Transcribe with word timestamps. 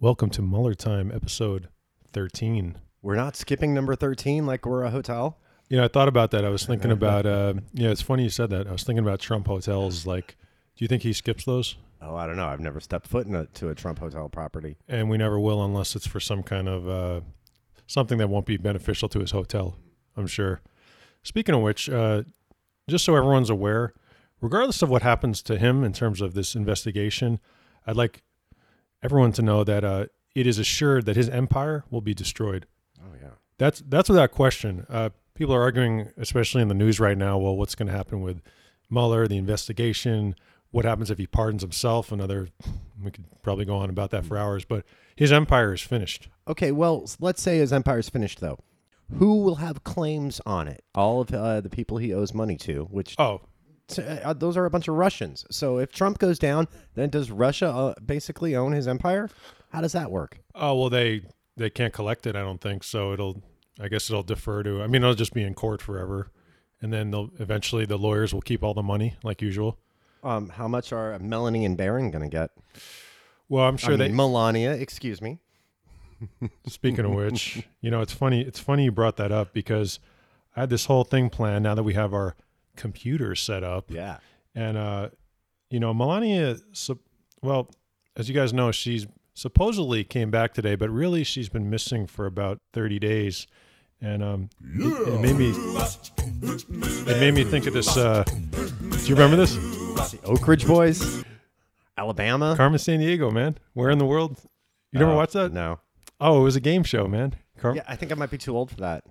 Welcome 0.00 0.30
to 0.30 0.42
Mueller 0.42 0.74
Time, 0.74 1.10
episode 1.12 1.70
13. 2.12 2.76
We're 3.02 3.16
not 3.16 3.34
skipping 3.34 3.74
number 3.74 3.96
13 3.96 4.46
like 4.46 4.64
we're 4.64 4.84
a 4.84 4.90
hotel. 4.90 5.38
You 5.68 5.76
know, 5.76 5.84
I 5.84 5.88
thought 5.88 6.06
about 6.06 6.30
that. 6.30 6.44
I 6.44 6.50
was 6.50 6.64
thinking 6.64 6.90
about, 6.92 7.26
uh, 7.26 7.54
yeah, 7.74 7.88
it's 7.88 8.00
funny 8.00 8.22
you 8.22 8.30
said 8.30 8.50
that. 8.50 8.68
I 8.68 8.70
was 8.70 8.84
thinking 8.84 9.04
about 9.04 9.18
Trump 9.18 9.48
hotels. 9.48 10.06
Like, 10.06 10.36
do 10.76 10.84
you 10.84 10.86
think 10.86 11.02
he 11.02 11.12
skips 11.12 11.44
those? 11.44 11.74
Oh, 12.00 12.14
I 12.14 12.28
don't 12.28 12.36
know. 12.36 12.46
I've 12.46 12.60
never 12.60 12.78
stepped 12.78 13.08
foot 13.08 13.26
into 13.26 13.70
a 13.70 13.74
Trump 13.74 13.98
hotel 13.98 14.28
property. 14.28 14.76
And 14.86 15.10
we 15.10 15.18
never 15.18 15.40
will 15.40 15.64
unless 15.64 15.96
it's 15.96 16.06
for 16.06 16.20
some 16.20 16.44
kind 16.44 16.68
of 16.68 16.88
uh, 16.88 17.20
something 17.88 18.18
that 18.18 18.28
won't 18.28 18.46
be 18.46 18.56
beneficial 18.56 19.08
to 19.08 19.18
his 19.18 19.32
hotel, 19.32 19.74
I'm 20.16 20.28
sure. 20.28 20.60
Speaking 21.24 21.56
of 21.56 21.62
which, 21.62 21.90
uh, 21.90 22.22
just 22.88 23.04
so 23.04 23.16
everyone's 23.16 23.50
aware, 23.50 23.94
regardless 24.40 24.80
of 24.80 24.90
what 24.90 25.02
happens 25.02 25.42
to 25.42 25.58
him 25.58 25.82
in 25.82 25.92
terms 25.92 26.20
of 26.20 26.34
this 26.34 26.54
investigation, 26.54 27.40
I'd 27.84 27.96
like 27.96 28.22
everyone 29.02 29.32
to 29.32 29.42
know 29.42 29.64
that 29.64 29.84
uh, 29.84 30.06
it 30.34 30.46
is 30.46 30.58
assured 30.58 31.06
that 31.06 31.16
his 31.16 31.28
empire 31.28 31.84
will 31.90 32.00
be 32.00 32.14
destroyed. 32.14 32.66
Oh, 33.00 33.14
yeah. 33.20 33.30
That's 33.58 33.82
that's 33.86 34.08
without 34.08 34.30
question. 34.30 34.86
Uh, 34.88 35.10
people 35.34 35.54
are 35.54 35.62
arguing, 35.62 36.10
especially 36.16 36.62
in 36.62 36.68
the 36.68 36.74
news 36.74 37.00
right 37.00 37.18
now. 37.18 37.38
Well, 37.38 37.56
what's 37.56 37.74
going 37.74 37.88
to 37.88 37.92
happen 37.96 38.20
with 38.20 38.40
Mueller, 38.90 39.26
the 39.26 39.36
investigation? 39.36 40.34
What 40.70 40.84
happens 40.84 41.10
if 41.10 41.18
he 41.18 41.26
pardons 41.26 41.62
himself? 41.62 42.12
Another, 42.12 42.48
we 43.02 43.10
could 43.10 43.24
probably 43.42 43.64
go 43.64 43.76
on 43.76 43.88
about 43.90 44.10
that 44.10 44.24
for 44.24 44.36
hours. 44.36 44.64
But 44.64 44.84
his 45.16 45.32
empire 45.32 45.72
is 45.72 45.80
finished. 45.80 46.28
Okay, 46.46 46.72
well, 46.72 47.08
let's 47.20 47.42
say 47.42 47.58
his 47.58 47.72
empire 47.72 47.98
is 47.98 48.08
finished, 48.08 48.40
though. 48.40 48.58
Who 49.18 49.42
will 49.42 49.56
have 49.56 49.84
claims 49.84 50.40
on 50.44 50.68
it? 50.68 50.84
All 50.94 51.22
of 51.22 51.32
uh, 51.32 51.62
the 51.62 51.70
people 51.70 51.96
he 51.96 52.12
owes 52.12 52.34
money 52.34 52.56
to, 52.58 52.84
which 52.90 53.14
Oh, 53.18 53.40
t- 53.88 54.02
uh, 54.02 54.32
those 54.32 54.56
are 54.56 54.64
a 54.64 54.70
bunch 54.70 54.88
of 54.88 54.94
Russians. 54.94 55.44
So 55.50 55.78
if 55.78 55.92
Trump 55.92 56.18
goes 56.18 56.38
down, 56.38 56.68
then 56.94 57.10
does 57.10 57.30
Russia 57.30 57.68
uh, 57.68 57.94
basically 58.04 58.54
own 58.54 58.72
his 58.72 58.86
empire? 58.86 59.28
How 59.72 59.80
does 59.80 59.92
that 59.92 60.10
work? 60.10 60.38
oh 60.54 60.74
well, 60.74 60.90
they 60.90 61.22
they 61.56 61.70
can't 61.70 61.92
collect 61.92 62.26
it. 62.26 62.36
I 62.36 62.40
don't 62.40 62.60
think 62.60 62.84
so. 62.84 63.12
It'll, 63.12 63.42
I 63.80 63.88
guess 63.88 64.08
it'll 64.08 64.22
defer 64.22 64.62
to. 64.62 64.82
I 64.82 64.86
mean, 64.86 65.02
it'll 65.02 65.14
just 65.14 65.34
be 65.34 65.42
in 65.42 65.54
court 65.54 65.82
forever, 65.82 66.30
and 66.80 66.92
then 66.92 67.10
they'll 67.10 67.30
eventually 67.38 67.84
the 67.84 67.98
lawyers 67.98 68.32
will 68.32 68.40
keep 68.40 68.62
all 68.62 68.74
the 68.74 68.82
money 68.82 69.16
like 69.22 69.42
usual. 69.42 69.78
Um, 70.22 70.48
how 70.48 70.66
much 70.68 70.92
are 70.92 71.18
Melanie 71.18 71.64
and 71.64 71.76
Barron 71.76 72.10
going 72.10 72.22
to 72.22 72.28
get? 72.28 72.50
Well, 73.48 73.64
I'm 73.64 73.76
sure 73.76 73.94
I 73.94 73.96
they 73.96 74.08
Melania, 74.08 74.72
excuse 74.72 75.22
me. 75.22 75.38
Speaking 76.66 77.04
of 77.04 77.12
which, 77.12 77.62
you 77.80 77.90
know, 77.90 78.00
it's 78.00 78.12
funny. 78.12 78.42
It's 78.42 78.58
funny 78.58 78.84
you 78.84 78.92
brought 78.92 79.16
that 79.16 79.32
up 79.32 79.52
because 79.52 80.00
I 80.56 80.60
had 80.60 80.70
this 80.70 80.86
whole 80.86 81.04
thing 81.04 81.30
planned. 81.30 81.62
Now 81.64 81.74
that 81.74 81.84
we 81.84 81.94
have 81.94 82.12
our 82.12 82.34
computer 82.78 83.34
set 83.34 83.62
up, 83.62 83.90
Yeah. 83.90 84.18
and 84.54 84.76
uh, 84.78 85.10
you 85.70 85.78
know, 85.80 85.92
Melania. 85.92 86.56
Well, 87.42 87.68
as 88.16 88.28
you 88.28 88.34
guys 88.34 88.52
know, 88.54 88.72
she's 88.72 89.06
supposedly 89.34 90.02
came 90.04 90.30
back 90.30 90.54
today, 90.54 90.74
but 90.74 90.88
really 90.90 91.22
she's 91.24 91.48
been 91.50 91.68
missing 91.68 92.06
for 92.06 92.24
about 92.26 92.60
thirty 92.72 92.98
days, 92.98 93.46
and 94.00 94.22
um, 94.22 94.50
it, 94.62 95.08
it 95.08 95.20
made 95.20 95.36
me. 95.36 95.52
It 97.10 97.20
made 97.20 97.34
me 97.34 97.44
think 97.44 97.66
of 97.66 97.74
this. 97.74 97.96
Uh, 97.96 98.24
do 98.24 98.98
you 99.04 99.14
remember 99.14 99.36
this? 99.36 99.54
The 99.54 100.20
Oak 100.24 100.46
Ridge 100.48 100.66
Boys, 100.66 101.24
Alabama. 101.96 102.54
Carmen 102.56 102.78
Sandiego, 102.78 103.32
man. 103.32 103.58
Where 103.74 103.90
in 103.90 103.98
the 103.98 104.06
world? 104.06 104.38
You 104.92 105.00
never 105.00 105.12
Oh, 105.12 105.16
watched 105.16 105.32
that? 105.34 105.52
No. 105.52 105.80
Oh, 106.20 106.40
it 106.40 106.44
was 106.44 106.56
a 106.56 106.60
game 106.60 106.82
show, 106.82 107.06
man. 107.06 107.34
Car- 107.58 107.74
Yeah, 107.76 107.82
I 107.88 107.96
think 107.96 108.10
I 108.12 108.14
might 108.14 108.30
be 108.30 108.38
too 108.38 108.56
old 108.56 108.70
for 108.70 108.76
that. 108.80 109.04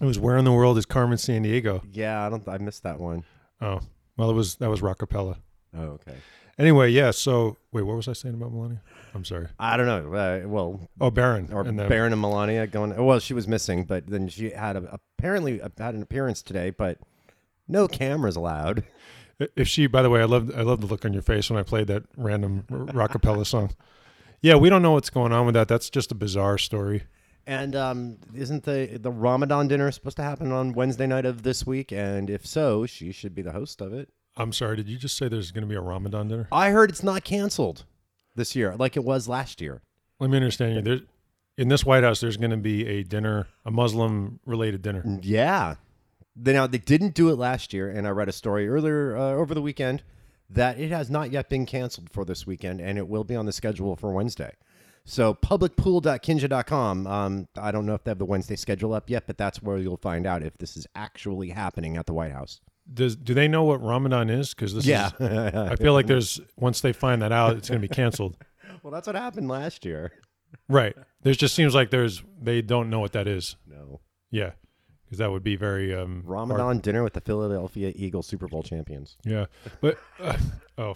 It 0.00 0.04
was 0.04 0.18
Where 0.18 0.36
in 0.36 0.44
the 0.44 0.52
World 0.52 0.78
is 0.78 0.86
Carmen 0.86 1.18
Sandiego? 1.18 1.82
Yeah, 1.92 2.26
I 2.26 2.30
don't. 2.30 2.46
I 2.48 2.58
missed 2.58 2.82
that 2.84 2.98
one. 2.98 3.24
Oh, 3.60 3.80
well, 4.16 4.30
it 4.30 4.34
was 4.34 4.56
that 4.56 4.70
was 4.70 4.80
Rockapella. 4.80 5.36
Oh, 5.76 5.82
okay. 5.82 6.14
Anyway, 6.58 6.90
yeah. 6.90 7.10
So 7.10 7.56
wait, 7.72 7.82
what 7.82 7.96
was 7.96 8.08
I 8.08 8.12
saying 8.14 8.34
about 8.34 8.52
Melania? 8.52 8.80
I'm 9.14 9.24
sorry. 9.24 9.48
I 9.58 9.76
don't 9.76 9.86
know. 9.86 10.14
Uh, 10.14 10.48
well, 10.48 10.80
Oh, 11.00 11.10
Barron. 11.10 11.48
or 11.52 11.62
and 11.62 11.76
Barron 11.76 12.12
and 12.12 12.20
Melania 12.20 12.66
going. 12.66 12.94
Well, 13.04 13.18
she 13.18 13.34
was 13.34 13.46
missing, 13.48 13.84
but 13.84 14.06
then 14.06 14.28
she 14.28 14.50
had 14.50 14.76
a, 14.76 14.98
apparently 15.18 15.58
had 15.78 15.94
an 15.94 16.02
appearance 16.02 16.42
today, 16.42 16.70
but 16.70 16.98
no 17.68 17.86
cameras 17.88 18.36
allowed. 18.36 18.84
If 19.56 19.68
she, 19.68 19.86
by 19.86 20.02
the 20.02 20.10
way, 20.10 20.20
I 20.20 20.24
love 20.26 20.50
I 20.56 20.60
love 20.62 20.80
the 20.82 20.86
look 20.86 21.04
on 21.06 21.12
your 21.14 21.22
face 21.22 21.48
when 21.50 21.58
I 21.58 21.62
played 21.62 21.86
that 21.86 22.02
random 22.16 22.64
Rockapella 22.70 23.46
song. 23.46 23.70
Yeah, 24.42 24.54
we 24.54 24.70
don't 24.70 24.80
know 24.80 24.92
what's 24.92 25.10
going 25.10 25.32
on 25.32 25.44
with 25.44 25.54
that. 25.54 25.68
That's 25.68 25.90
just 25.90 26.12
a 26.12 26.14
bizarre 26.14 26.56
story. 26.56 27.02
And 27.50 27.74
um, 27.74 28.18
isn't 28.32 28.62
the 28.62 28.96
the 29.02 29.10
Ramadan 29.10 29.66
dinner 29.66 29.90
supposed 29.90 30.16
to 30.18 30.22
happen 30.22 30.52
on 30.52 30.72
Wednesday 30.72 31.08
night 31.08 31.26
of 31.26 31.42
this 31.42 31.66
week? 31.66 31.90
And 31.90 32.30
if 32.30 32.46
so, 32.46 32.86
she 32.86 33.10
should 33.10 33.34
be 33.34 33.42
the 33.42 33.50
host 33.50 33.80
of 33.80 33.92
it. 33.92 34.08
I'm 34.36 34.52
sorry. 34.52 34.76
Did 34.76 34.88
you 34.88 34.96
just 34.96 35.16
say 35.16 35.26
there's 35.26 35.50
going 35.50 35.62
to 35.62 35.68
be 35.68 35.74
a 35.74 35.80
Ramadan 35.80 36.28
dinner? 36.28 36.46
I 36.52 36.70
heard 36.70 36.90
it's 36.90 37.02
not 37.02 37.24
canceled 37.24 37.86
this 38.36 38.54
year, 38.54 38.76
like 38.76 38.96
it 38.96 39.02
was 39.02 39.26
last 39.26 39.60
year. 39.60 39.82
Let 40.20 40.30
me 40.30 40.36
understand 40.36 40.76
you. 40.76 40.82
There's 40.82 41.00
in 41.58 41.66
this 41.66 41.84
White 41.84 42.04
House, 42.04 42.20
there's 42.20 42.36
going 42.36 42.52
to 42.52 42.56
be 42.56 42.86
a 42.86 43.02
dinner, 43.02 43.48
a 43.64 43.72
Muslim 43.72 44.38
related 44.46 44.82
dinner. 44.82 45.18
Yeah. 45.20 45.74
They, 46.36 46.52
now 46.52 46.68
they 46.68 46.78
didn't 46.78 47.14
do 47.14 47.30
it 47.30 47.36
last 47.36 47.72
year, 47.72 47.90
and 47.90 48.06
I 48.06 48.10
read 48.10 48.28
a 48.28 48.32
story 48.32 48.68
earlier 48.68 49.16
uh, 49.16 49.32
over 49.32 49.54
the 49.54 49.60
weekend 49.60 50.04
that 50.48 50.78
it 50.78 50.92
has 50.92 51.10
not 51.10 51.32
yet 51.32 51.48
been 51.48 51.66
canceled 51.66 52.10
for 52.10 52.24
this 52.24 52.46
weekend, 52.46 52.80
and 52.80 52.96
it 52.96 53.08
will 53.08 53.24
be 53.24 53.34
on 53.34 53.46
the 53.46 53.52
schedule 53.52 53.96
for 53.96 54.12
Wednesday. 54.12 54.52
So 55.04 55.34
publicpool.kinja.com. 55.34 57.06
Um, 57.06 57.48
I 57.58 57.70
don't 57.70 57.86
know 57.86 57.94
if 57.94 58.04
they 58.04 58.10
have 58.10 58.18
the 58.18 58.24
Wednesday 58.24 58.56
schedule 58.56 58.92
up 58.92 59.10
yet, 59.10 59.24
but 59.26 59.38
that's 59.38 59.62
where 59.62 59.78
you'll 59.78 59.96
find 59.96 60.26
out 60.26 60.42
if 60.42 60.56
this 60.58 60.76
is 60.76 60.86
actually 60.94 61.50
happening 61.50 61.96
at 61.96 62.06
the 62.06 62.12
White 62.14 62.32
House. 62.32 62.60
Does 62.92 63.16
do 63.16 63.34
they 63.34 63.48
know 63.48 63.64
what 63.64 63.82
Ramadan 63.82 64.30
is? 64.30 64.54
Because 64.54 64.74
this 64.74 64.86
Yeah. 64.86 65.10
is. 65.18 65.54
I 65.54 65.76
feel 65.76 65.92
like 65.92 66.06
there's 66.06 66.40
once 66.56 66.80
they 66.80 66.92
find 66.92 67.22
that 67.22 67.32
out, 67.32 67.56
it's 67.56 67.68
going 67.68 67.80
to 67.80 67.86
be 67.88 67.92
canceled. 67.94 68.36
well, 68.82 68.92
that's 68.92 69.06
what 69.06 69.16
happened 69.16 69.48
last 69.48 69.84
year. 69.84 70.12
Right. 70.68 70.96
There 71.22 71.34
just 71.34 71.54
seems 71.54 71.74
like 71.74 71.90
there's 71.90 72.22
they 72.40 72.62
don't 72.62 72.90
know 72.90 73.00
what 73.00 73.12
that 73.12 73.28
is. 73.28 73.56
No. 73.66 74.00
Yeah, 74.32 74.52
because 75.04 75.18
that 75.18 75.30
would 75.30 75.42
be 75.42 75.56
very 75.56 75.94
um, 75.94 76.22
hard. 76.24 76.50
Ramadan 76.50 76.78
dinner 76.78 77.02
with 77.02 77.14
the 77.14 77.20
Philadelphia 77.20 77.92
Eagles 77.94 78.26
Super 78.28 78.46
Bowl 78.48 78.62
champions. 78.62 79.16
Yeah, 79.24 79.46
but 79.80 79.98
uh, 80.20 80.36
oh, 80.78 80.94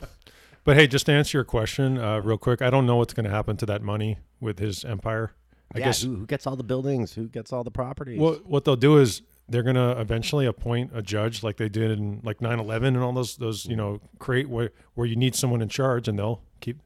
but 0.65 0.77
hey, 0.77 0.87
just 0.87 1.07
to 1.07 1.13
answer 1.13 1.39
your 1.39 1.45
question 1.45 1.99
uh, 1.99 2.21
real 2.21 2.39
quick, 2.39 2.63
I 2.63 2.71
don't 2.71 2.87
know 2.87 2.97
what's 2.97 3.15
going 3.15 3.25
to 3.25 3.31
happen 3.31 3.57
to 3.59 3.67
that 3.67 3.83
money 3.83 4.19
with 4.41 4.59
his 4.59 4.85
empire. 4.85 5.33
I 5.75 5.79
yeah, 5.79 5.87
guess 5.87 6.03
who, 6.03 6.17
who 6.17 6.27
gets 6.27 6.47
all 6.47 6.57
the 6.57 6.65
buildings? 6.65 7.15
Who 7.15 7.29
gets 7.29 7.53
all 7.53 7.65
the 7.65 7.71
properties? 7.71 8.19
what 8.19 8.47
what 8.47 8.65
they'll 8.65 8.77
do 8.77 8.99
is 8.99 9.23
they're 9.49 9.63
going 9.63 9.77
to 9.77 10.01
eventually 10.01 10.47
appoint 10.47 10.91
a 10.95 11.03
judge 11.03 11.43
like 11.43 11.57
they 11.57 11.69
did 11.69 11.91
in 11.91 12.21
like 12.23 12.39
9/11 12.39 12.87
and 12.89 12.99
all 12.99 13.13
those 13.13 13.37
those 13.37 13.67
you 13.67 13.77
know 13.77 14.01
create 14.19 14.49
where 14.49 14.71
where 14.95 15.07
you 15.07 15.17
need 15.17 15.35
someone 15.35 15.61
in 15.61 15.69
charge 15.69 16.09
and 16.09 16.19
they'll 16.19 16.43
keep 16.61 16.81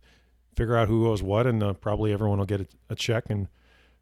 figure 0.57 0.77
out 0.77 0.89
who 0.89 1.09
owes 1.09 1.23
what 1.23 1.47
and 1.47 1.63
uh, 1.63 1.73
probably 1.75 2.13
everyone 2.13 2.39
will 2.39 2.47
get 2.47 2.61
a, 2.61 2.67
a 2.91 2.95
check 2.95 3.25
and 3.29 3.49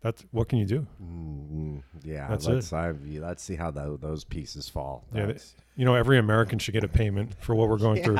that's 0.01 0.25
what 0.31 0.49
can 0.49 0.59
you 0.59 0.67
do? 0.67 0.87
Mm, 1.03 1.83
yeah, 2.05 2.29
That's 2.29 2.47
let's 2.47 2.73
I, 2.73 2.93
let's 2.93 3.43
see 3.43 3.57
how 3.57 3.73
tho- 3.73 3.97
those 3.97 4.23
pieces 4.25 4.69
fall. 4.69 5.05
Yeah, 5.13 5.33
You 5.75 5.85
know, 5.85 5.95
every 5.95 6.19
American 6.19 6.61
should 6.61 6.75
get 6.75 6.85
a 6.85 6.89
payment 6.89 7.35
for 7.41 7.55
what 7.55 7.69
we're 7.69 7.79
going 7.79 8.05
through. 8.05 8.17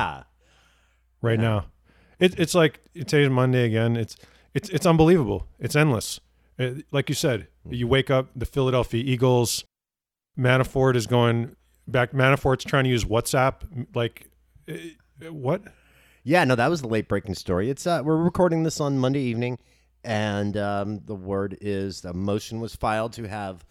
Right 1.21 1.39
Yeah. 1.39 1.45
now. 1.49 1.65
It, 2.19 2.39
it's 2.39 2.55
like 2.55 2.79
today's 2.95 3.29
Monday 3.29 3.65
again. 3.65 3.95
It's 3.95 4.15
it's 4.53 4.69
it's 4.69 4.85
unbelievable. 4.85 5.47
It's 5.59 5.75
endless. 5.75 6.19
It- 6.57 6.85
like 6.91 7.09
you 7.09 7.15
said, 7.15 7.47
you 7.69 7.87
wake 7.87 8.09
up. 8.09 8.29
The 8.35 8.45
Philadelphia 8.45 9.03
Eagles. 9.05 9.63
Manafort 10.37 10.95
is 10.95 11.07
going 11.07 11.55
back. 11.87 12.11
Manafort's 12.11 12.63
trying 12.63 12.83
to 12.83 12.89
use 12.89 13.03
WhatsApp. 13.05 13.87
Like 13.95 14.29
eh, 14.67 14.89
what? 15.29 15.61
Yeah, 16.23 16.43
no, 16.43 16.55
that 16.55 16.69
was 16.69 16.81
the 16.81 16.87
late 16.87 17.07
breaking 17.07 17.35
story. 17.35 17.69
It's 17.69 17.87
uh, 17.87 18.01
we're 18.03 18.17
recording 18.17 18.63
this 18.63 18.79
on 18.79 18.97
Monday 18.99 19.21
evening, 19.21 19.57
and 20.03 20.57
um, 20.57 20.99
the 21.05 21.15
word 21.15 21.57
is 21.61 22.01
the 22.01 22.13
motion 22.13 22.59
was 22.59 22.75
filed 22.75 23.13
to 23.13 23.27
have 23.27 23.65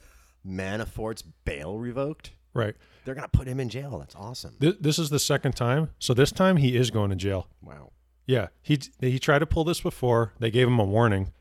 Manafort's 0.46 1.22
bail 1.22 1.78
revoked. 1.78 2.32
Right. 2.56 2.74
They're 3.04 3.14
gonna 3.14 3.28
put 3.28 3.46
him 3.46 3.60
in 3.60 3.68
jail. 3.68 3.98
That's 3.98 4.14
awesome. 4.16 4.54
This, 4.58 4.74
this 4.80 4.98
is 4.98 5.10
the 5.10 5.18
second 5.18 5.52
time. 5.52 5.90
So 5.98 6.14
this 6.14 6.32
time 6.32 6.56
he 6.56 6.76
is 6.76 6.90
going 6.90 7.10
to 7.10 7.16
jail. 7.16 7.48
Wow. 7.62 7.92
Yeah. 8.26 8.48
He 8.62 8.80
he 9.00 9.18
tried 9.18 9.40
to 9.40 9.46
pull 9.46 9.64
this 9.64 9.80
before. 9.80 10.32
They 10.38 10.50
gave 10.50 10.66
him 10.66 10.78
a 10.78 10.84
warning. 10.84 11.32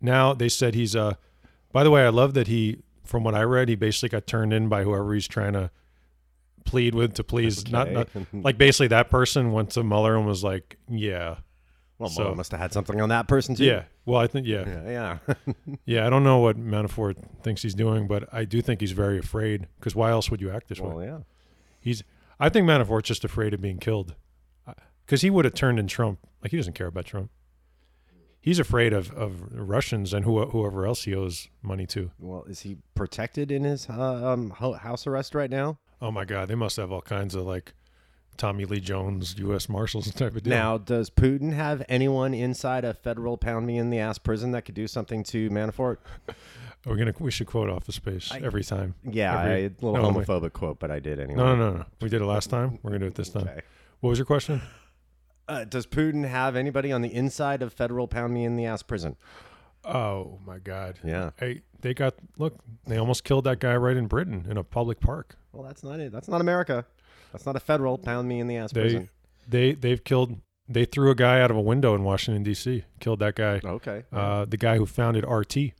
Now 0.00 0.32
they 0.34 0.48
said 0.48 0.74
he's 0.74 0.96
uh. 0.96 1.14
By 1.70 1.84
the 1.84 1.90
way, 1.90 2.04
I 2.04 2.08
love 2.08 2.34
that 2.34 2.46
he. 2.46 2.82
From 3.04 3.24
what 3.24 3.34
I 3.34 3.42
read, 3.42 3.70
he 3.70 3.74
basically 3.74 4.10
got 4.10 4.26
turned 4.26 4.52
in 4.52 4.68
by 4.68 4.82
whoever 4.84 5.14
he's 5.14 5.26
trying 5.26 5.54
to 5.54 5.70
plead 6.64 6.94
with 6.94 7.14
to 7.14 7.24
please. 7.24 7.66
Not, 7.70 7.90
not 7.90 8.08
like 8.32 8.58
basically 8.58 8.88
that 8.88 9.08
person 9.08 9.52
went 9.52 9.70
to 9.70 9.82
Mueller 9.82 10.16
and 10.16 10.26
was 10.26 10.44
like, 10.44 10.76
"Yeah, 10.88 11.36
Well, 11.98 12.08
So- 12.08 12.22
Mueller 12.22 12.36
must 12.36 12.50
have 12.52 12.60
had 12.60 12.72
something 12.72 13.00
on 13.00 13.08
that 13.08 13.26
person 13.28 13.54
too. 13.54 13.64
yeah." 13.64 13.84
Well, 14.06 14.20
I 14.20 14.26
think 14.26 14.46
yeah, 14.46 14.64
yeah, 14.86 15.18
yeah. 15.28 15.34
yeah. 15.84 16.06
I 16.06 16.10
don't 16.10 16.24
know 16.24 16.38
what 16.38 16.56
Manafort 16.56 17.16
thinks 17.42 17.62
he's 17.62 17.74
doing, 17.74 18.06
but 18.06 18.28
I 18.32 18.44
do 18.44 18.62
think 18.62 18.80
he's 18.80 18.92
very 18.92 19.18
afraid. 19.18 19.66
Because 19.78 19.94
why 19.94 20.10
else 20.10 20.30
would 20.30 20.40
you 20.40 20.50
act 20.50 20.68
this 20.68 20.80
way? 20.80 20.88
well, 20.94 21.04
yeah. 21.04 21.18
He's. 21.80 22.02
I 22.40 22.48
think 22.48 22.66
Manafort's 22.68 23.08
just 23.08 23.24
afraid 23.24 23.52
of 23.52 23.60
being 23.60 23.78
killed, 23.78 24.14
because 25.04 25.22
he 25.22 25.30
would 25.30 25.44
have 25.44 25.54
turned 25.54 25.78
in 25.80 25.88
Trump. 25.88 26.20
Like 26.42 26.52
he 26.52 26.56
doesn't 26.56 26.74
care 26.74 26.86
about 26.86 27.04
Trump. 27.04 27.30
He's 28.40 28.60
afraid 28.60 28.92
of, 28.92 29.10
of 29.14 29.42
Russians 29.52 30.14
and 30.14 30.24
who, 30.24 30.46
whoever 30.46 30.86
else 30.86 31.02
he 31.02 31.14
owes 31.14 31.48
money 31.60 31.84
to. 31.88 32.12
Well, 32.18 32.44
is 32.44 32.60
he 32.60 32.76
protected 32.94 33.50
in 33.50 33.64
his 33.64 33.90
uh, 33.90 34.32
um, 34.32 34.50
house 34.50 35.06
arrest 35.06 35.34
right 35.34 35.50
now? 35.50 35.78
Oh 36.00 36.12
my 36.12 36.24
God, 36.24 36.48
they 36.48 36.54
must 36.54 36.76
have 36.76 36.92
all 36.92 37.02
kinds 37.02 37.34
of 37.34 37.44
like 37.44 37.74
Tommy 38.38 38.64
Lee 38.64 38.80
Jones, 38.80 39.34
U.S. 39.38 39.68
Marshals 39.68 40.10
type 40.14 40.34
of 40.36 40.42
deal. 40.44 40.50
Now, 40.52 40.78
does 40.78 41.10
Putin 41.10 41.52
have 41.52 41.84
anyone 41.88 42.32
inside 42.32 42.84
a 42.84 42.94
federal 42.94 43.36
pound 43.36 43.66
me 43.66 43.76
in 43.76 43.90
the 43.90 43.98
ass 43.98 44.16
prison 44.18 44.52
that 44.52 44.62
could 44.62 44.74
do 44.74 44.86
something 44.86 45.22
to 45.24 45.50
Manafort? 45.50 45.98
we're 46.86 46.96
gonna 46.96 47.12
we 47.18 47.30
should 47.30 47.46
quote 47.48 47.68
Office 47.68 47.96
Space 47.96 48.30
I- 48.32 48.38
every 48.38 48.64
time. 48.64 48.94
Yeah, 49.04 49.38
Every- 49.40 49.52
I, 49.52 49.56
a 49.66 49.70
little 49.80 49.94
no, 49.94 50.08
wait. 50.18 50.26
homophobic 50.26 50.52
quote, 50.54 50.78
but 50.78 50.90
I 50.90 51.00
did 51.00 51.18
anyway. 51.20 51.36
No, 51.38 51.54
no, 51.56 51.70
no, 51.70 51.76
no. 51.78 51.84
We 52.00 52.08
did 52.08 52.22
it 52.22 52.26
last 52.26 52.48
time. 52.48 52.78
We're 52.82 52.90
gonna 52.92 53.00
do 53.00 53.06
it 53.06 53.14
this 53.16 53.28
time. 53.30 53.42
Okay. 53.48 53.60
What 54.00 54.10
was 54.10 54.18
your 54.18 54.26
question? 54.26 54.62
Uh, 55.48 55.64
does 55.64 55.86
Putin 55.86 56.28
have 56.28 56.56
anybody 56.56 56.92
on 56.92 57.02
the 57.02 57.12
inside 57.12 57.62
of 57.62 57.72
federal 57.72 58.06
pound 58.06 58.32
me 58.34 58.44
in 58.44 58.56
the 58.56 58.66
ass 58.66 58.82
prison? 58.82 59.16
Oh 59.84 60.38
my 60.46 60.58
God. 60.58 60.98
Yeah. 61.02 61.30
Hey, 61.38 61.62
they 61.80 61.94
got 61.94 62.14
look. 62.36 62.58
They 62.86 62.98
almost 62.98 63.24
killed 63.24 63.44
that 63.44 63.58
guy 63.58 63.74
right 63.76 63.96
in 63.96 64.06
Britain 64.06 64.46
in 64.48 64.56
a 64.56 64.64
public 64.64 65.00
park. 65.00 65.36
Well, 65.52 65.62
that's 65.62 65.82
not 65.82 66.00
it. 66.00 66.12
That's 66.12 66.28
not 66.28 66.40
America. 66.40 66.84
That's 67.32 67.46
not 67.46 67.56
a 67.56 67.60
federal 67.60 67.98
pound 67.98 68.28
me 68.28 68.40
in 68.40 68.46
the 68.48 68.56
ass 68.56 68.72
They 68.72 68.80
prison. 68.80 69.08
they 69.48 69.72
they've 69.72 70.02
killed. 70.02 70.38
They 70.68 70.84
threw 70.84 71.10
a 71.10 71.14
guy 71.14 71.40
out 71.40 71.50
of 71.50 71.56
a 71.56 71.60
window 71.62 71.94
in 71.94 72.04
Washington 72.04 72.42
D.C. 72.42 72.84
Killed 73.00 73.20
that 73.20 73.34
guy. 73.34 73.60
Okay. 73.64 74.04
Uh, 74.12 74.44
the 74.44 74.58
guy 74.58 74.76
who 74.76 74.84
founded 74.84 75.24
RT. 75.26 75.72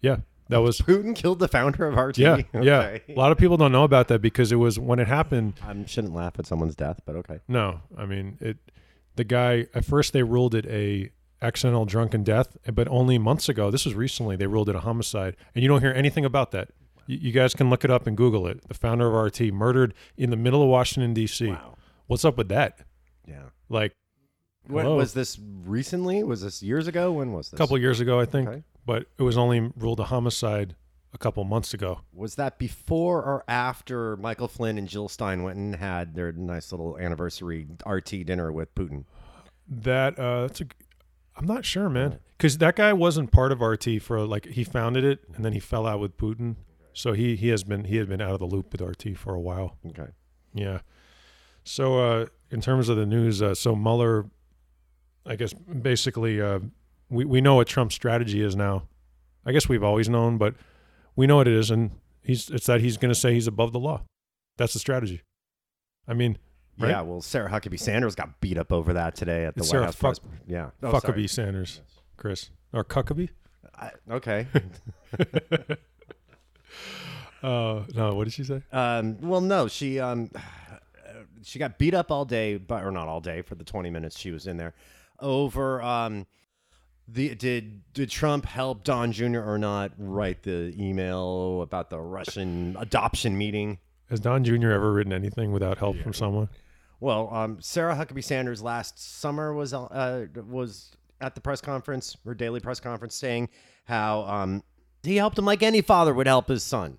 Yeah, 0.00 0.16
that 0.48 0.58
was. 0.58 0.78
Putin 0.80 1.14
killed 1.14 1.38
the 1.38 1.48
founder 1.48 1.86
of 1.86 1.96
RT. 1.96 2.18
Yeah, 2.18 2.40
yeah. 2.54 2.98
A 3.08 3.14
lot 3.14 3.32
of 3.32 3.38
people 3.38 3.56
don't 3.56 3.72
know 3.72 3.84
about 3.84 4.08
that 4.08 4.20
because 4.20 4.52
it 4.52 4.56
was 4.56 4.78
when 4.78 4.98
it 4.98 5.06
happened. 5.08 5.54
I 5.62 5.84
shouldn't 5.86 6.14
laugh 6.14 6.38
at 6.38 6.46
someone's 6.46 6.74
death, 6.76 7.00
but 7.04 7.16
okay. 7.16 7.40
No, 7.48 7.80
I 7.96 8.06
mean 8.06 8.38
it. 8.40 8.56
The 9.16 9.24
guy 9.24 9.66
at 9.74 9.84
first 9.84 10.12
they 10.12 10.22
ruled 10.22 10.54
it 10.54 10.66
a 10.66 11.10
accidental 11.42 11.84
drunken 11.84 12.24
death, 12.24 12.56
but 12.72 12.88
only 12.88 13.18
months 13.18 13.48
ago. 13.48 13.70
This 13.70 13.84
was 13.84 13.94
recently 13.94 14.36
they 14.36 14.46
ruled 14.46 14.68
it 14.70 14.74
a 14.76 14.80
homicide, 14.80 15.36
and 15.54 15.62
you 15.62 15.68
don't 15.68 15.80
hear 15.82 15.92
anything 15.92 16.24
about 16.24 16.50
that. 16.52 16.70
You, 17.06 17.32
guys 17.32 17.54
can 17.54 17.68
look 17.70 17.84
it 17.84 17.90
up 17.90 18.06
and 18.06 18.16
Google 18.16 18.46
it. 18.46 18.66
The 18.68 18.74
founder 18.74 19.06
of 19.06 19.14
RT 19.26 19.52
murdered 19.52 19.94
in 20.16 20.30
the 20.30 20.36
middle 20.36 20.62
of 20.62 20.68
Washington 20.68 21.12
D.C. 21.14 21.48
Wow. 21.48 21.74
What's 22.06 22.24
up 22.24 22.36
with 22.38 22.48
that? 22.48 22.78
Yeah. 23.26 23.44
Like 23.68 23.92
When, 24.66 24.86
was 24.96 25.14
this 25.14 25.38
recently? 25.64 26.22
Was 26.22 26.42
this 26.42 26.62
years 26.62 26.86
ago? 26.86 27.12
When 27.12 27.32
was 27.32 27.50
this? 27.50 27.58
a 27.58 27.62
couple 27.62 27.76
years 27.78 28.00
ago, 28.00 28.20
I 28.20 28.24
think, 28.26 28.48
Okay. 28.48 28.62
but 28.86 29.06
it 29.18 29.22
was 29.22 29.36
only 29.36 29.72
ruled 29.76 30.00
a 30.00 30.04
homicide 30.04 30.76
a 31.12 31.18
couple 31.18 31.44
months 31.44 31.72
ago. 31.74 32.00
Was 32.12 32.34
that 32.36 32.58
before 32.58 33.22
or 33.22 33.44
after 33.48 34.16
Michael 34.16 34.48
Flynn 34.48 34.78
and 34.78 34.88
Jill 34.88 35.08
Stein 35.08 35.42
went 35.42 35.56
and 35.58 35.76
had 35.76 36.14
their 36.14 36.32
nice 36.32 36.72
little 36.72 36.98
anniversary 36.98 37.66
RT 37.86 38.26
dinner 38.26 38.50
with 38.52 38.74
Putin? 38.74 39.04
That 39.68 40.18
uh, 40.18 40.42
that's 40.42 40.60
a. 40.60 40.64
I'm 41.36 41.46
not 41.46 41.64
sure, 41.64 41.88
man, 41.88 42.20
because 42.36 42.58
that 42.58 42.76
guy 42.76 42.92
wasn't 42.92 43.32
part 43.32 43.50
of 43.50 43.60
RT 43.60 44.00
for 44.02 44.20
like 44.26 44.46
he 44.46 44.62
founded 44.62 45.04
it 45.04 45.20
and 45.34 45.44
then 45.44 45.52
he 45.52 45.58
fell 45.60 45.86
out 45.86 45.98
with 46.00 46.16
Putin, 46.16 46.56
so 46.94 47.12
he 47.12 47.36
he 47.36 47.48
has 47.48 47.64
been 47.64 47.84
he 47.84 47.96
had 47.96 48.08
been 48.08 48.20
out 48.20 48.30
of 48.32 48.38
the 48.38 48.46
loop 48.46 48.72
with 48.72 48.80
RT 48.80 49.16
for 49.16 49.34
a 49.34 49.40
while. 49.40 49.76
Okay. 49.88 50.10
Yeah. 50.54 50.80
So 51.64 51.98
uh, 51.98 52.26
in 52.50 52.60
terms 52.60 52.88
of 52.88 52.96
the 52.96 53.06
news, 53.06 53.42
uh, 53.42 53.54
so 53.54 53.74
Mueller, 53.76 54.26
I 55.26 55.36
guess 55.36 55.52
basically 55.52 56.40
uh, 56.40 56.60
we 57.10 57.24
we 57.24 57.40
know 57.40 57.56
what 57.56 57.66
Trump's 57.66 57.94
strategy 57.94 58.40
is 58.40 58.56
now. 58.56 58.88
I 59.44 59.52
guess 59.52 59.68
we've 59.68 59.82
always 59.84 60.08
known, 60.08 60.38
but 60.38 60.54
we 61.16 61.26
know 61.26 61.36
what 61.36 61.48
it 61.48 61.54
is, 61.54 61.70
and 61.70 61.90
he's 62.22 62.48
it's 62.50 62.66
that 62.66 62.80
he's 62.80 62.96
going 62.96 63.12
to 63.12 63.18
say 63.18 63.34
he's 63.34 63.46
above 63.46 63.72
the 63.72 63.80
law. 63.80 64.02
That's 64.56 64.72
the 64.72 64.78
strategy. 64.78 65.22
I 66.06 66.14
mean, 66.14 66.38
Right? 66.78 66.90
Yeah, 66.90 67.02
well, 67.02 67.20
Sarah 67.20 67.48
Huckabee 67.48 67.78
Sanders 67.78 68.14
got 68.16 68.40
beat 68.40 68.58
up 68.58 68.72
over 68.72 68.94
that 68.94 69.14
today 69.14 69.44
at 69.44 69.54
the 69.54 69.60
It's 69.60 69.68
White 69.68 69.72
Sarah 69.72 69.84
House. 69.86 69.94
Fuck- 69.94 70.22
press- 70.22 70.40
yeah. 70.48 70.70
Oh, 70.82 70.92
Fuckabee 70.92 71.02
sorry. 71.02 71.28
Sanders, 71.28 71.80
Chris 72.16 72.50
or 72.72 72.84
Cuckabee. 72.84 73.28
I, 73.76 73.90
okay. 74.10 74.46
Uh, 77.42 77.84
no, 77.94 78.14
what 78.14 78.24
did 78.24 78.32
she 78.32 78.42
say? 78.42 78.62
um, 78.72 79.18
well, 79.20 79.42
no, 79.42 79.68
she 79.68 80.00
um, 80.00 80.30
she 81.42 81.58
got 81.58 81.76
beat 81.78 81.92
up 81.92 82.10
all 82.10 82.24
day, 82.24 82.56
but 82.56 82.82
or 82.82 82.90
not 82.90 83.06
all 83.06 83.20
day 83.20 83.42
for 83.42 83.54
the 83.54 83.64
twenty 83.64 83.90
minutes 83.90 84.18
she 84.18 84.30
was 84.30 84.46
in 84.46 84.56
there 84.56 84.72
over 85.20 85.82
um, 85.82 86.26
the 87.06 87.34
did 87.34 87.82
did 87.92 88.10
Trump 88.10 88.46
help 88.46 88.84
Don 88.84 89.12
Jr. 89.12 89.40
or 89.40 89.58
not 89.58 89.92
write 89.98 90.42
the 90.42 90.74
email 90.78 91.62
about 91.62 91.90
the 91.90 92.00
Russian 92.00 92.76
adoption 92.78 93.36
meeting? 93.36 93.78
Has 94.10 94.20
Don 94.20 94.44
Jr. 94.44 94.70
ever 94.70 94.92
written 94.92 95.12
anything 95.12 95.52
without 95.52 95.78
help 95.78 95.96
from 95.98 96.12
someone? 96.12 96.48
Well, 97.00 97.28
um, 97.32 97.58
Sarah 97.60 97.94
Huckabee 97.94 98.24
Sanders 98.24 98.62
last 98.62 99.20
summer 99.20 99.52
was 99.52 99.74
uh, 99.74 100.26
was 100.48 100.92
at 101.20 101.34
the 101.34 101.40
press 101.40 101.60
conference, 101.60 102.16
her 102.24 102.34
daily 102.34 102.60
press 102.60 102.80
conference, 102.80 103.14
saying 103.14 103.48
how 103.84 104.22
um, 104.22 104.62
he 105.04 105.16
helped 105.16 105.38
him 105.38 105.44
like 105.44 105.62
any 105.62 105.82
father 105.82 106.14
would 106.14 106.26
help 106.26 106.48
his 106.48 106.62
son. 106.62 106.98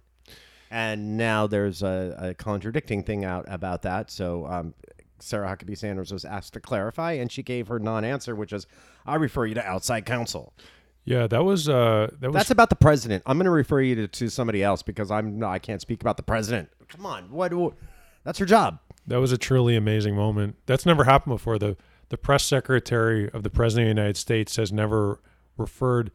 And 0.72 1.18
now 1.18 1.48
there's 1.48 1.84
a, 1.84 2.16
a 2.18 2.34
contradicting 2.34 3.04
thing 3.04 3.24
out 3.24 3.46
about 3.48 3.84
that. 3.84 4.12
So 4.12 4.46
um, 4.48 4.74
Sarah 5.20 5.48
Huckabee 5.48 5.78
Sanders 5.78 6.12
was 6.12 6.26
asked 6.26 6.54
to 6.54 6.60
clarify, 6.60 7.14
and 7.14 7.32
she 7.32 7.44
gave 7.44 7.68
her 7.68 7.80
non-answer, 7.80 8.36
which 8.36 8.52
is, 8.52 8.68
"I 9.06 9.16
refer 9.16 9.46
you 9.46 9.56
to 9.56 9.66
outside 9.66 10.06
counsel." 10.06 10.54
Yeah, 11.06 11.28
that 11.28 11.44
was 11.44 11.70
uh, 11.70 12.10
that 12.20 12.30
was 12.30 12.34
That's 12.34 12.52
about 12.52 12.70
the 12.70 12.76
president. 12.76 13.24
I'm 13.26 13.38
going 13.38 13.46
to 13.46 13.52
refer 13.52 13.80
you 13.80 13.96
to, 13.96 14.08
to 14.08 14.30
somebody 14.30 14.64
else 14.64 14.82
because 14.82 15.12
I'm 15.12 15.38
no, 15.40 15.48
I 15.48 15.60
can't 15.60 15.82
speak 15.82 16.02
about 16.02 16.18
the 16.18 16.24
president. 16.24 16.70
Come 16.90 17.06
on, 17.06 17.32
what? 17.32 17.54
what 17.54 17.74
that's 18.24 18.40
her 18.40 18.46
job. 18.46 18.80
that 19.06 19.18
was 19.18 19.32
a 19.32 19.38
truly 19.38 19.76
amazing 19.76 20.16
moment. 20.16 20.56
That's 20.66 20.86
never 20.86 21.04
happened 21.04 21.36
before. 21.36 21.60
The 21.60 21.78
the 22.10 22.18
press 22.18 22.44
secretary 22.44 23.30
of 23.32 23.44
the 23.44 23.50
president 23.50 23.90
of 23.90 23.96
the 23.96 24.02
United 24.02 24.18
States 24.18 24.56
has 24.56 24.72
never 24.72 25.20
referred 25.58 26.12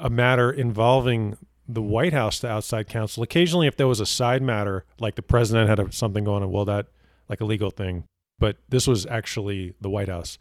a 0.00 0.10
matter 0.10 0.50
involving 0.50 1.36
the 1.68 1.82
White 1.82 2.12
House 2.12 2.40
to 2.40 2.48
outside 2.48 2.88
counsel. 2.88 3.22
Occasionally, 3.22 3.66
if 3.66 3.76
there 3.76 3.86
was 3.86 4.00
a 4.00 4.06
side 4.06 4.42
matter, 4.42 4.84
like 4.98 5.14
the 5.14 5.22
president 5.22 5.68
had 5.68 5.78
a, 5.78 5.92
something 5.92 6.24
going 6.24 6.42
on, 6.42 6.50
well, 6.50 6.64
that 6.64 6.86
like 7.28 7.40
a 7.40 7.44
legal 7.44 7.70
thing. 7.70 8.04
But 8.38 8.56
this 8.68 8.86
was 8.86 9.06
actually 9.06 9.74
the 9.80 9.90
White 9.90 10.08
House. 10.08 10.38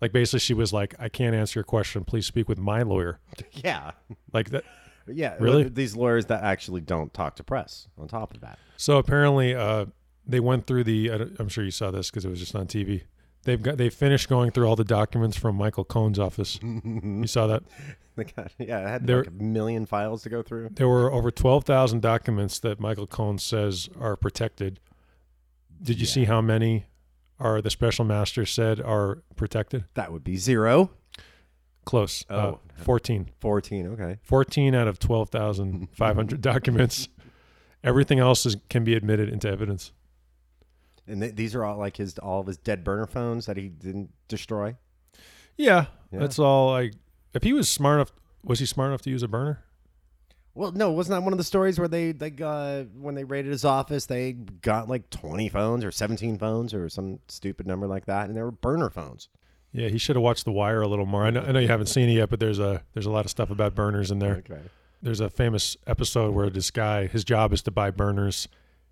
Like 0.00 0.12
basically, 0.12 0.40
she 0.40 0.54
was 0.54 0.72
like, 0.72 0.94
"I 0.98 1.08
can't 1.08 1.34
answer 1.34 1.58
your 1.58 1.64
question. 1.64 2.04
Please 2.04 2.26
speak 2.26 2.48
with 2.48 2.58
my 2.58 2.82
lawyer." 2.82 3.18
Yeah, 3.52 3.92
Like 4.32 4.50
that. 4.50 4.64
Yeah, 5.12 5.34
Really? 5.40 5.64
These 5.64 5.96
lawyers 5.96 6.26
that 6.26 6.44
actually 6.44 6.82
don't 6.82 7.12
talk 7.12 7.34
to 7.36 7.42
press. 7.42 7.88
On 7.98 8.06
top 8.06 8.32
of 8.32 8.42
that, 8.42 8.60
So 8.76 8.98
apparently, 8.98 9.54
uh, 9.54 9.86
they 10.24 10.38
went 10.38 10.66
through 10.66 10.84
the. 10.84 11.10
I'm 11.38 11.48
sure 11.48 11.64
you 11.64 11.72
saw 11.72 11.90
this 11.90 12.10
because 12.10 12.24
it 12.24 12.28
was 12.28 12.38
just 12.38 12.54
on 12.54 12.66
TV. 12.68 13.02
They've 13.44 13.60
got 13.62 13.76
they 13.78 13.88
finished 13.90 14.28
going 14.28 14.50
through 14.50 14.66
all 14.68 14.76
the 14.76 14.84
documents 14.84 15.36
from 15.36 15.56
Michael 15.56 15.84
Cohen's 15.84 16.18
office. 16.18 16.58
you 16.62 17.26
saw 17.26 17.46
that 17.46 17.62
They 18.16 18.24
got- 18.24 18.52
yeah, 18.58 18.78
I 18.86 18.90
had 18.90 19.06
There- 19.06 19.18
like 19.18 19.28
a 19.28 19.42
million 19.42 19.86
files 19.86 20.22
to 20.24 20.28
go 20.28 20.42
through. 20.42 20.70
there 20.74 20.88
were 20.88 21.10
over 21.12 21.30
twelve 21.30 21.64
thousand 21.64 22.02
documents 22.02 22.58
that 22.60 22.78
Michael 22.80 23.06
Cohen 23.06 23.38
says 23.38 23.88
are 23.98 24.14
protected. 24.16 24.78
Did 25.82 25.98
you 26.00 26.06
see 26.06 26.24
how 26.26 26.40
many 26.42 26.84
are 27.38 27.62
the 27.62 27.70
special 27.70 28.04
master 28.04 28.44
said 28.44 28.80
are 28.80 29.22
protected? 29.36 29.84
That 29.94 30.12
would 30.12 30.22
be 30.22 30.36
zero. 30.36 30.90
Close. 31.86 32.24
Uh, 32.28 32.34
Oh. 32.34 32.60
14. 32.76 33.30
14, 33.40 33.86
okay. 33.88 34.18
14 34.22 34.74
out 34.74 34.86
of 34.88 34.98
12,500 34.98 36.40
documents. 36.42 37.08
Everything 37.82 38.18
else 38.18 38.44
is, 38.44 38.56
can 38.68 38.84
be 38.84 38.94
admitted 38.94 39.28
into 39.30 39.48
evidence. 39.48 39.92
And 41.10 41.20
th- 41.22 41.34
these 41.36 41.54
are 41.54 41.64
all 41.64 41.78
like 41.78 41.96
his 41.96 42.18
all 42.18 42.40
of 42.40 42.46
his 42.46 42.56
dead 42.56 42.84
burner 42.84 43.06
phones 43.06 43.46
that 43.46 43.56
he 43.56 43.68
didn't 43.68 44.10
destroy. 44.28 44.76
Yeah, 45.56 45.86
Yeah. 46.12 46.20
that's 46.20 46.38
all. 46.38 46.70
Like, 46.70 46.94
if 47.34 47.42
he 47.42 47.52
was 47.52 47.68
smart 47.68 47.96
enough, 47.96 48.12
was 48.44 48.58
he 48.60 48.66
smart 48.66 48.88
enough 48.88 49.02
to 49.02 49.10
use 49.10 49.22
a 49.22 49.28
burner? 49.28 49.62
Well, 50.54 50.72
no, 50.72 50.90
wasn't 50.90 51.16
that 51.16 51.22
one 51.22 51.32
of 51.32 51.38
the 51.38 51.44
stories 51.44 51.78
where 51.78 51.88
they 51.88 52.12
they 52.12 52.32
uh, 52.42 52.84
when 52.98 53.14
they 53.14 53.24
raided 53.24 53.50
his 53.52 53.64
office, 53.64 54.06
they 54.06 54.32
got 54.32 54.88
like 54.88 55.08
20 55.10 55.48
phones 55.48 55.84
or 55.84 55.90
17 55.92 56.38
phones 56.38 56.74
or 56.74 56.88
some 56.88 57.20
stupid 57.28 57.66
number 57.66 57.86
like 57.86 58.06
that, 58.06 58.28
and 58.28 58.36
they 58.36 58.42
were 58.42 58.50
burner 58.50 58.90
phones. 58.90 59.28
Yeah, 59.72 59.88
he 59.88 59.98
should 59.98 60.16
have 60.16 60.22
watched 60.24 60.44
The 60.44 60.50
Wire 60.52 60.80
a 60.80 60.88
little 60.88 61.06
more. 61.06 61.24
I 61.24 61.30
know, 61.30 61.42
I 61.42 61.52
know 61.52 61.60
you 61.60 61.68
haven't 61.68 61.86
seen 61.86 62.08
it 62.08 62.14
yet, 62.14 62.30
but 62.30 62.40
there's 62.40 62.58
a 62.58 62.82
there's 62.94 63.06
a 63.06 63.10
lot 63.10 63.24
of 63.24 63.30
stuff 63.30 63.50
about 63.50 63.74
burners 63.76 64.10
in 64.10 64.18
there. 64.18 64.36
Okay. 64.48 64.60
There's 65.00 65.20
a 65.20 65.30
famous 65.30 65.76
episode 65.86 66.34
where 66.34 66.50
this 66.50 66.70
guy, 66.70 67.06
his 67.06 67.22
job 67.24 67.52
is 67.52 67.62
to 67.62 67.70
buy 67.70 67.90
burners, 67.92 68.48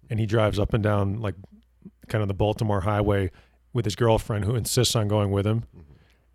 and 0.09 0.21
he 0.21 0.27
drives 0.27 0.59
up 0.61 0.73
and 0.73 0.83
down 0.83 1.21
like 1.21 1.35
kind 2.09 2.23
of 2.23 2.29
the 2.29 2.35
Baltimore 2.35 2.81
highway 2.83 3.31
with 3.73 3.85
his 3.85 3.97
girlfriend 3.97 4.45
who 4.45 4.55
insists 4.55 4.97
on 4.97 5.09
going 5.09 5.31
with 5.31 5.47
him, 5.47 5.65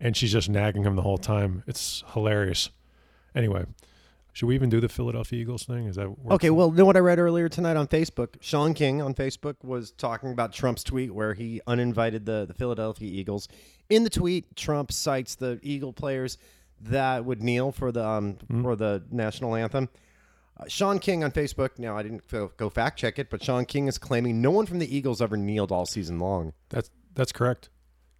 and 0.00 0.16
she's 0.16 0.32
just 0.32 0.48
nagging 0.48 0.84
him 0.84 0.96
the 0.96 1.02
whole 1.02 1.18
time. 1.18 1.62
It's 1.66 2.02
hilarious. 2.12 2.70
Anyway, 3.34 3.66
should 4.32 4.46
we 4.46 4.54
even 4.54 4.68
do 4.68 4.80
the 4.80 4.88
Philadelphia 4.88 5.40
Eagles 5.40 5.64
thing? 5.64 5.86
Is 5.86 5.96
that? 5.96 6.12
Okay, 6.30 6.50
well, 6.50 6.68
you 6.70 6.76
know 6.76 6.84
what 6.84 6.96
I 6.96 7.00
read 7.00 7.18
earlier 7.18 7.48
tonight 7.48 7.76
on 7.76 7.86
Facebook? 7.86 8.34
Shaun 8.40 8.74
King 8.74 9.00
on 9.00 9.14
Facebook 9.14 9.56
was 9.62 9.92
talking 9.92 10.32
about 10.32 10.52
Trump's 10.52 10.82
tweet 10.82 11.14
where 11.14 11.34
he 11.34 11.60
uninvited 11.66 12.26
the, 12.26 12.44
the 12.46 12.54
Philadelphia 12.54 13.08
Eagles. 13.08 13.48
In 13.88 14.02
the 14.02 14.10
tweet, 14.10 14.56
Trump 14.56 14.90
cites 14.90 15.36
the 15.36 15.60
Eagle 15.62 15.92
players 15.92 16.38
that 16.80 17.24
would 17.24 17.42
kneel 17.42 17.72
for 17.72 17.92
the 17.92 18.04
um, 18.06 18.36
for 18.62 18.76
the 18.76 19.04
national 19.10 19.54
anthem. 19.54 19.88
Uh, 20.58 20.64
Shaun 20.68 20.98
King 20.98 21.24
on 21.24 21.32
Facebook. 21.32 21.78
Now, 21.78 21.96
I 21.96 22.02
didn't 22.02 22.28
go, 22.28 22.52
go 22.56 22.70
fact 22.70 22.98
check 22.98 23.18
it, 23.18 23.30
but 23.30 23.42
Shaun 23.42 23.64
King 23.64 23.88
is 23.88 23.98
claiming 23.98 24.40
no 24.40 24.50
one 24.50 24.66
from 24.66 24.78
the 24.78 24.96
Eagles 24.96 25.20
ever 25.20 25.36
kneeled 25.36 25.72
all 25.72 25.86
season 25.86 26.18
long. 26.18 26.52
That's 26.70 26.90
that's 27.14 27.32
correct. 27.32 27.70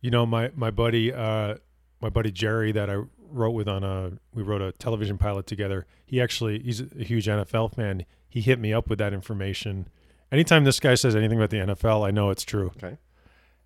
You 0.00 0.10
know, 0.10 0.26
my 0.26 0.50
my 0.54 0.70
buddy, 0.70 1.12
uh, 1.12 1.56
my 2.00 2.08
buddy 2.08 2.30
Jerry, 2.32 2.72
that 2.72 2.90
I 2.90 3.02
wrote 3.18 3.52
with 3.52 3.68
on 3.68 3.84
a 3.84 4.12
we 4.32 4.42
wrote 4.42 4.62
a 4.62 4.72
television 4.72 5.18
pilot 5.18 5.46
together. 5.46 5.86
He 6.04 6.20
actually 6.20 6.60
he's 6.60 6.80
a 6.80 7.04
huge 7.04 7.26
NFL 7.26 7.74
fan. 7.74 8.04
He 8.28 8.40
hit 8.40 8.58
me 8.58 8.72
up 8.72 8.90
with 8.90 8.98
that 8.98 9.12
information, 9.12 9.88
anytime 10.34 10.64
this 10.64 10.80
guy 10.80 10.94
says 10.94 11.14
anything 11.16 11.38
about 11.38 11.50
the 11.50 11.58
NFL, 11.58 12.06
I 12.06 12.10
know 12.10 12.30
it's 12.30 12.44
true. 12.44 12.72
Okay. 12.76 12.98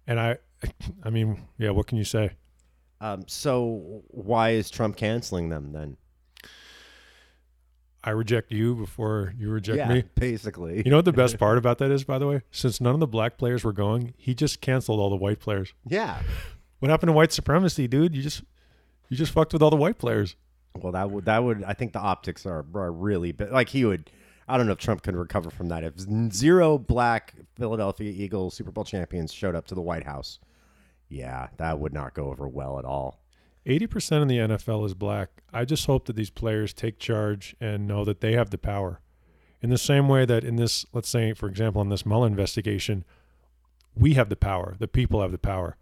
And 0.06 0.20
I, 0.20 0.38
I 1.02 1.10
mean, 1.10 1.42
yeah, 1.56 1.70
what 1.70 1.87
can 1.87 1.98
you 1.98 2.04
say? 2.04 2.32
Um, 3.00 3.25
so 3.26 4.02
why 4.08 4.50
is 4.50 4.70
Trump 4.70 4.96
canceling 4.96 5.48
them 5.48 5.72
then? 5.72 5.96
I 8.09 8.12
reject 8.12 8.50
you 8.53 8.75
before 8.75 9.35
you 9.38 9.50
reject 9.50 9.77
yeah, 9.77 9.88
me. 9.88 10.05
basically. 10.15 10.79
You 10.83 10.91
know 10.91 10.97
what 10.97 11.05
the 11.05 11.12
best 11.12 11.38
part 11.45 11.59
about 11.59 11.77
that 11.77 11.91
is, 11.91 12.05
by 12.05 12.19
the 12.19 12.27
way? 12.27 12.41
Since 12.50 12.81
none 12.81 12.95
of 12.95 13.00
the 13.00 13.07
black 13.07 13.37
players 13.37 13.65
were 13.65 13.73
going, 13.75 14.15
he 14.17 14.35
just 14.35 14.62
canceled 14.62 14.99
all 14.99 15.11
the 15.11 15.17
white 15.17 15.41
players. 15.41 15.75
yeah. 15.87 16.23
What 16.79 16.91
happened 16.91 17.09
to 17.09 17.12
white 17.12 17.33
supremacy, 17.33 17.87
dude? 17.87 18.15
You 18.15 18.23
just 18.23 18.45
you 19.11 19.17
just 19.19 19.33
fucked 19.33 19.53
with 19.53 19.61
all 19.61 19.69
the 19.69 19.77
white 19.77 19.99
players. 19.99 20.37
Well, 20.75 20.93
that 20.93 21.11
would 21.11 21.27
that 21.27 21.45
would 21.45 21.65
I 21.65 21.75
think 21.75 21.93
the 21.93 21.99
optics 21.99 22.47
are, 22.47 22.65
are 22.75 22.93
really. 22.93 23.35
Like 23.38 23.69
he 23.69 23.85
would. 23.85 24.11
I 24.49 24.57
don't 24.57 24.65
know 24.65 24.73
if 24.73 24.79
Trump 24.79 25.03
could 25.03 25.17
recover 25.17 25.50
from 25.50 25.69
that. 25.69 25.85
If 25.85 25.95
zero 26.33 26.79
black 26.79 27.35
Philadelphia 27.57 28.11
Eagles 28.11 28.55
Super 28.55 28.71
Bowl 28.71 28.85
champions 28.85 29.35
showed 29.35 29.55
up 29.55 29.67
to 29.67 29.75
the 29.75 29.83
White 29.83 30.05
House, 30.05 30.38
yeah, 31.11 31.49
that 31.59 31.79
would 31.79 31.93
not 31.93 32.15
go 32.15 32.31
over 32.31 32.49
well 32.49 32.79
at 32.79 32.87
all. 32.87 33.21
80% 33.68 34.22
of 34.22 34.28
the 34.28 34.38
NFL 34.38 34.87
is 34.87 34.94
black. 34.94 35.42
I 35.52 35.66
just 35.66 35.87
hope 35.87 36.06
that 36.06 36.16
these 36.16 36.30
players 36.30 36.72
take 36.72 36.98
charge 36.98 37.54
and 37.60 37.87
know 37.87 38.02
that 38.04 38.22
they 38.22 38.32
have 38.32 38.48
the 38.48 38.56
power. 38.56 39.00
In 39.60 39.68
the 39.68 39.76
same 39.76 40.08
way 40.08 40.25
that 40.25 40.42
in 40.42 40.56
this, 40.56 40.87
let's 40.94 41.08
say, 41.08 41.34
for 41.34 41.48
example, 41.48 41.82
in 41.82 41.90
this 41.90 42.06
Mueller 42.06 42.28
investigation, 42.28 43.04
we 43.94 44.14
have 44.14 44.30
the 44.30 44.37
power. 44.37 44.75
The 44.78 44.88
people 44.88 45.20
have 45.20 45.32
the 45.32 45.38
power. 45.38 45.76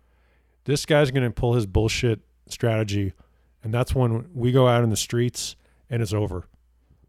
This 0.65 0.85
guy's 0.85 1.13
going 1.13 1.23
to 1.23 1.31
pull 1.31 1.55
his 1.55 1.67
bullshit 1.67 2.21
strategy, 2.49 3.13
and 3.63 3.73
that's 3.73 3.95
when 3.95 4.27
we 4.35 4.51
go 4.51 4.67
out 4.67 4.83
in 4.83 4.91
the 4.91 4.97
streets 4.97 5.55
and 5.89 6.03
it's 6.03 6.13
over. 6.13 6.47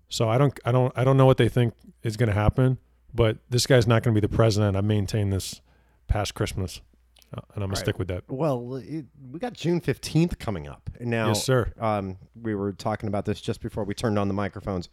So 0.10 0.30
I 0.30 0.38
don't, 0.38 0.60
I 0.64 0.72
don't, 0.72 0.94
I 0.96 1.04
don't 1.04 1.18
know 1.18 1.26
what 1.26 1.38
they 1.38 1.50
think 1.50 1.74
is 2.04 2.18
going 2.18 2.30
to 2.30 2.36
happen, 2.36 2.78
but 3.16 3.38
this 3.50 3.66
guy's 3.66 3.88
not 3.88 4.04
going 4.04 4.14
to 4.14 4.22
be 4.22 4.26
the 4.26 4.34
president. 4.34 4.78
I 4.78 4.82
maintain 4.82 5.32
this 5.32 5.62
past 6.08 6.36
Christmas, 6.36 6.82
uh, 7.34 7.42
and 7.56 7.64
I'm 7.64 7.70
gonna 7.70 7.74
Right. 7.74 7.78
stick 7.78 8.00
with 8.00 8.08
that. 8.10 8.24
Well, 8.30 8.76
it, 8.78 9.06
we 9.32 9.40
got 9.40 9.54
June 9.54 9.80
fifteenth 9.82 10.40
coming 10.40 10.68
up 10.68 10.90
now. 11.00 11.30
Yes, 11.30 11.44
sir. 11.44 11.72
Um, 11.80 12.18
we 12.42 12.56
were 12.56 12.74
talking 12.74 13.08
about 13.08 13.26
this 13.26 13.42
just 13.42 13.62
before 13.62 13.84
we 13.84 13.94
turned 13.94 14.18
on 14.20 14.28
the 14.28 14.34
microphones. 14.34 14.90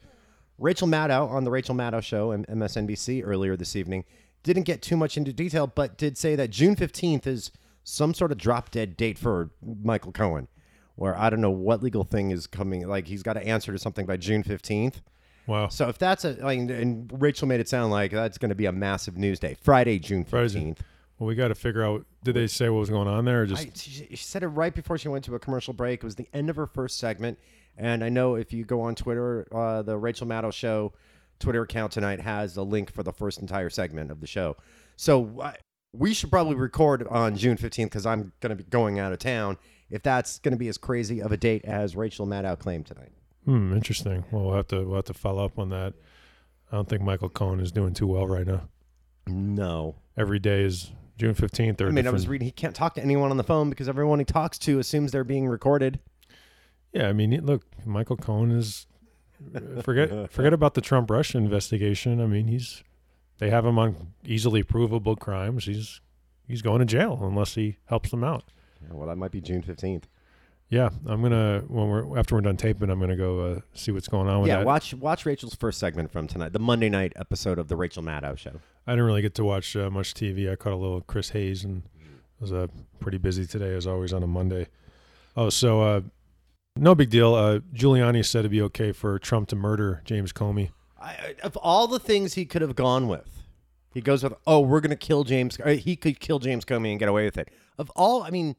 Rachel 0.58 0.86
Maddow 0.86 1.28
on 1.30 1.44
the 1.44 1.50
Rachel 1.50 1.74
Maddow 1.74 2.02
show 2.02 2.30
and 2.30 2.46
MSNBC 2.46 3.22
earlier 3.24 3.56
this 3.56 3.74
evening 3.74 4.04
didn't 4.44 4.62
get 4.64 4.82
too 4.82 4.96
much 4.96 5.16
into 5.16 5.32
detail, 5.32 5.66
but 5.66 5.96
did 5.98 6.16
say 6.18 6.36
that 6.36 6.50
June 6.50 6.76
fifteenth 6.76 7.26
is 7.26 7.50
some 7.82 8.14
sort 8.14 8.32
of 8.32 8.38
drop 8.38 8.70
dead 8.70 8.96
date 8.96 9.18
for 9.18 9.50
Michael 9.62 10.12
Cohen, 10.12 10.48
where 10.96 11.18
I 11.18 11.28
don't 11.30 11.40
know 11.40 11.50
what 11.50 11.82
legal 11.82 12.04
thing 12.04 12.30
is 12.30 12.46
coming. 12.46 12.86
Like 12.86 13.06
he's 13.08 13.22
got 13.22 13.34
to 13.34 13.46
answer 13.46 13.72
to 13.72 13.78
something 13.78 14.06
by 14.06 14.16
June 14.16 14.42
fifteenth. 14.42 15.02
Wow. 15.46 15.68
So 15.68 15.88
if 15.88 15.98
that's 15.98 16.24
a 16.24 16.32
like, 16.42 16.58
and 16.58 17.10
Rachel 17.20 17.46
made 17.46 17.60
it 17.60 17.68
sound 17.68 17.90
like 17.92 18.10
that's 18.12 18.38
going 18.38 18.48
to 18.48 18.54
be 18.54 18.64
a 18.66 18.72
massive 18.72 19.18
news 19.18 19.38
day, 19.38 19.56
Friday, 19.60 19.98
June 19.98 20.24
Friday. 20.24 20.48
fifteenth. 20.54 20.82
Well, 21.18 21.28
we 21.28 21.34
got 21.34 21.48
to 21.48 21.54
figure 21.54 21.84
out. 21.84 22.04
Did 22.24 22.34
they 22.34 22.46
say 22.46 22.68
what 22.68 22.80
was 22.80 22.90
going 22.90 23.08
on 23.08 23.24
there, 23.24 23.42
or 23.42 23.46
just 23.46 23.66
I, 23.66 23.70
she, 23.74 24.06
she 24.10 24.16
said 24.16 24.42
it 24.42 24.48
right 24.48 24.74
before 24.74 24.98
she 24.98 25.08
went 25.08 25.24
to 25.26 25.34
a 25.34 25.38
commercial 25.38 25.72
break. 25.72 26.02
It 26.02 26.04
was 26.04 26.16
the 26.16 26.28
end 26.32 26.50
of 26.50 26.56
her 26.56 26.66
first 26.66 26.98
segment. 26.98 27.38
And 27.76 28.04
I 28.04 28.08
know 28.08 28.34
if 28.36 28.52
you 28.52 28.64
go 28.64 28.80
on 28.82 28.94
Twitter, 28.94 29.46
uh, 29.52 29.82
the 29.82 29.96
Rachel 29.96 30.26
Maddow 30.26 30.52
Show 30.52 30.92
Twitter 31.38 31.62
account 31.62 31.92
tonight 31.92 32.20
has 32.20 32.56
a 32.56 32.62
link 32.62 32.92
for 32.92 33.02
the 33.02 33.12
first 33.12 33.40
entire 33.40 33.70
segment 33.70 34.10
of 34.10 34.20
the 34.20 34.26
show. 34.26 34.56
So 34.96 35.40
I, 35.42 35.56
we 35.92 36.14
should 36.14 36.30
probably 36.30 36.56
record 36.56 37.06
on 37.08 37.36
June 37.36 37.56
15th 37.56 37.84
because 37.84 38.06
I'm 38.06 38.32
going 38.40 38.50
to 38.50 38.56
be 38.56 38.64
going 38.64 38.98
out 38.98 39.12
of 39.12 39.18
town 39.18 39.58
if 39.90 40.02
that's 40.02 40.38
going 40.38 40.52
to 40.52 40.58
be 40.58 40.68
as 40.68 40.78
crazy 40.78 41.20
of 41.20 41.32
a 41.32 41.36
date 41.36 41.64
as 41.64 41.96
Rachel 41.96 42.26
Maddow 42.26 42.58
claimed 42.58 42.86
tonight. 42.86 43.12
Hmm, 43.44 43.72
interesting. 43.72 44.24
Well, 44.30 44.44
we'll 44.44 44.56
have 44.56 44.68
to 44.68 44.84
we'll 44.84 44.96
have 44.96 45.04
to 45.06 45.14
follow 45.14 45.44
up 45.44 45.58
on 45.58 45.68
that. 45.70 45.94
I 46.72 46.76
don't 46.76 46.88
think 46.88 47.02
Michael 47.02 47.28
Cohen 47.28 47.60
is 47.60 47.70
doing 47.70 47.92
too 47.92 48.06
well 48.06 48.26
right 48.26 48.46
now. 48.46 48.68
No. 49.26 49.96
Every 50.16 50.38
day 50.38 50.62
is 50.62 50.92
June 51.16 51.34
fifteenth 51.34 51.80
I 51.80 51.90
mean, 51.90 52.06
I 52.06 52.10
was 52.10 52.26
reading 52.26 52.46
he 52.46 52.52
can't 52.52 52.74
talk 52.74 52.94
to 52.94 53.02
anyone 53.02 53.30
on 53.30 53.36
the 53.36 53.44
phone 53.44 53.70
because 53.70 53.88
everyone 53.88 54.18
he 54.18 54.24
talks 54.24 54.58
to 54.60 54.78
assumes 54.78 55.12
they're 55.12 55.24
being 55.24 55.46
recorded. 55.46 56.00
yeah. 56.92 57.08
I 57.08 57.12
mean, 57.12 57.38
look, 57.44 57.62
Michael 57.84 58.16
Cohen 58.16 58.50
is 58.50 58.86
uh, 59.54 59.82
forget 59.82 60.30
forget 60.30 60.52
about 60.52 60.74
the 60.74 60.80
Trump 60.80 61.10
Russia 61.10 61.38
investigation. 61.38 62.20
I 62.20 62.26
mean, 62.26 62.48
he's 62.48 62.82
they 63.38 63.50
have 63.50 63.64
him 63.64 63.78
on 63.78 64.14
easily 64.24 64.62
provable 64.62 65.16
crimes. 65.16 65.66
He's 65.66 66.00
he's 66.46 66.62
going 66.62 66.80
to 66.80 66.84
jail 66.84 67.18
unless 67.22 67.54
he 67.54 67.78
helps 67.86 68.10
them 68.10 68.24
out. 68.24 68.44
Yeah, 68.82 68.94
well, 68.94 69.08
that 69.08 69.16
might 69.16 69.30
be 69.30 69.40
June 69.40 69.62
15th. 69.62 70.04
Yeah, 70.74 70.90
I'm 71.06 71.22
gonna 71.22 71.62
when 71.68 71.88
we're 71.88 72.18
after 72.18 72.34
we're 72.34 72.40
done 72.40 72.56
taping, 72.56 72.90
I'm 72.90 72.98
gonna 72.98 73.14
go 73.16 73.38
uh, 73.52 73.60
see 73.74 73.92
what's 73.92 74.08
going 74.08 74.26
on 74.28 74.40
with 74.40 74.48
Yeah, 74.48 74.56
that. 74.56 74.66
watch 74.66 74.92
watch 74.94 75.24
Rachel's 75.24 75.54
first 75.54 75.78
segment 75.78 76.10
from 76.10 76.26
tonight, 76.26 76.52
the 76.52 76.58
Monday 76.58 76.88
night 76.88 77.12
episode 77.14 77.60
of 77.60 77.68
the 77.68 77.76
Rachel 77.76 78.02
Maddow 78.02 78.36
Show. 78.36 78.60
I 78.84 78.90
didn't 78.92 79.04
really 79.04 79.22
get 79.22 79.36
to 79.36 79.44
watch 79.44 79.76
uh, 79.76 79.88
much 79.88 80.14
TV. 80.14 80.50
I 80.50 80.56
caught 80.56 80.72
a 80.72 80.76
little 80.76 81.00
Chris 81.02 81.30
Hayes 81.30 81.62
and 81.62 81.84
was 82.40 82.52
uh, 82.52 82.66
pretty 82.98 83.18
busy 83.18 83.46
today, 83.46 83.72
as 83.72 83.86
always, 83.86 84.12
on 84.12 84.24
a 84.24 84.26
Monday. 84.26 84.66
Oh, 85.36 85.48
so 85.48 85.80
uh, 85.80 86.00
no 86.74 86.96
big 86.96 87.08
deal. 87.08 87.36
Uh, 87.36 87.60
Giuliani 87.72 88.24
said 88.26 88.40
it'd 88.40 88.50
be 88.50 88.62
okay 88.62 88.90
for 88.90 89.16
Trump 89.20 89.48
to 89.50 89.56
murder 89.56 90.02
James 90.04 90.32
Comey. 90.32 90.70
I, 91.00 91.36
of 91.44 91.56
all 91.58 91.86
the 91.86 92.00
things 92.00 92.34
he 92.34 92.46
could 92.46 92.62
have 92.62 92.74
gone 92.74 93.06
with, 93.06 93.44
he 93.92 94.00
goes 94.00 94.24
with, 94.24 94.34
"Oh, 94.44 94.58
we're 94.58 94.80
gonna 94.80 94.96
kill 94.96 95.22
James." 95.22 95.56
He 95.64 95.94
could 95.94 96.18
kill 96.18 96.40
James 96.40 96.64
Comey 96.64 96.90
and 96.90 96.98
get 96.98 97.08
away 97.08 97.26
with 97.26 97.38
it. 97.38 97.50
Of 97.78 97.90
all, 97.90 98.24
I 98.24 98.30
mean, 98.30 98.56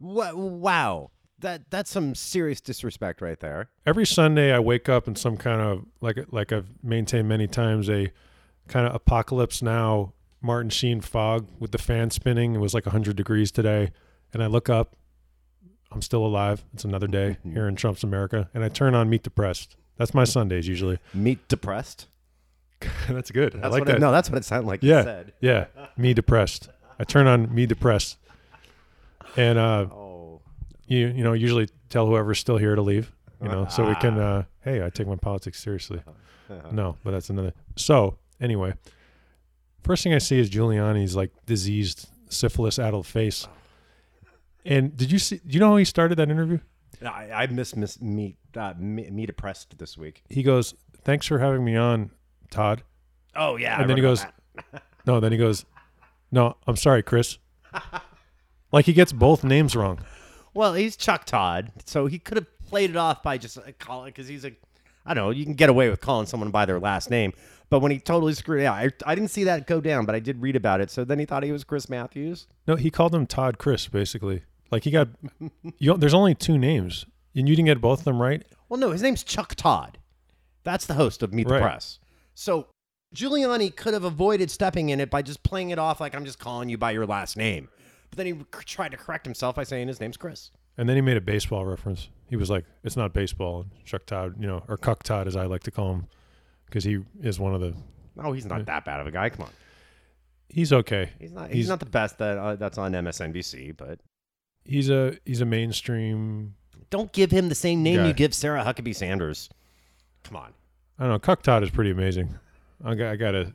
wha- 0.00 0.32
wow, 0.34 1.10
that 1.42 1.70
that's 1.70 1.90
some 1.90 2.14
serious 2.14 2.60
disrespect 2.60 3.20
right 3.20 3.38
there. 3.38 3.68
Every 3.86 4.06
Sunday, 4.06 4.52
I 4.52 4.58
wake 4.58 4.88
up 4.88 5.06
in 5.06 5.14
some 5.16 5.36
kind 5.36 5.60
of 5.60 5.84
like 6.00 6.18
like 6.32 6.52
I've 6.52 6.66
maintained 6.82 7.28
many 7.28 7.46
times 7.46 7.88
a 7.90 8.10
kind 8.68 8.86
of 8.86 8.94
apocalypse 8.94 9.62
now. 9.62 10.14
Martin 10.40 10.70
Sheen 10.70 11.00
fog 11.00 11.46
with 11.60 11.70
the 11.70 11.78
fan 11.78 12.10
spinning. 12.10 12.54
It 12.56 12.58
was 12.58 12.74
like 12.74 12.84
100 12.86 13.14
degrees 13.14 13.52
today, 13.52 13.90
and 14.32 14.42
I 14.42 14.46
look 14.46 14.68
up. 14.68 14.96
I'm 15.92 16.02
still 16.02 16.24
alive. 16.26 16.64
It's 16.74 16.84
another 16.84 17.06
day 17.06 17.36
here 17.44 17.68
in 17.68 17.76
Trump's 17.76 18.02
America, 18.02 18.48
and 18.54 18.64
I 18.64 18.68
turn 18.68 18.94
on 18.94 19.08
Meet 19.10 19.22
the 19.24 19.30
Press. 19.30 19.68
That's 19.98 20.14
my 20.14 20.24
Sundays 20.24 20.66
usually. 20.66 20.98
Meet 21.14 21.46
depressed. 21.48 22.08
That's 23.08 23.30
good. 23.30 23.52
That's 23.52 23.64
I 23.64 23.68
like 23.68 23.84
that. 23.84 23.96
It, 23.96 24.00
no, 24.00 24.10
that's 24.10 24.28
what 24.30 24.38
it 24.38 24.44
sounded 24.44 24.66
like. 24.66 24.82
you 24.82 24.90
Yeah, 24.90 25.04
said. 25.04 25.32
yeah. 25.40 25.66
Me 25.96 26.14
depressed. 26.14 26.68
I 26.98 27.04
turn 27.04 27.28
on 27.28 27.54
me 27.54 27.66
depressed, 27.66 28.16
and 29.36 29.58
uh, 29.58 29.86
Oh, 29.92 30.01
you 30.86 31.08
you 31.08 31.24
know 31.24 31.32
usually 31.32 31.68
tell 31.88 32.06
whoever's 32.06 32.38
still 32.38 32.58
here 32.58 32.74
to 32.74 32.82
leave. 32.82 33.12
You 33.42 33.48
know, 33.48 33.66
so 33.68 33.88
we 33.88 33.96
can. 33.96 34.18
Uh, 34.18 34.44
hey, 34.60 34.84
I 34.84 34.90
take 34.90 35.08
my 35.08 35.16
politics 35.16 35.62
seriously. 35.62 36.02
No, 36.70 36.96
but 37.02 37.12
that's 37.12 37.30
another. 37.30 37.54
So 37.76 38.18
anyway, 38.38 38.74
first 39.82 40.02
thing 40.02 40.12
I 40.12 40.18
see 40.18 40.38
is 40.38 40.50
Giuliani's 40.50 41.16
like 41.16 41.30
diseased 41.46 42.10
syphilis 42.28 42.78
addled 42.78 43.06
face. 43.06 43.48
And 44.64 44.94
did 44.94 45.10
you 45.10 45.18
see? 45.18 45.36
Do 45.36 45.54
you 45.54 45.60
know 45.60 45.70
how 45.70 45.76
he 45.76 45.86
started 45.86 46.16
that 46.16 46.30
interview? 46.30 46.58
I, 47.02 47.30
I 47.32 47.46
miss 47.46 47.74
miss 47.74 48.00
meet 48.00 48.36
uh, 48.56 48.74
me, 48.78 49.10
me 49.10 49.26
depressed 49.26 49.78
this 49.78 49.98
week. 49.98 50.22
He 50.28 50.42
goes, 50.42 50.74
"Thanks 51.04 51.26
for 51.26 51.38
having 51.38 51.64
me 51.64 51.76
on, 51.76 52.10
Todd." 52.50 52.82
Oh 53.34 53.56
yeah, 53.56 53.80
and 53.80 53.88
then 53.88 53.96
he 53.96 54.02
goes, 54.02 54.24
"No." 55.06 55.20
Then 55.20 55.32
he 55.32 55.38
goes, 55.38 55.64
"No, 56.30 56.56
I'm 56.66 56.76
sorry, 56.76 57.02
Chris." 57.02 57.38
like 58.72 58.84
he 58.84 58.92
gets 58.92 59.12
both 59.12 59.42
names 59.42 59.74
wrong. 59.74 60.00
Well, 60.54 60.74
he's 60.74 60.96
Chuck 60.96 61.24
Todd, 61.24 61.72
so 61.86 62.06
he 62.06 62.18
could 62.18 62.36
have 62.36 62.46
played 62.68 62.90
it 62.90 62.96
off 62.96 63.22
by 63.22 63.38
just 63.38 63.58
uh, 63.58 63.62
calling 63.78 64.06
because 64.10 64.28
he's 64.28 64.44
a, 64.44 64.52
I 65.06 65.14
don't 65.14 65.24
know, 65.24 65.30
you 65.30 65.44
can 65.44 65.54
get 65.54 65.70
away 65.70 65.88
with 65.88 66.00
calling 66.00 66.26
someone 66.26 66.50
by 66.50 66.66
their 66.66 66.78
last 66.80 67.10
name. 67.10 67.32
But 67.70 67.80
when 67.80 67.90
he 67.90 67.98
totally 67.98 68.34
screwed 68.34 68.60
it 68.62 68.66
out, 68.66 68.74
I, 68.76 68.90
I 69.06 69.14
didn't 69.14 69.30
see 69.30 69.44
that 69.44 69.66
go 69.66 69.80
down, 69.80 70.04
but 70.04 70.14
I 70.14 70.20
did 70.20 70.42
read 70.42 70.56
about 70.56 70.80
it. 70.82 70.90
So 70.90 71.04
then 71.04 71.18
he 71.18 71.24
thought 71.24 71.42
he 71.42 71.52
was 71.52 71.64
Chris 71.64 71.88
Matthews. 71.88 72.46
No, 72.66 72.76
he 72.76 72.90
called 72.90 73.14
him 73.14 73.26
Todd 73.26 73.56
Chris, 73.56 73.88
basically. 73.88 74.42
Like 74.70 74.84
he 74.84 74.90
got, 74.90 75.08
you. 75.78 75.90
Know, 75.90 75.96
there's 75.96 76.14
only 76.14 76.34
two 76.34 76.58
names, 76.58 77.06
and 77.34 77.48
you 77.48 77.56
didn't 77.56 77.66
get 77.66 77.80
both 77.80 78.00
of 78.00 78.04
them 78.04 78.20
right. 78.20 78.42
Well, 78.68 78.78
no, 78.78 78.90
his 78.90 79.02
name's 79.02 79.22
Chuck 79.24 79.54
Todd. 79.54 79.98
That's 80.64 80.86
the 80.86 80.94
host 80.94 81.22
of 81.22 81.32
Meet 81.32 81.48
Right. 81.48 81.58
the 81.58 81.62
Press. 81.64 81.98
So 82.34 82.66
Giuliani 83.14 83.74
could 83.74 83.94
have 83.94 84.04
avoided 84.04 84.50
stepping 84.50 84.90
in 84.90 85.00
it 85.00 85.10
by 85.10 85.22
just 85.22 85.42
playing 85.42 85.70
it 85.70 85.78
off 85.78 86.00
like 86.00 86.14
I'm 86.14 86.24
just 86.24 86.38
calling 86.38 86.68
you 86.68 86.78
by 86.78 86.92
your 86.92 87.06
last 87.06 87.36
name. 87.36 87.68
But 88.12 88.18
then 88.18 88.26
he 88.26 88.34
tried 88.66 88.90
to 88.90 88.98
correct 88.98 89.24
himself 89.24 89.56
by 89.56 89.64
saying 89.64 89.88
his 89.88 89.98
name's 89.98 90.18
Chris. 90.18 90.50
And 90.76 90.86
then 90.86 90.96
he 90.96 91.00
made 91.00 91.16
a 91.16 91.20
baseball 91.22 91.64
reference. 91.64 92.08
He 92.28 92.36
was 92.36 92.50
like, 92.50 92.66
"It's 92.84 92.96
not 92.96 93.14
baseball." 93.14 93.62
And 93.62 93.70
Chuck 93.86 94.04
Todd, 94.04 94.34
you 94.38 94.46
know, 94.46 94.62
or 94.68 94.76
Cuck 94.76 95.02
Todd, 95.02 95.26
as 95.26 95.34
I 95.34 95.46
like 95.46 95.62
to 95.64 95.70
call 95.70 95.94
him, 95.94 96.06
because 96.66 96.84
he 96.84 96.98
is 97.22 97.40
one 97.40 97.54
of 97.54 97.62
the. 97.62 97.74
Oh, 98.18 98.32
he's 98.32 98.44
not 98.44 98.66
that 98.66 98.84
bad 98.84 99.00
of 99.00 99.06
a 99.06 99.10
guy. 99.10 99.30
Come 99.30 99.46
on, 99.46 99.50
He's 100.50 100.72
okay. 100.72 101.10
he's 101.18 101.32
not. 101.32 101.46
He's, 101.48 101.56
He's- 101.56 101.68
not 101.68 101.80
the 101.80 101.86
best 101.86 102.18
that 102.18 102.36
uh, 102.36 102.56
that's 102.56 102.76
on 102.76 102.92
MSNBC, 102.92 103.74
but 103.76 103.98
He's 104.64 104.90
a 104.90 105.16
he's 105.24 105.40
a 105.40 105.46
mainstream. 105.46 106.54
don't 106.90 107.10
give 107.12 107.30
him 107.30 107.48
the 107.48 107.54
same 107.54 107.82
name 107.82 107.96
Guy. 107.96 108.08
you 108.08 108.12
give 108.12 108.32
Sarah 108.34 108.62
Huckabee 108.62 108.94
Sanders. 108.94 109.48
Come 110.24 110.36
on. 110.36 110.52
I 110.98 111.04
don't 111.04 111.12
know. 111.12 111.18
Cuck 111.18 111.42
Todd 111.42 111.62
is 111.62 111.70
pretty 111.70 111.90
amazing. 111.90 112.38
I 112.84 112.94
got 112.94 113.12
I 113.12 113.16
gotta 113.16 113.54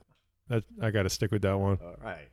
that 0.50 0.64
I 0.82 0.90
gotta 0.92 1.10
stick 1.10 1.32
with 1.32 1.44
that 1.44 1.58
one. 1.58 1.78
All 1.84 1.96
right. 2.04 2.28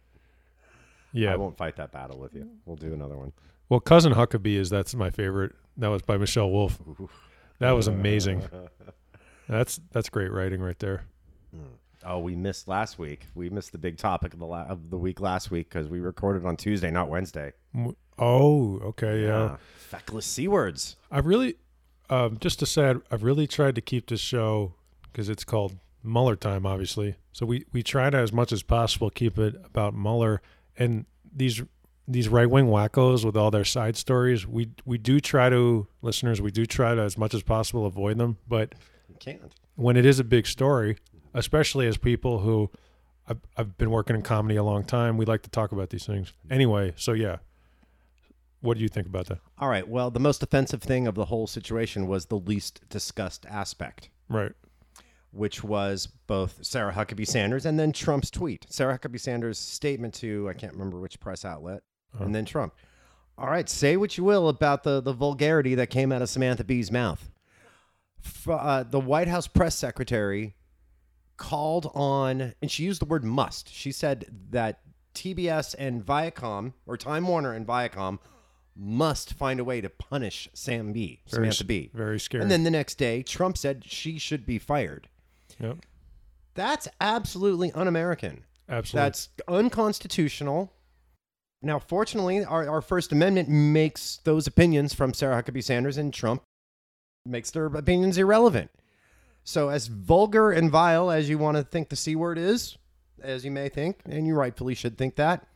Yeah. 1.15 1.33
I 1.33 1.37
won't 1.37 1.57
fight 1.57 1.77
that 1.77 1.93
battle 1.93 2.19
with 2.19 2.35
you. 2.35 2.49
We'll 2.67 2.77
do 2.77 2.93
another 2.93 3.17
one. 3.17 3.33
Well, 3.69 3.81
cousin 3.81 4.13
Huckabee 4.13 4.57
is 4.57 4.69
that's 4.69 4.95
my 4.95 5.09
favorite. 5.11 5.53
That 5.79 5.89
was 5.89 6.03
by 6.03 6.19
Michelle 6.19 6.51
Wolf. 6.51 6.79
That 7.61 7.71
was 7.71 7.87
amazing. 7.97 8.43
That's 9.49 9.81
that's 9.93 10.09
great 10.11 10.31
writing 10.33 10.61
right 10.61 10.79
there. 10.79 11.05
Oh, 12.07 12.19
we 12.19 12.37
missed 12.37 12.69
last 12.69 12.99
week. 12.99 13.21
We 13.35 13.49
missed 13.49 13.73
the 13.73 13.79
big 13.79 13.97
topic 13.97 14.35
of 14.35 14.39
the 14.39 14.45
la- 14.47 14.65
of 14.67 14.91
the 14.91 14.99
week 14.99 15.21
last 15.21 15.51
week 15.51 15.71
because 15.71 15.89
we 15.89 16.01
recorded 16.01 16.45
on 16.45 16.57
Tuesday, 16.57 16.91
not 16.91 17.09
Wednesday. 17.09 17.53
Oh, 18.19 18.79
okay, 18.81 19.23
yeah. 19.23 19.57
Feckless 19.77 20.27
c 20.27 20.47
words. 20.47 20.97
I've 21.11 21.25
really, 21.27 21.57
um, 22.11 22.37
just 22.41 22.59
to 22.59 22.67
say, 22.67 22.95
I've 23.11 23.23
really 23.23 23.47
tried 23.47 23.75
to 23.77 23.81
keep 23.81 24.09
this 24.09 24.21
show 24.21 24.75
because 25.05 25.29
it's 25.31 25.45
called 25.45 25.77
Mueller 26.03 26.37
time, 26.37 26.67
obviously. 26.67 27.15
So 27.33 27.47
we 27.47 27.65
we 27.73 27.83
try 27.83 28.11
to 28.11 28.19
as 28.19 28.33
much 28.33 28.53
as 28.53 28.63
possible 28.63 29.09
keep 29.09 29.39
it 29.39 29.55
about 29.65 29.95
Mueller 29.95 30.43
and 30.79 31.07
these 31.35 31.63
these 32.07 32.29
right 32.29 32.49
wing 32.51 32.67
wackos 32.67 33.25
with 33.25 33.37
all 33.37 33.51
their 33.51 33.65
side 33.65 33.97
stories. 33.97 34.47
We 34.47 34.71
we 34.85 34.99
do 34.99 35.21
try 35.21 35.49
to 35.51 35.87
listeners. 36.03 36.41
We 36.43 36.51
do 36.51 36.67
try 36.67 36.95
to 36.95 37.01
as 37.03 37.17
much 37.17 37.35
as 37.35 37.43
possible 37.43 37.87
avoid 37.87 38.19
them, 38.19 38.37
but 38.47 38.75
You 39.09 39.17
can't. 39.19 39.41
when 39.77 39.97
it 39.97 40.05
is 40.05 40.19
a 40.21 40.25
big 40.25 40.47
story, 40.47 40.97
especially 41.33 41.87
as 41.87 41.97
people 41.97 42.41
who 42.41 42.71
I've, 43.27 43.41
I've 43.57 43.79
been 43.79 43.91
working 43.91 44.17
in 44.17 44.23
comedy 44.23 44.57
a 44.57 44.63
long 44.63 44.85
time, 44.85 45.17
we 45.17 45.25
like 45.25 45.41
to 45.43 45.51
talk 45.51 45.73
about 45.73 45.89
these 45.91 46.05
things. 46.05 46.33
Anyway, 46.51 46.93
so 46.97 47.13
yeah. 47.15 47.37
What 48.61 48.77
do 48.79 48.83
you 48.83 48.89
think 48.89 49.07
about 49.07 49.27
that? 49.27 49.39
All 49.59 49.69
right. 49.69 49.87
Well, 49.87 50.11
the 50.11 50.21
most 50.21 50.43
offensive 50.43 50.83
thing 50.83 51.07
of 51.07 51.15
the 51.15 51.27
whole 51.27 51.47
situation 51.47 52.07
was 52.07 52.27
the 52.27 52.39
least 52.39 52.81
discussed 52.89 53.45
aspect, 53.47 54.09
Right. 54.29 54.53
Which 55.35 55.65
was 55.65 56.07
both 56.07 56.65
Sarah 56.65 56.93
Huckabee 56.93 57.27
Sanders 57.27 57.67
and 57.67 57.79
then 57.79 57.93
Trump's 57.93 58.31
tweet. 58.31 58.67
Sarah 58.69 58.97
Huckabee 58.99 59.19
Sanders' 59.21 59.59
statement 59.59 60.15
to 60.15 60.49
I 60.49 60.53
can't 60.55 60.73
remember 60.73 61.01
which 61.01 61.19
press 61.21 61.45
outlet, 61.45 61.83
and 62.19 62.35
then 62.35 62.45
Trump. 62.45 62.75
All 63.37 63.49
right, 63.49 63.69
say 63.69 63.97
what 63.97 64.17
you 64.17 64.23
will 64.25 64.49
about 64.49 64.85
the 64.85 65.01
the 65.01 65.13
vulgarity 65.13 65.75
that 65.75 65.91
came 65.91 66.13
out 66.13 66.23
of 66.23 66.29
Samantha 66.29 66.63
Bee's 66.65 66.93
mouth. 66.93 67.31
F- 68.25 68.49
uh, 68.49 68.83
the 68.85 69.01
White 69.01 69.27
House 69.29 69.49
press 69.49 69.75
secretary 69.75 70.55
called 71.37 71.91
on, 71.95 72.55
and 72.63 72.71
she 72.71 72.85
used 72.85 73.01
the 73.01 73.07
word 73.07 73.25
must. 73.25 73.69
She 73.73 73.91
said 73.91 74.27
that 74.51 74.81
TBS 75.15 75.75
and 75.79 76.05
Viacom, 76.05 76.75
or 76.87 76.97
Time 76.97 77.27
Warner 77.27 77.53
and 77.53 77.67
Viacom, 77.67 78.19
must 78.77 79.35
find 79.35 79.61
a 79.61 79.65
way 79.65 79.81
to 79.81 79.89
punish 79.89 80.49
Sam 80.55 80.93
Bee, 80.93 81.23
Very 81.29 81.47
Samantha 81.47 81.65
Bee. 81.65 81.91
Very 81.93 82.19
scary. 82.21 82.43
And 82.43 82.51
then 82.51 82.65
the 82.65 82.71
next 82.71 82.97
day, 82.99 83.23
Trump 83.23 83.57
said 83.57 83.85
she 83.85 84.19
should 84.19 84.47
be 84.47 84.59
fired. 84.59 85.09
Yep. 85.61 85.79
That's 86.55 86.89
absolutely 87.01 87.73
un-American. 87.73 88.45
Absolutely. 88.69 89.07
That's 89.07 89.29
unconstitutional. 89.49 90.73
Now, 91.63 91.79
fortunately, 91.79 92.45
our, 92.45 92.69
our 92.69 92.81
First 92.81 93.13
Amendment 93.13 93.49
makes 93.49 94.19
those 94.25 94.47
opinions 94.47 94.95
from 94.95 95.15
Sarah 95.15 95.43
Huckabee 95.43 95.65
Sanders 95.65 95.97
and 95.97 96.13
Trump 96.13 96.43
makes 97.27 97.51
their 97.51 97.67
opinions 97.67 98.19
irrelevant. 98.19 98.71
So, 99.45 99.69
as 99.69 99.87
vulgar 99.89 100.51
and 100.51 100.71
vile 100.71 101.11
as 101.11 101.29
you 101.29 101.39
want 101.39 101.57
to 101.57 101.63
think 101.63 101.89
the 101.89 101.97
C 101.97 102.17
word 102.17 102.39
is, 102.39 102.77
as 103.23 103.45
you 103.45 103.51
may 103.51 103.69
think, 103.69 104.01
and 104.07 104.27
you 104.27 104.35
rightfully 104.35 104.75
should 104.75 104.97
think 104.97 105.17
that, 105.17 105.47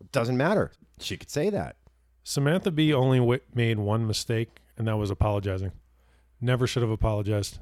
it 0.00 0.10
doesn't 0.12 0.36
matter. 0.36 0.72
She 0.98 1.16
could 1.16 1.30
say 1.30 1.50
that. 1.50 1.76
Samantha 2.24 2.70
Bee 2.70 2.92
only 2.92 3.18
w- 3.18 3.40
made 3.54 3.78
one 3.78 4.06
mistake, 4.06 4.60
and 4.76 4.86
that 4.88 4.96
was 4.96 5.10
apologizing. 5.10 5.72
Never 6.40 6.66
should 6.66 6.82
have 6.82 6.90
apologized. 6.90 7.58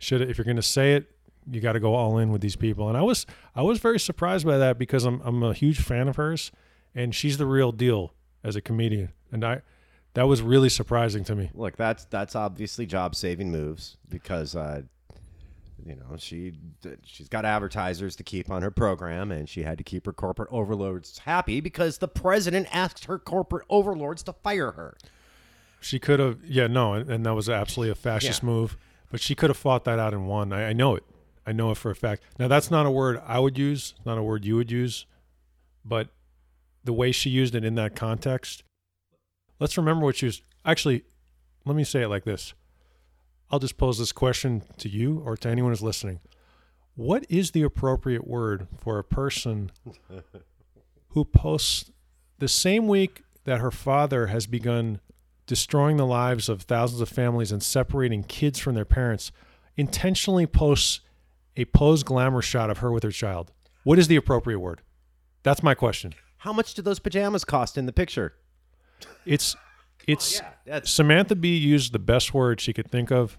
Should 0.00 0.22
if 0.22 0.36
you're 0.38 0.44
going 0.44 0.56
to 0.56 0.62
say 0.62 0.94
it, 0.94 1.08
you 1.48 1.60
got 1.60 1.72
to 1.74 1.80
go 1.80 1.94
all 1.94 2.18
in 2.18 2.32
with 2.32 2.40
these 2.40 2.56
people. 2.56 2.88
And 2.88 2.96
I 2.96 3.02
was 3.02 3.24
I 3.54 3.62
was 3.62 3.78
very 3.78 4.00
surprised 4.00 4.44
by 4.44 4.58
that 4.58 4.78
because 4.78 5.04
I'm 5.04 5.20
I'm 5.24 5.42
a 5.44 5.54
huge 5.54 5.80
fan 5.80 6.08
of 6.08 6.16
hers, 6.16 6.50
and 6.94 7.14
she's 7.14 7.38
the 7.38 7.46
real 7.46 7.70
deal 7.70 8.12
as 8.42 8.56
a 8.56 8.60
comedian. 8.60 9.12
And 9.30 9.44
I 9.44 9.62
that 10.14 10.24
was 10.26 10.42
really 10.42 10.68
surprising 10.70 11.22
to 11.24 11.36
me. 11.36 11.50
Look, 11.54 11.76
that's 11.76 12.04
that's 12.06 12.34
obviously 12.34 12.86
job 12.86 13.14
saving 13.14 13.52
moves 13.52 13.96
because 14.08 14.56
uh, 14.56 14.82
you 15.84 15.94
know 15.96 16.16
she 16.18 16.54
she's 17.04 17.28
got 17.28 17.44
advertisers 17.44 18.16
to 18.16 18.22
keep 18.22 18.50
on 18.50 18.62
her 18.62 18.70
program, 18.70 19.30
and 19.30 19.48
she 19.48 19.62
had 19.62 19.78
to 19.78 19.84
keep 19.84 20.06
her 20.06 20.12
corporate 20.12 20.48
overlords 20.50 21.18
happy 21.18 21.60
because 21.60 21.98
the 21.98 22.08
president 22.08 22.68
asked 22.74 23.04
her 23.04 23.18
corporate 23.18 23.66
overlords 23.68 24.22
to 24.24 24.32
fire 24.32 24.72
her. 24.72 24.96
She 25.80 25.98
could 25.98 26.20
have 26.20 26.38
yeah 26.44 26.66
no, 26.66 26.94
and, 26.94 27.10
and 27.10 27.26
that 27.26 27.34
was 27.34 27.48
absolutely 27.48 27.92
a 27.92 27.94
fascist 27.94 28.42
Yeah. 28.42 28.46
move. 28.48 28.76
But 29.10 29.20
she 29.20 29.34
could 29.34 29.50
have 29.50 29.56
fought 29.56 29.84
that 29.84 29.98
out 29.98 30.14
and 30.14 30.26
won. 30.28 30.52
I, 30.52 30.68
I 30.68 30.72
know 30.72 30.94
it. 30.94 31.04
I 31.46 31.52
know 31.52 31.70
it 31.70 31.76
for 31.76 31.90
a 31.90 31.96
fact. 31.96 32.22
Now 32.38 32.48
that's 32.48 32.70
not 32.70 32.86
a 32.86 32.90
word 32.90 33.20
I 33.26 33.38
would 33.38 33.58
use, 33.58 33.94
not 34.04 34.18
a 34.18 34.22
word 34.22 34.44
you 34.44 34.56
would 34.56 34.70
use, 34.70 35.06
but 35.84 36.08
the 36.84 36.92
way 36.92 37.12
she 37.12 37.30
used 37.30 37.54
it 37.54 37.64
in 37.64 37.74
that 37.74 37.96
context. 37.96 38.62
Let's 39.58 39.76
remember 39.76 40.04
what 40.04 40.16
she 40.16 40.26
was 40.26 40.42
actually. 40.64 41.04
Let 41.66 41.76
me 41.76 41.84
say 41.84 42.02
it 42.02 42.08
like 42.08 42.24
this. 42.24 42.54
I'll 43.50 43.58
just 43.58 43.76
pose 43.76 43.98
this 43.98 44.12
question 44.12 44.62
to 44.78 44.88
you 44.88 45.22
or 45.26 45.36
to 45.38 45.48
anyone 45.48 45.72
who's 45.72 45.82
listening. 45.82 46.20
What 46.94 47.26
is 47.28 47.50
the 47.50 47.62
appropriate 47.62 48.26
word 48.26 48.68
for 48.78 48.98
a 48.98 49.04
person 49.04 49.72
who 51.08 51.24
posts 51.24 51.90
the 52.38 52.48
same 52.48 52.86
week 52.86 53.22
that 53.44 53.60
her 53.60 53.70
father 53.70 54.28
has 54.28 54.46
begun 54.46 55.00
destroying 55.50 55.96
the 55.96 56.06
lives 56.06 56.48
of 56.48 56.62
thousands 56.62 57.00
of 57.00 57.08
families 57.08 57.50
and 57.50 57.60
separating 57.60 58.22
kids 58.22 58.60
from 58.60 58.76
their 58.76 58.84
parents, 58.84 59.32
intentionally 59.76 60.46
posts 60.46 61.00
a 61.56 61.64
posed 61.64 62.06
glamour 62.06 62.40
shot 62.40 62.70
of 62.70 62.78
her 62.78 62.92
with 62.92 63.02
her 63.02 63.10
child. 63.10 63.50
What 63.82 63.98
is 63.98 64.06
the 64.06 64.14
appropriate 64.14 64.60
word? 64.60 64.80
That's 65.42 65.60
my 65.60 65.74
question. 65.74 66.14
How 66.36 66.52
much 66.52 66.74
do 66.74 66.82
those 66.82 67.00
pajamas 67.00 67.44
cost 67.44 67.76
in 67.76 67.86
the 67.86 67.92
picture? 67.92 68.34
It's 69.26 69.56
it's 70.06 70.40
oh, 70.40 70.44
that's 70.66 70.88
Samantha 70.88 71.34
Bee 71.34 71.56
used 71.56 71.92
the 71.92 71.98
best 71.98 72.32
word 72.32 72.60
she 72.60 72.72
could 72.72 72.88
think 72.88 73.10
of. 73.10 73.36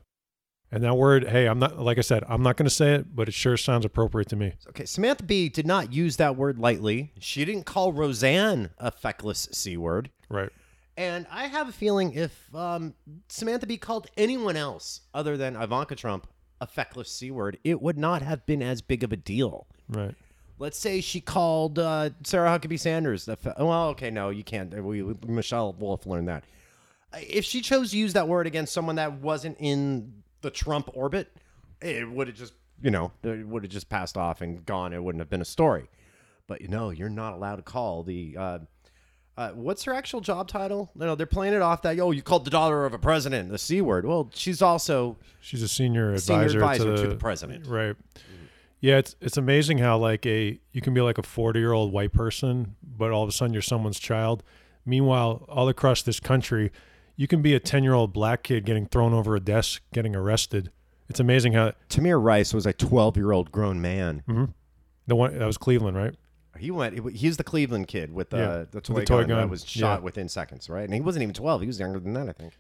And 0.70 0.84
that 0.84 0.96
word, 0.96 1.30
hey, 1.30 1.48
I'm 1.48 1.60
not 1.60 1.80
like 1.80 1.98
I 1.98 2.02
said, 2.02 2.26
I'm 2.28 2.44
not 2.44 2.58
going 2.58 2.66
to 2.66 2.76
say 2.76 2.96
it, 2.96 3.16
but 3.16 3.30
it 3.30 3.34
sure 3.34 3.56
sounds 3.56 3.86
appropriate 3.86 4.28
to 4.30 4.36
me. 4.36 4.56
okay. 4.68 4.84
Samantha 4.84 5.24
Bee 5.24 5.48
did 5.48 5.66
not 5.66 5.94
use 5.94 6.18
that 6.18 6.36
word 6.36 6.60
lightly. 6.60 7.14
She 7.20 7.46
didn't 7.46 7.66
call 7.66 7.94
Roseanne 7.94 8.72
a 8.78 8.92
feckless 8.92 9.48
c 9.54 9.78
word. 9.78 10.10
Right. 10.30 10.50
And 11.02 11.26
I 11.32 11.48
have 11.48 11.68
a 11.68 11.72
feeling 11.72 12.14
if 12.14 12.54
um, 12.54 12.94
Samantha 13.28 13.66
Bee 13.66 13.78
called 13.78 14.06
anyone 14.18 14.56
else 14.56 15.02
other 15.16 15.36
than 15.36 15.56
Ivanka 15.56 15.96
Trump 15.96 16.28
a 16.62 16.68
feckless 16.68 17.10
C 17.10 17.32
word, 17.32 17.58
it 17.64 17.82
would 17.82 17.98
not 17.98 18.22
have 18.22 18.46
been 18.46 18.62
as 18.62 18.84
big 18.84 19.04
of 19.04 19.12
a 19.12 19.18
deal. 19.18 19.66
Right. 19.90 20.14
Let's 20.60 20.78
say 20.78 21.02
she 21.02 21.20
called 21.20 21.80
uh, 21.80 22.12
Sarah 22.24 22.50
Huckabee 22.50 22.80
Sanders. 22.80 23.26
The 23.26 23.36
fe- 23.36 23.54
well, 23.58 23.88
okay, 23.90 24.12
no, 24.12 24.30
you 24.30 24.44
can't. 24.44 24.72
We, 24.84 25.02
Michelle 25.26 25.74
Wolf 25.74 26.06
learned 26.06 26.28
that. 26.28 26.44
If 27.18 27.46
she 27.46 27.62
chose 27.62 27.90
to 27.92 27.98
use 27.98 28.14
that 28.14 28.28
word 28.28 28.46
against 28.46 28.72
someone 28.72 28.98
that 28.98 29.14
wasn't 29.14 29.58
in 29.60 30.22
the 30.42 30.52
Trump 30.52 30.92
orbit, 30.94 31.36
it 31.82 32.08
would 32.08 32.28
have 32.28 32.38
just, 32.38 32.54
you 32.80 32.92
know, 32.92 33.12
it 33.24 33.48
would 33.48 33.64
have 33.64 33.72
just 33.72 33.90
passed 33.90 34.18
off 34.18 34.42
and 34.42 34.64
gone. 34.68 34.94
It 34.94 35.04
wouldn't 35.04 35.20
have 35.20 35.32
been 35.32 35.42
a 35.42 35.46
story. 35.46 35.90
But 36.46 36.62
you 36.62 36.68
know, 36.68 36.92
you're 36.92 37.10
not 37.10 37.34
allowed 37.34 37.56
to 37.56 37.64
call 37.64 38.04
the. 38.04 38.38
Uh, 38.38 38.60
uh, 39.38 39.50
what's 39.52 39.84
her 39.84 39.94
actual 39.94 40.22
job 40.22 40.48
title? 40.48 40.92
No, 40.96 41.16
they're 41.16 41.26
playing 41.26 41.54
it 41.54 41.62
off 41.62 41.82
that 41.84 42.00
oh, 42.00 42.12
you 42.12 42.22
called 42.22 42.46
the 42.46 42.52
daughter 42.52 42.86
of 42.86 42.94
a 42.94 43.00
president 43.00 43.50
the 43.50 43.58
c 43.58 43.82
word. 43.82 44.06
Well, 44.06 44.30
she's 44.34 44.62
also 44.62 45.18
She's 45.40 45.64
a 45.64 45.68
senior 45.68 46.18
senior 46.18 46.44
advisor, 46.46 46.60
advisor 46.60 46.84
to, 46.84 46.96
to 46.96 47.02
the, 47.04 47.08
the 47.10 47.16
president. 47.16 47.68
Right. 47.68 47.96
Yeah, 48.82 48.98
it's 48.98 49.16
it's 49.22 49.38
amazing 49.38 49.78
how 49.78 49.98
like 49.98 50.26
a 50.26 50.60
you 50.72 50.82
can 50.82 50.94
be 50.94 51.02
like 51.02 51.18
a 51.18 51.22
40-year-old 51.22 51.92
white 51.94 52.12
person, 52.12 52.76
but 52.84 53.12
all 53.12 53.24
of 53.24 53.30
a 53.30 53.32
sudden 53.32 53.54
you're 53.54 53.62
someone's 53.62 54.00
child. 54.00 54.44
Meanwhile, 54.86 55.46
all 55.48 55.70
across 55.70 56.02
this 56.02 56.20
country, 56.20 56.72
you 57.16 57.28
can 57.28 57.44
be 57.44 57.54
a 57.54 57.60
10-year-old 57.60 58.12
black 58.14 58.42
kid 58.42 58.66
getting 58.66 58.88
thrown 58.88 59.14
over 59.14 59.36
a 59.36 59.40
desk, 59.40 59.84
getting 59.94 60.16
arrested. 60.16 60.72
It's 61.08 61.20
amazing 61.20 61.54
how 61.54 61.74
Tamir 61.90 62.22
Rice 62.22 62.54
was 62.54 62.66
a 62.66 62.74
12 62.74 63.18
year 63.18 63.32
old 63.32 63.52
grown 63.52 63.82
man. 63.82 64.24
the 65.08 65.16
one 65.16 65.38
that 65.38 65.46
was 65.46 65.58
Cleveland, 65.58 65.96
right? 65.96 66.16
He 66.62 66.72
went. 66.72 66.94
He 67.16 67.28
was 67.28 67.38
the 67.38 67.44
Cleveland 67.44 67.88
kid 67.88 68.14
with 68.14 68.30
the 68.30 68.38
Yeah, 68.38 68.66
the 68.70 68.78
with 68.78 68.84
toy, 68.84 68.94
the 69.02 69.06
toy 69.06 69.24
gun, 69.26 69.38
that 69.38 69.50
was 69.50 69.66
shot 69.66 70.00
Yeah. 70.00 70.04
within 70.04 70.30
seconds, 70.30 70.70
right? 70.70 70.84
And 70.86 70.94
he 70.94 71.02
wasn't 71.02 71.24
even 71.24 71.34
12. 71.34 71.62
He 71.62 71.68
was 71.68 71.80
younger 71.80 72.00
than 72.00 72.14
that, 72.14 72.30
I 72.30 72.32
think. 72.34 72.58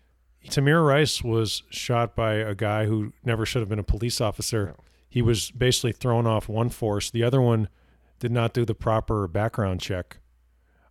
Tamir 0.47 0.85
Rice 0.85 1.23
was 1.23 1.63
shot 1.69 2.15
by 2.15 2.33
a 2.33 2.55
guy 2.55 2.85
who 2.85 3.13
never 3.23 3.45
should 3.45 3.61
have 3.61 3.69
been 3.69 3.79
a 3.79 3.83
police 3.83 4.19
officer. 4.19 4.75
He 5.07 5.21
was 5.21 5.51
basically 5.51 5.91
thrown 5.91 6.25
off 6.25 6.49
one 6.49 6.69
force. 6.69 7.11
The 7.11 7.23
other 7.23 7.41
one 7.41 7.69
did 8.19 8.31
not 8.31 8.53
do 8.53 8.65
the 8.65 8.73
proper 8.73 9.27
background 9.27 9.81
check. 9.81 10.17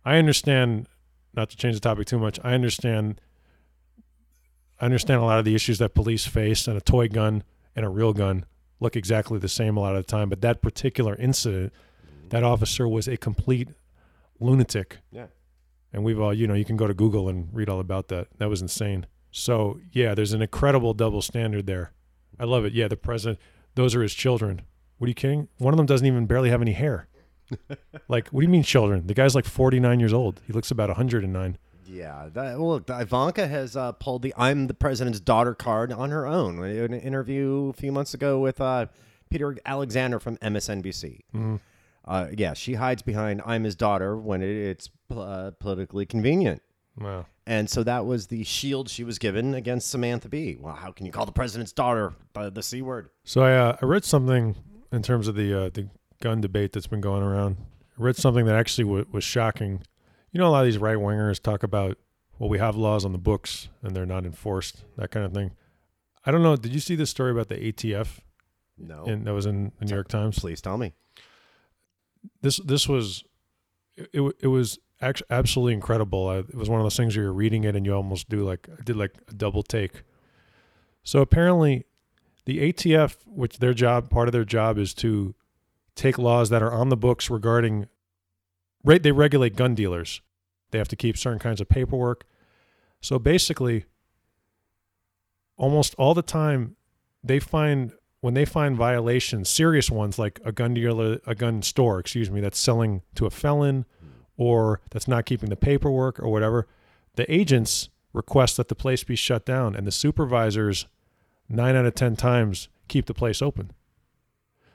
I 0.05 0.17
understand, 0.17 0.87
not 1.33 1.49
to 1.49 1.57
change 1.57 1.75
the 1.75 1.81
topic 1.81 2.07
too 2.07 2.19
much. 2.19 2.39
I 2.43 2.53
understand. 2.53 3.19
I 4.79 4.85
understand 4.85 5.21
a 5.21 5.25
lot 5.25 5.37
of 5.39 5.45
the 5.45 5.53
issues 5.53 5.77
that 5.79 5.93
police 5.93 6.25
face, 6.25 6.67
and 6.67 6.77
a 6.77 6.81
toy 6.81 7.07
gun 7.07 7.43
and 7.75 7.85
a 7.85 7.89
real 7.89 8.13
gun 8.13 8.45
look 8.79 8.95
exactly 8.95 9.37
the 9.37 9.47
same 9.49 9.77
a 9.77 9.79
lot 9.79 9.95
of 9.95 10.05
the 10.05 10.11
time. 10.11 10.29
But 10.29 10.41
that 10.41 10.61
particular 10.61 11.15
incident, 11.15 11.71
that 12.31 12.43
officer 12.43 12.87
was 12.87 13.07
a 13.07 13.17
complete 13.17 13.69
lunatic. 14.39 14.97
Yeah. 15.11 15.27
And 15.93 16.03
we've 16.03 16.19
all, 16.19 16.33
you 16.33 16.47
know, 16.47 16.53
you 16.53 16.65
can 16.65 16.77
go 16.77 16.87
to 16.87 16.93
Google 16.93 17.29
and 17.29 17.49
read 17.51 17.69
all 17.69 17.79
about 17.79 18.07
that. 18.07 18.27
That 18.37 18.49
was 18.49 18.61
insane. 18.61 19.05
So, 19.29 19.79
yeah, 19.91 20.15
there's 20.15 20.33
an 20.33 20.41
incredible 20.41 20.93
double 20.93 21.21
standard 21.21 21.67
there. 21.67 21.91
I 22.39 22.45
love 22.45 22.65
it. 22.65 22.73
Yeah, 22.73 22.87
the 22.87 22.97
president, 22.97 23.39
those 23.75 23.95
are 23.95 24.01
his 24.01 24.13
children. 24.13 24.61
What 24.97 25.05
are 25.05 25.09
you 25.09 25.13
kidding? 25.15 25.47
One 25.57 25.73
of 25.73 25.77
them 25.77 25.85
doesn't 25.85 26.07
even 26.07 26.25
barely 26.25 26.49
have 26.49 26.61
any 26.61 26.73
hair. 26.73 27.07
like, 28.07 28.29
what 28.29 28.41
do 28.41 28.45
you 28.45 28.51
mean 28.51 28.63
children? 28.63 29.07
The 29.07 29.13
guy's 29.13 29.35
like 29.35 29.45
49 29.45 29.99
years 29.99 30.13
old. 30.13 30.41
He 30.47 30.53
looks 30.53 30.71
about 30.71 30.89
109. 30.89 31.57
Yeah. 31.85 32.29
That, 32.33 32.57
well, 32.57 32.69
look, 32.69 32.89
Ivanka 32.89 33.47
has 33.47 33.75
uh, 33.75 33.91
pulled 33.93 34.21
the 34.21 34.33
"I'm 34.37 34.67
the 34.67 34.73
president's 34.73 35.19
daughter" 35.19 35.53
card 35.53 35.91
on 35.91 36.09
her 36.11 36.25
own. 36.25 36.63
In 36.63 36.93
an 36.93 37.01
interview 37.01 37.69
a 37.69 37.73
few 37.73 37.91
months 37.91 38.13
ago 38.13 38.39
with 38.39 38.61
uh, 38.61 38.85
Peter 39.29 39.57
Alexander 39.65 40.19
from 40.19 40.37
MSNBC. 40.37 41.19
Mm-hmm. 41.35 41.55
Uh, 42.05 42.27
yeah, 42.35 42.53
she 42.53 42.73
hides 42.73 43.01
behind 43.01 43.41
"I'm 43.45 43.63
his 43.63 43.75
daughter" 43.75 44.17
when 44.17 44.41
it, 44.41 44.49
it's 44.49 44.89
uh, 45.15 45.51
politically 45.59 46.05
convenient. 46.05 46.61
Wow. 46.97 47.25
And 47.47 47.69
so 47.69 47.83
that 47.83 48.05
was 48.05 48.27
the 48.27 48.43
shield 48.43 48.89
she 48.89 49.03
was 49.03 49.17
given 49.17 49.53
against 49.55 49.89
Samantha 49.89 50.29
Bee. 50.29 50.57
Well, 50.59 50.73
how 50.75 50.91
can 50.91 51.05
you 51.05 51.11
call 51.11 51.25
the 51.25 51.31
president's 51.31 51.71
daughter 51.71 52.13
by 52.33 52.49
the 52.49 52.61
c 52.63 52.81
word? 52.81 53.09
So 53.23 53.41
I 53.41 53.53
uh, 53.55 53.77
I 53.81 53.85
read 53.85 54.03
something 54.03 54.55
in 54.91 55.01
terms 55.03 55.27
of 55.27 55.35
the 55.35 55.53
uh, 55.65 55.69
the 55.73 55.89
gun 56.21 56.41
debate 56.41 56.71
that's 56.73 56.87
been 56.87 57.01
going 57.01 57.23
around. 57.23 57.57
I 57.99 58.03
read 58.03 58.15
something 58.15 58.45
that 58.45 58.55
actually 58.55 58.85
w- 58.85 59.05
was 59.11 59.23
shocking. 59.23 59.83
You 60.31 60.39
know, 60.39 60.47
a 60.47 60.49
lot 60.51 60.59
of 60.61 60.65
these 60.65 60.77
right 60.77 60.97
wingers 60.97 61.41
talk 61.41 61.63
about 61.63 61.97
well, 62.39 62.49
we 62.49 62.57
have 62.57 62.75
laws 62.75 63.05
on 63.05 63.11
the 63.11 63.17
books 63.19 63.69
and 63.83 63.95
they're 63.95 64.05
not 64.05 64.25
enforced, 64.25 64.83
that 64.97 65.11
kind 65.11 65.25
of 65.25 65.31
thing. 65.33 65.51
I 66.25 66.31
don't 66.31 66.41
know. 66.41 66.55
Did 66.55 66.73
you 66.73 66.79
see 66.79 66.95
this 66.95 67.09
story 67.11 67.31
about 67.31 67.49
the 67.49 67.55
ATF? 67.55 68.19
No, 68.79 69.03
In, 69.03 69.25
that 69.25 69.33
was 69.33 69.45
in 69.45 69.71
the 69.77 69.85
New 69.85 69.93
York 69.93 70.07
Times. 70.07 70.39
please 70.39 70.59
tell 70.59 70.77
me. 70.77 70.93
This 72.41 72.57
this 72.57 72.87
was 72.87 73.23
it. 73.95 74.35
It, 74.41 74.47
was 74.47 74.79
actually 75.01 75.27
absolutely 75.29 75.73
incredible. 75.73 76.27
I, 76.27 76.37
it 76.37 76.55
was 76.55 76.69
one 76.69 76.79
of 76.79 76.85
those 76.85 76.97
things 76.97 77.15
where 77.15 77.25
you're 77.25 77.33
reading 77.33 77.63
it 77.63 77.75
and 77.75 77.85
you 77.85 77.93
almost 77.93 78.29
do 78.29 78.43
like 78.43 78.67
I 78.69 78.83
did 78.83 78.95
like 78.95 79.15
a 79.27 79.33
double 79.33 79.63
take. 79.63 80.03
So 81.03 81.21
apparently, 81.21 81.85
the 82.45 82.71
ATF, 82.71 83.17
which 83.25 83.59
their 83.59 83.73
job 83.73 84.09
part 84.09 84.27
of 84.27 84.31
their 84.31 84.45
job 84.45 84.77
is 84.77 84.93
to 84.95 85.35
take 85.95 86.17
laws 86.17 86.49
that 86.49 86.61
are 86.61 86.71
on 86.71 86.89
the 86.89 86.97
books 86.97 87.29
regarding 87.29 87.87
right 88.83 89.01
they 89.01 89.11
regulate 89.11 89.55
gun 89.55 89.75
dealers. 89.75 90.21
They 90.71 90.77
have 90.77 90.87
to 90.89 90.95
keep 90.95 91.17
certain 91.17 91.39
kinds 91.39 91.61
of 91.61 91.67
paperwork. 91.67 92.25
So 93.01 93.19
basically 93.19 93.85
almost 95.57 95.93
all 95.95 96.13
the 96.13 96.21
time 96.21 96.75
they 97.23 97.39
find 97.39 97.93
when 98.21 98.33
they 98.35 98.45
find 98.45 98.77
violations, 98.77 99.49
serious 99.49 99.89
ones 99.91 100.17
like 100.19 100.39
a 100.45 100.51
gun 100.51 100.73
dealer, 100.75 101.19
a 101.25 101.35
gun 101.35 101.61
store, 101.61 101.99
excuse 101.99 102.29
me, 102.31 102.39
that's 102.41 102.59
selling 102.59 103.01
to 103.15 103.25
a 103.25 103.29
felon 103.31 103.85
or 104.37 104.79
that's 104.91 105.07
not 105.07 105.25
keeping 105.25 105.49
the 105.49 105.55
paperwork 105.55 106.19
or 106.19 106.29
whatever, 106.29 106.67
the 107.15 107.31
agents 107.33 107.89
request 108.13 108.57
that 108.57 108.67
the 108.67 108.75
place 108.75 109.03
be 109.03 109.15
shut 109.15 109.45
down 109.45 109.75
and 109.75 109.85
the 109.87 109.91
supervisors 109.91 110.85
nine 111.49 111.75
out 111.75 111.85
of 111.85 111.95
10 111.95 112.15
times 112.15 112.69
keep 112.87 113.05
the 113.07 113.13
place 113.13 113.41
open. 113.41 113.71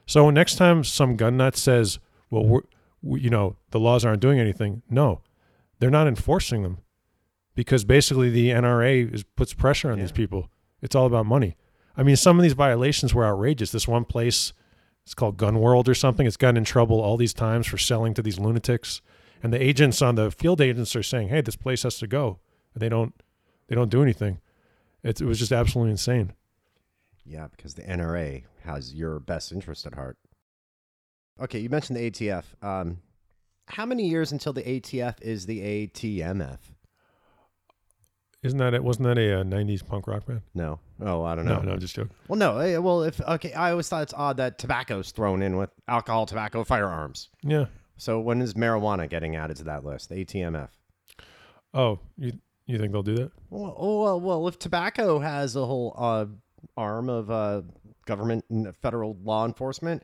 So 0.06 0.30
next 0.30 0.56
time 0.56 0.85
some 0.85 1.16
gun 1.16 1.37
nut 1.37 1.56
says, 1.56 1.98
well, 2.30 2.44
we're, 2.44 2.61
we, 3.02 3.20
you 3.20 3.30
know, 3.30 3.56
the 3.70 3.80
laws 3.80 4.04
aren't 4.04 4.20
doing 4.20 4.38
anything. 4.40 4.82
No, 4.90 5.20
they're 5.78 5.90
not 5.90 6.09
enforcing 6.09 6.62
them 6.62 6.78
because 7.54 7.85
basically 7.85 8.30
the 8.30 8.50
NRA 8.50 9.12
is, 9.14 9.22
puts 9.22 9.52
pressure 9.54 9.90
on 9.90 9.98
Yeah. 9.98 10.04
these 10.04 10.12
people. 10.12 10.50
It's 10.82 10.94
all 10.94 11.06
about 11.06 11.26
money. 11.26 11.56
I 11.96 12.02
mean, 12.02 12.16
some 12.16 12.38
of 12.38 12.42
these 12.42 12.52
violations 12.52 13.14
were 13.14 13.24
outrageous. 13.24 13.72
This 13.72 13.88
one 13.88 14.04
place, 14.04 14.52
it's 15.04 15.14
called 15.14 15.37
Gun 15.37 15.61
World 15.61 15.88
or 15.88 15.94
something. 15.94 16.26
It's 16.26 16.37
gotten 16.37 16.59
in 16.59 16.64
trouble 16.64 17.00
all 17.00 17.16
these 17.16 17.35
times 17.35 17.66
for 17.66 17.78
selling 17.78 18.14
to 18.14 18.22
these 18.22 18.38
lunatics, 18.38 19.00
and 19.42 19.52
the 19.52 19.62
agents 19.62 20.02
on 20.02 20.14
the 20.14 20.30
field 20.30 20.61
agents 20.61 20.94
are 20.94 21.02
saying, 21.02 21.28
"Hey, 21.28 21.40
this 21.40 21.56
place 21.56 21.85
has 21.85 21.98
to 21.98 22.06
go," 22.06 22.38
and 22.74 22.82
they 22.82 22.88
don't. 22.88 23.14
They 23.68 23.74
don't 23.74 23.90
do 23.90 24.02
anything. 24.02 24.38
It, 25.02 25.20
it 25.20 25.24
was 25.24 25.38
just 25.38 25.52
absolutely 25.52 25.90
insane. 25.90 26.32
Yeah, 27.24 27.48
because 27.48 27.74
the 27.74 27.82
NRA 27.82 28.44
has 28.62 28.94
your 28.94 29.18
best 29.18 29.50
interest 29.50 29.87
at 29.87 29.94
heart. 29.94 30.16
Okay, 31.40 31.59
you 31.59 31.68
mentioned 31.68 31.96
the 31.98 32.11
ATF. 32.11 32.44
Um, 32.62 32.98
how 33.66 33.85
many 33.85 34.09
years 34.09 34.32
until 34.32 34.52
the 34.52 34.62
ATF 34.62 35.20
is 35.20 35.46
the 35.46 35.61
ATMF? 35.88 36.59
Isn't 38.42 38.59
that 38.59 38.75
it? 38.75 38.85
Wasn't 38.85 39.07
that 39.07 39.18
a, 39.18 39.40
uh 39.40 39.44
'90s 39.44 39.85
punk 39.87 40.07
rock 40.07 40.27
band? 40.27 40.42
No. 40.55 40.79
Oh, 41.01 41.25
I 41.25 41.35
don't 41.35 41.46
No, 41.46 41.57
know. 41.57 41.72
no, 41.72 41.77
just 41.77 41.94
joking. 41.96 42.12
Well, 42.29 42.38
no. 42.38 42.59
eh, 42.59 42.77
Well, 42.77 43.03
if 43.03 43.20
okay, 43.20 43.53
I 43.53 43.70
always 43.70 43.88
thought 43.88 44.03
it's 44.03 44.14
odd 44.14 44.37
that 44.37 44.59
tobacco's 44.59 45.11
thrown 45.11 45.42
in 45.42 45.57
with 45.57 45.70
alcohol, 45.88 46.27
tobacco, 46.27 46.62
firearms. 46.64 47.29
Yeah. 47.42 47.66
So 47.96 48.20
when 48.20 48.42
is 48.42 48.55
marijuana 48.55 49.09
getting 49.09 49.37
added 49.37 49.57
to 49.59 49.64
that 49.64 49.85
list? 49.85 50.11
The 50.11 50.25
ATMF. 50.25 50.68
Oh, 51.75 51.99
you 52.18 52.33
you 52.66 52.79
think 52.79 52.92
they'll 52.92 53.03
do 53.03 53.16
that? 53.16 53.33
Well, 53.51 53.75
oh, 53.79 54.03
well, 54.03 54.20
well, 54.20 54.49
if 54.49 54.59
tobacco 54.59 55.18
has 55.18 55.57
a 55.57 55.64
whole 55.64 55.94
uh, 55.96 56.27
arm 56.77 57.09
of 57.09 57.31
uh, 57.31 57.62
government 58.07 58.44
and 58.51 58.75
federal 58.77 59.16
law 59.22 59.44
enforcement, 59.46 60.03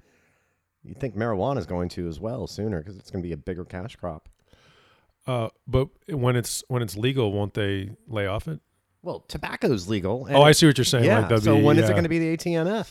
you 0.85 0.95
think 0.95 1.17
marijuana 1.17 1.59
is 1.59 1.67
going 1.67 1.89
to 1.91 2.09
as 2.09 2.19
well 2.19 2.47
sooner 2.47 2.79
because 2.79 2.97
it's 2.97 3.11
going 3.11 3.23
to 3.23 3.27
be 3.29 3.33
a 3.33 3.37
bigger 3.37 3.65
cash 3.65 3.97
crop. 3.97 4.29
Uh, 5.27 5.49
but 5.67 5.89
when 6.09 6.37
it's 6.37 6.65
when 6.69 6.83
it's 6.83 6.97
legal, 6.97 7.33
won't 7.33 7.55
they 7.55 7.91
lay 8.09 8.27
off 8.27 8.49
it? 8.49 8.61
Well, 9.03 9.21
tobacco's 9.29 9.89
legal. 9.89 10.27
and- 10.27 10.37
oh, 10.37 10.43
I 10.43 10.53
see 10.53 10.67
what 10.67 10.79
you're 10.79 10.85
saying. 10.85 11.05
Yeah. 11.05 11.21
Like 11.21 11.29
that'd 11.29 11.45
so 11.45 11.57
be- 11.57 11.63
when 11.63 11.79
is 11.79 11.89
it 11.89 11.93
going 11.93 12.03
to 12.05 12.09
be 12.09 12.19
the 12.19 12.37
ATMF? 12.37 12.89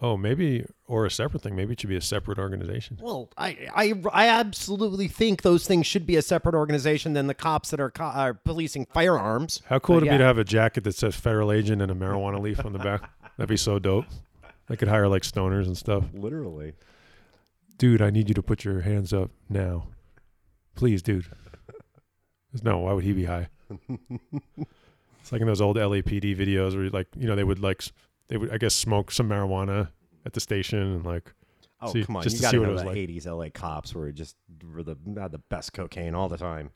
Oh, 0.00 0.16
maybe 0.18 0.66
or 0.86 1.06
a 1.06 1.10
separate 1.10 1.42
thing. 1.42 1.56
Maybe 1.56 1.72
it 1.72 1.80
should 1.80 1.88
be 1.88 1.96
a 1.96 2.00
separate 2.00 2.38
organization. 2.38 2.98
Well, 3.00 3.30
I, 3.38 3.68
I, 3.74 3.94
I 4.12 4.28
absolutely 4.28 5.08
think 5.08 5.40
those 5.42 5.66
things 5.66 5.86
should 5.86 6.04
be 6.04 6.16
a 6.16 6.22
separate 6.22 6.54
organization 6.54 7.14
than 7.14 7.26
the 7.26 7.32
cops 7.34 7.70
that 7.70 7.80
are, 7.80 7.90
co- 7.90 8.04
are 8.04 8.34
policing 8.34 8.86
firearms. 8.92 9.62
How 9.66 9.78
cool 9.78 9.94
But 9.96 10.00
would 10.00 10.02
it 10.02 10.06
yeah. 10.06 10.12
be 10.14 10.18
to 10.18 10.24
have 10.24 10.36
a 10.38 10.44
jacket 10.44 10.84
that 10.84 10.94
says 10.96 11.14
federal 11.14 11.50
agent 11.52 11.80
and 11.80 11.90
a 11.90 11.94
marijuana 11.94 12.40
leaf 12.40 12.64
on 12.66 12.72
the 12.74 12.78
back? 12.80 13.08
That'd 13.38 13.48
be 13.48 13.56
so 13.56 13.78
dope. 13.78 14.04
I 14.68 14.76
could 14.76 14.88
hire 14.88 15.08
like 15.08 15.22
stoners 15.22 15.66
and 15.66 15.76
stuff. 15.76 16.04
Literally. 16.12 16.74
Dude, 17.78 18.02
I 18.02 18.10
need 18.10 18.28
you 18.28 18.34
to 18.34 18.42
put 18.42 18.64
your 18.64 18.80
hands 18.82 19.12
up 19.12 19.30
now. 19.48 19.88
Please, 20.74 21.02
dude. 21.02 21.26
No, 22.62 22.78
why 22.78 22.92
would 22.92 23.04
he 23.04 23.12
be 23.12 23.24
high? 23.24 23.48
it's 23.88 25.32
like 25.32 25.40
in 25.40 25.46
those 25.46 25.60
old 25.60 25.76
LAPD 25.76 26.36
videos 26.36 26.76
where 26.76 26.88
like, 26.90 27.08
you 27.16 27.26
know, 27.26 27.34
they 27.34 27.44
would 27.44 27.58
like 27.60 27.82
they 28.28 28.36
would 28.36 28.52
I 28.52 28.58
guess 28.58 28.74
smoke 28.74 29.10
some 29.10 29.28
marijuana 29.28 29.88
at 30.26 30.32
the 30.32 30.40
station 30.40 30.78
and 30.80 31.04
like 31.04 31.32
Oh, 31.80 31.92
See, 31.92 32.02
come 32.04 32.16
on. 32.16 32.22
just 32.22 32.36
You 32.36 32.42
got 32.42 32.50
see 32.52 32.56
to 32.56 32.60
what 32.60 32.64
it 32.64 32.68
know 32.68 32.72
was 32.74 32.82
the 32.82 32.88
like. 32.88 32.96
80s 32.96 33.26
LA 33.26 33.48
cops 33.52 33.94
were 33.94 34.10
just 34.10 34.36
were 34.72 34.82
the, 34.82 34.96
had 35.18 35.32
the 35.32 35.38
best 35.50 35.72
cocaine 35.74 36.14
all 36.14 36.28
the 36.30 36.38
time. 36.38 36.70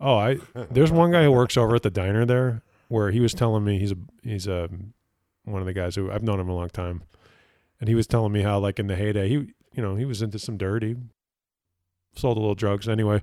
Oh, 0.00 0.16
I 0.16 0.38
there's 0.70 0.90
one 0.90 1.12
guy 1.12 1.22
who 1.22 1.30
works 1.30 1.56
over 1.56 1.76
at 1.76 1.82
the 1.82 1.90
diner 1.90 2.24
there 2.26 2.62
where 2.88 3.10
he 3.12 3.20
was 3.20 3.32
telling 3.32 3.64
me 3.64 3.78
he's 3.78 3.92
a 3.92 3.96
he's 4.22 4.46
a 4.48 4.68
one 5.44 5.60
of 5.60 5.66
the 5.66 5.72
guys 5.72 5.94
who 5.94 6.10
I've 6.10 6.22
known 6.24 6.40
him 6.40 6.48
a 6.48 6.54
long 6.54 6.68
time, 6.70 7.02
and 7.78 7.88
he 7.88 7.94
was 7.94 8.06
telling 8.08 8.32
me 8.32 8.42
how 8.42 8.58
like 8.58 8.78
in 8.80 8.88
the 8.88 8.96
heyday 8.96 9.28
he 9.28 9.34
you 9.34 9.82
know 9.82 9.94
he 9.94 10.04
was 10.04 10.20
into 10.20 10.38
some 10.40 10.56
dirty, 10.56 10.96
sold 12.16 12.36
a 12.36 12.40
little 12.40 12.56
drugs 12.56 12.88
anyway. 12.88 13.22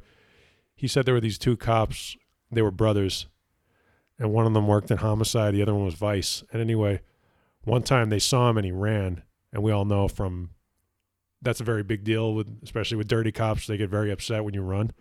He 0.82 0.88
said 0.88 1.06
there 1.06 1.14
were 1.14 1.22
these 1.22 1.38
two 1.38 1.56
cops 1.58 2.18
they 2.52 2.64
were 2.64 2.72
brothers, 2.72 3.28
and 4.18 4.34
one 4.34 4.48
of 4.48 4.56
them 4.56 4.66
worked 4.66 4.90
in 4.90 4.98
homicide, 4.98 5.54
the 5.54 5.62
other 5.62 5.76
one 5.76 5.86
was 5.86 5.94
vice. 5.94 6.44
And 6.52 6.60
anyway, 6.60 7.02
one 7.64 7.84
time 7.84 8.10
they 8.10 8.18
saw 8.18 8.50
him 8.50 8.58
and 8.58 8.66
he 8.66 8.72
ran, 8.72 9.22
and 9.54 9.62
we 9.62 9.72
all 9.72 9.86
know 9.86 10.08
from 10.08 10.50
that's 11.40 11.62
a 11.62 11.64
very 11.64 11.84
big 11.84 12.04
deal 12.04 12.34
with 12.34 12.48
especially 12.64 12.98
with 12.98 13.08
dirty 13.08 13.32
cops 13.32 13.68
they 13.68 13.78
get 13.78 13.92
very 13.92 14.10
upset 14.10 14.44
when 14.44 14.56
you 14.56 14.64
run. 14.64 14.92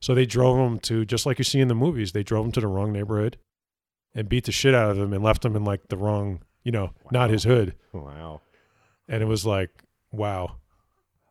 So 0.00 0.16
they 0.16 0.26
drove 0.26 0.58
him 0.58 0.80
to 0.80 1.04
just 1.04 1.26
like 1.26 1.38
you 1.38 1.44
see 1.44 1.60
in 1.60 1.68
the 1.68 1.76
movies. 1.76 2.10
They 2.10 2.24
drove 2.24 2.46
him 2.46 2.52
to 2.52 2.60
the 2.60 2.66
wrong 2.66 2.92
neighborhood 2.92 3.36
and 4.12 4.28
beat 4.28 4.46
the 4.46 4.52
shit 4.52 4.74
out 4.74 4.90
of 4.90 4.98
him 4.98 5.12
and 5.12 5.22
left 5.22 5.44
him 5.44 5.54
in 5.54 5.62
like 5.62 5.86
the 5.90 5.96
wrong, 5.96 6.42
you 6.64 6.72
know, 6.72 6.90
not 7.12 7.30
his 7.30 7.44
hood. 7.44 7.76
Wow. 7.92 8.40
And 9.06 9.22
it 9.22 9.26
was 9.26 9.46
like, 9.46 9.70
wow. 10.10 10.56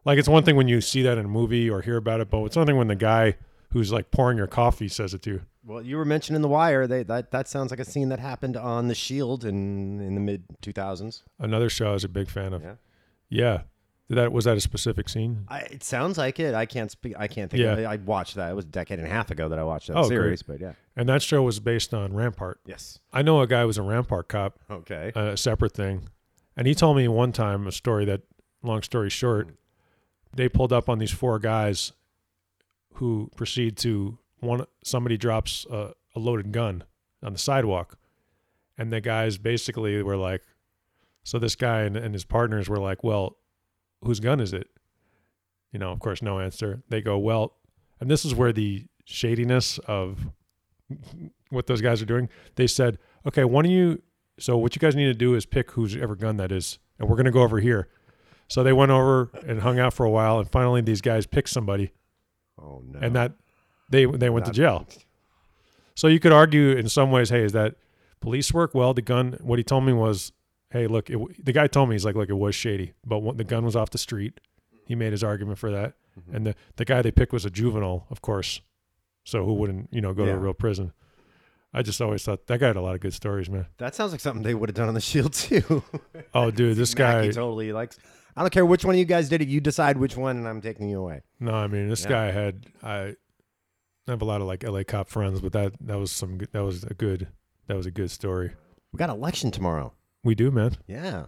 Like 0.05 0.19
it's 0.19 0.29
one 0.29 0.45
thing 0.45 0.55
when 0.55 0.69
you 0.69 0.79
see 0.79 1.01
that 1.01 1.17
in 1.17 1.25
a 1.25 1.29
movie 1.29 1.69
or 1.69 1.81
hear 1.81 1.97
about 1.97 2.21
it, 2.21 2.29
but 2.29 2.41
it's 2.45 2.53
something 2.53 2.77
when 2.77 2.88
the 2.88 2.95
guy 2.95 3.35
who's 3.71 3.91
like 3.91 4.12
pouring 4.12 4.38
your 4.38 4.47
coffee 4.47 4.88
says 4.88 5.13
it 5.13 5.21
to 5.23 5.29
you. 5.32 5.41
Well, 5.65 5.82
you 5.82 5.97
were 5.97 6.05
mentioning 6.05 6.41
The 6.41 6.47
Wire. 6.47 6.88
They, 6.88 7.03
that, 7.03 7.32
that 7.32 7.47
sounds 7.47 7.69
like 7.69 7.79
a 7.79 7.86
scene 7.86 8.10
that 8.10 8.19
happened 8.19 8.58
on 8.58 8.88
The 8.88 8.95
Shield 8.95 9.45
in, 9.45 9.99
in 9.99 10.15
the 10.15 10.21
mid 10.21 10.43
2000s. 10.62 11.21
Another 11.38 11.69
show 11.69 11.89
I 11.89 11.93
was 11.93 12.03
a 12.03 12.10
big 12.10 12.29
fan 12.29 12.53
of. 12.53 12.63
Yeah. 12.63 12.73
Yeah. 13.29 13.62
Did 14.08 14.15
that 14.17 14.32
was 14.32 14.45
that 14.45 14.58
a 14.58 14.62
specific 14.62 15.08
scene? 15.08 15.45
I, 15.49 15.60
it 15.60 15.84
sounds 15.84 16.17
like 16.17 16.39
it. 16.39 16.55
I 16.55 16.65
can't 16.65 16.89
speak. 16.89 17.13
I 17.15 17.27
can't 17.27 17.51
think. 17.51 17.62
Yeah. 17.62 17.73
Of 17.73 17.79
it. 17.79 17.86
I 17.86 17.97
watched 17.97 18.36
that. 18.38 18.49
It 18.49 18.55
was 18.55 18.65
a 18.65 18.69
decade 18.69 18.97
and 18.97 19.08
a 19.08 19.12
half 19.12 19.29
ago 19.29 19.49
that 19.49 19.60
I 19.60 19.63
watched 19.63 19.89
that 19.89 19.97
Oh, 19.97 20.08
series. 20.08 20.41
But 20.41 20.60
yeah. 20.60 20.71
And 20.95 21.08
that 21.10 21.21
show 21.21 21.43
was 21.43 21.60
based 21.60 21.93
on 21.93 22.13
Rampart. 22.13 22.60
Yes. 22.65 22.97
I 23.13 23.21
know 23.21 23.39
a 23.41 23.45
guy 23.45 23.62
who 23.62 23.67
was 23.67 23.77
a 23.77 23.84
Rampart 23.84 24.27
cop, 24.27 24.58
Okay. 24.71 25.12
Uh, 25.15 25.25
a 25.25 25.38
separate 25.38 25.73
thing. 25.73 26.10
And 26.58 26.65
he 26.65 26.73
told 26.73 26.97
me 26.97 27.08
one 27.08 27.32
time 27.32 27.67
a 27.67 27.71
story 27.71 28.03
that, 28.05 28.21
long 28.63 28.82
story 28.82 29.12
short, 29.12 29.49
they 30.34 30.49
pulled 30.49 30.73
up 30.73 30.89
on 30.89 30.97
these 30.97 31.12
four 31.12 31.38
guys 31.38 31.91
who 32.99 33.31
proceed 33.35 33.77
to 33.77 34.17
one. 34.39 34.65
Somebody 34.83 35.17
drops 35.17 35.65
a, 35.69 35.93
a 36.15 36.19
loaded 36.19 36.51
gun 36.51 36.83
on 37.23 37.33
the 37.33 37.39
sidewalk, 37.39 37.97
and 38.77 38.91
the 38.91 39.01
guys 39.01 39.38
basically 39.38 40.01
were 40.03 40.17
like, 40.17 40.41
so 41.23 41.39
this 41.39 41.55
guy 41.55 41.81
and, 41.81 41.97
and 41.97 42.13
his 42.13 42.25
partners 42.25 42.69
were 42.69 42.79
like, 42.79 43.03
well, 43.03 43.38
whose 44.03 44.19
gun 44.19 44.39
is 44.39 44.53
it? 44.53 44.67
You 45.71 45.79
know, 45.79 45.91
of 45.91 45.99
course, 45.99 46.21
no 46.21 46.39
answer. 46.39 46.81
They 46.89 47.01
go, 47.01 47.17
well, 47.17 47.55
and 47.99 48.09
this 48.09 48.25
is 48.25 48.33
where 48.33 48.53
the 48.53 48.85
shadiness 49.05 49.77
of 49.79 50.29
what 51.49 51.67
those 51.67 51.81
guys 51.81 52.01
are 52.01 52.05
doing. 52.05 52.29
They 52.55 52.67
said, 52.67 52.97
okay, 53.25 53.43
one 53.43 53.65
of 53.65 53.71
you 53.71 54.01
so 54.39 54.57
what 54.57 54.75
you 54.75 54.79
guys 54.79 54.95
need 54.95 55.05
to 55.05 55.13
do 55.13 55.35
is 55.35 55.45
pick 55.45 55.71
whose 55.71 55.95
ever 55.95 56.15
gun 56.15 56.38
that 56.38 56.51
is, 56.51 56.79
and 56.97 57.09
we're 57.09 57.17
gonna 57.17 57.31
go 57.31 57.43
over 57.43 57.59
here. 57.59 57.89
So 58.47 58.63
they 58.63 58.73
went 58.73 58.91
over 58.91 59.29
and 59.45 59.62
hung 59.62 59.79
out 59.79 59.93
for 59.93 60.05
a 60.05 60.09
while, 60.09 60.39
and 60.39 60.49
finally 60.49 60.81
these 60.81 61.01
guys 61.01 61.27
picked 61.27 61.49
somebody, 61.49 61.91
Oh 62.62 62.82
no. 62.86 63.00
and 63.02 63.15
that 63.15 63.34
they 63.89 64.06
they 64.06 64.30
went 64.30 64.45
to 64.45 64.52
jail. 64.52 64.88
So 65.95 66.08
you 66.08 66.22
could 66.22 66.32
argue 66.32 66.69
in 66.72 66.88
some 66.88 67.12
ways, 67.12 67.30
hey, 67.30 67.43
is 67.43 67.52
that 67.52 67.76
police 68.22 68.54
work? 68.54 68.74
Well, 68.74 68.93
the 68.93 69.02
gun. 69.02 69.38
What 69.41 69.60
he 69.60 69.63
told 69.63 69.84
me 69.84 69.91
was 69.91 70.32
hey, 70.72 70.88
look, 70.88 71.10
it, 71.10 71.45
the 71.45 71.52
guy 71.52 71.67
told 71.67 71.89
me 71.89 71.95
he's 71.95 72.06
like, 72.06 72.15
look, 72.15 72.30
it 72.30 72.36
was 72.38 72.56
shady, 72.56 72.93
but 73.06 73.19
when 73.19 73.36
the 73.36 73.43
gun 73.43 73.65
was 73.65 73.76
off 73.76 73.89
the 73.89 73.98
street. 73.98 74.39
He 74.86 74.95
made 74.95 75.12
his 75.12 75.24
argument 75.24 75.58
for 75.60 75.69
that, 75.72 75.95
Mm-hmm. 76.19 76.36
and 76.36 76.45
the 76.48 76.56
the 76.78 76.86
guy 76.86 77.02
they 77.02 77.12
picked 77.12 77.34
was 77.34 77.43
a 77.45 77.50
juvenile, 77.50 78.08
of 78.10 78.22
course. 78.22 78.62
So 79.26 79.43
who 79.45 79.54
wouldn't 79.56 79.89
you 79.91 80.00
know 80.02 80.13
go 80.13 80.26
to 80.26 80.32
a 80.32 80.38
real 80.38 80.54
prison? 80.54 80.93
I 81.74 81.82
just 81.84 82.02
always 82.02 82.24
thought 82.24 82.48
that 82.48 82.60
guy 82.62 82.67
had 82.67 82.78
a 82.78 82.82
lot 82.82 82.95
of 82.95 83.02
good 83.02 83.13
stories, 83.13 83.50
man. 83.50 83.67
That 83.78 83.93
sounds 83.93 84.12
like 84.13 84.22
something 84.22 84.41
they 84.41 84.56
would 84.56 84.69
have 84.69 84.76
done 84.76 84.88
on 84.88 84.93
the 84.95 85.02
Shield 85.12 85.34
too. 85.34 85.84
Oh, 86.34 86.50
dude, 86.50 86.78
this 86.82 86.95
guy. 86.95 87.26
Totally 87.30 87.72
likes. 87.74 88.00
I 88.36 88.42
don't 88.42 88.52
care 88.54 88.65
which 88.65 88.86
one 88.86 88.96
of 88.96 89.00
you 89.00 89.06
guys 89.06 89.28
did 89.30 89.42
it. 89.42 89.48
You 89.48 89.60
decide 89.60 89.98
which 89.98 90.15
one, 90.15 90.38
and 90.38 90.48
I'm 90.48 90.62
taking 90.62 90.89
you 90.89 91.00
away. 91.00 91.22
No, 91.39 91.54
I 91.54 91.68
mean 91.68 91.89
this 91.89 92.04
Yeah. 92.04 92.10
guy 92.10 92.32
had 92.32 92.65
I, 92.84 92.98
I 93.00 93.15
have 94.12 94.22
a 94.22 94.26
lot 94.26 94.42
of 94.42 94.48
like 94.48 94.63
LA 94.63 94.84
cop 94.84 95.10
friends, 95.10 95.42
but 95.42 95.52
that 95.54 95.74
that 95.82 95.98
was 96.00 96.12
some 96.12 96.38
good- 96.38 96.52
that 96.52 96.63
was 96.63 96.84
a 96.84 96.94
good 96.94 97.28
that 97.68 97.76
was 97.78 97.86
a 97.86 97.92
good 97.92 98.12
story. 98.12 98.52
We 98.92 98.98
got 98.98 99.10
election 99.10 99.52
tomorrow. 99.52 99.94
We 100.24 100.36
do, 100.36 100.50
man. 100.52 100.78
Yeah. 100.88 101.28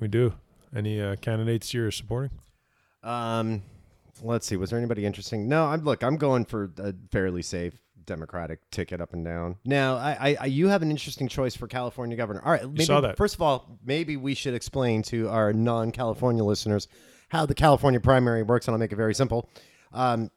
We 0.00 0.08
do. 0.08 0.34
Any 0.74 1.00
uh, 1.00 1.16
candidates 1.16 1.74
you're 1.74 1.90
supporting? 1.90 2.30
Um, 3.02 3.62
let's 4.22 4.46
see. 4.46 4.56
Was 4.56 4.70
there 4.70 4.78
anybody 4.78 5.04
interesting? 5.04 5.48
No. 5.48 5.66
I'm 5.66 5.82
look. 5.84 6.02
I'm 6.02 6.16
going 6.16 6.44
for 6.44 6.70
a 6.78 6.94
fairly 7.10 7.42
safe 7.42 7.74
Democratic 8.12 8.70
ticket 8.70 9.00
up 9.00 9.14
and 9.14 9.24
down. 9.24 9.56
Now, 9.64 9.96
I, 9.96 10.36
I, 10.38 10.46
you 10.46 10.68
have 10.68 10.82
an 10.82 10.90
interesting 10.90 11.28
choice 11.28 11.56
for 11.56 11.66
California 11.66 12.14
governor. 12.14 12.42
All 12.44 12.52
right. 12.52 12.62
Maybe, 12.62 12.84
saw 12.84 13.00
that. 13.00 13.16
First 13.16 13.34
of 13.34 13.40
all, 13.40 13.78
maybe 13.82 14.18
we 14.18 14.34
should 14.34 14.52
explain 14.52 15.02
to 15.04 15.30
our 15.30 15.54
non-California 15.54 16.44
listeners 16.44 16.88
how 17.30 17.46
the 17.46 17.54
California 17.54 18.00
primary 18.00 18.42
works, 18.42 18.68
and 18.68 18.74
I'll 18.74 18.78
make 18.78 18.92
it 18.92 18.96
very 18.96 19.14
simple. 19.14 19.48
Um, 19.94 20.30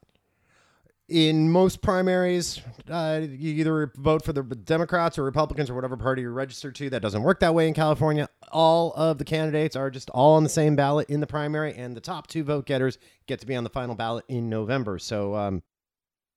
in 1.08 1.50
most 1.50 1.82
primaries, 1.82 2.62
uh, 2.90 3.20
you 3.22 3.52
either 3.56 3.92
vote 3.96 4.24
for 4.24 4.32
the 4.32 4.42
Democrats 4.42 5.18
or 5.18 5.24
Republicans 5.24 5.68
or 5.68 5.74
whatever 5.74 5.98
party 5.98 6.22
you're 6.22 6.32
registered 6.32 6.74
to. 6.76 6.88
That 6.88 7.02
doesn't 7.02 7.22
work 7.22 7.40
that 7.40 7.54
way 7.54 7.68
in 7.68 7.74
California. 7.74 8.28
All 8.50 8.94
of 8.96 9.18
the 9.18 9.24
candidates 9.24 9.76
are 9.76 9.90
just 9.90 10.08
all 10.10 10.34
on 10.36 10.42
the 10.42 10.48
same 10.48 10.74
ballot 10.76 11.10
in 11.10 11.20
the 11.20 11.26
primary, 11.26 11.74
and 11.74 11.94
the 11.94 12.00
top 12.00 12.26
two 12.26 12.42
vote 12.42 12.64
getters 12.64 12.96
get 13.26 13.38
to 13.40 13.46
be 13.46 13.54
on 13.54 13.64
the 13.64 13.70
final 13.70 13.94
ballot 13.94 14.24
in 14.28 14.48
November. 14.48 14.98
So 14.98 15.36
um, 15.36 15.62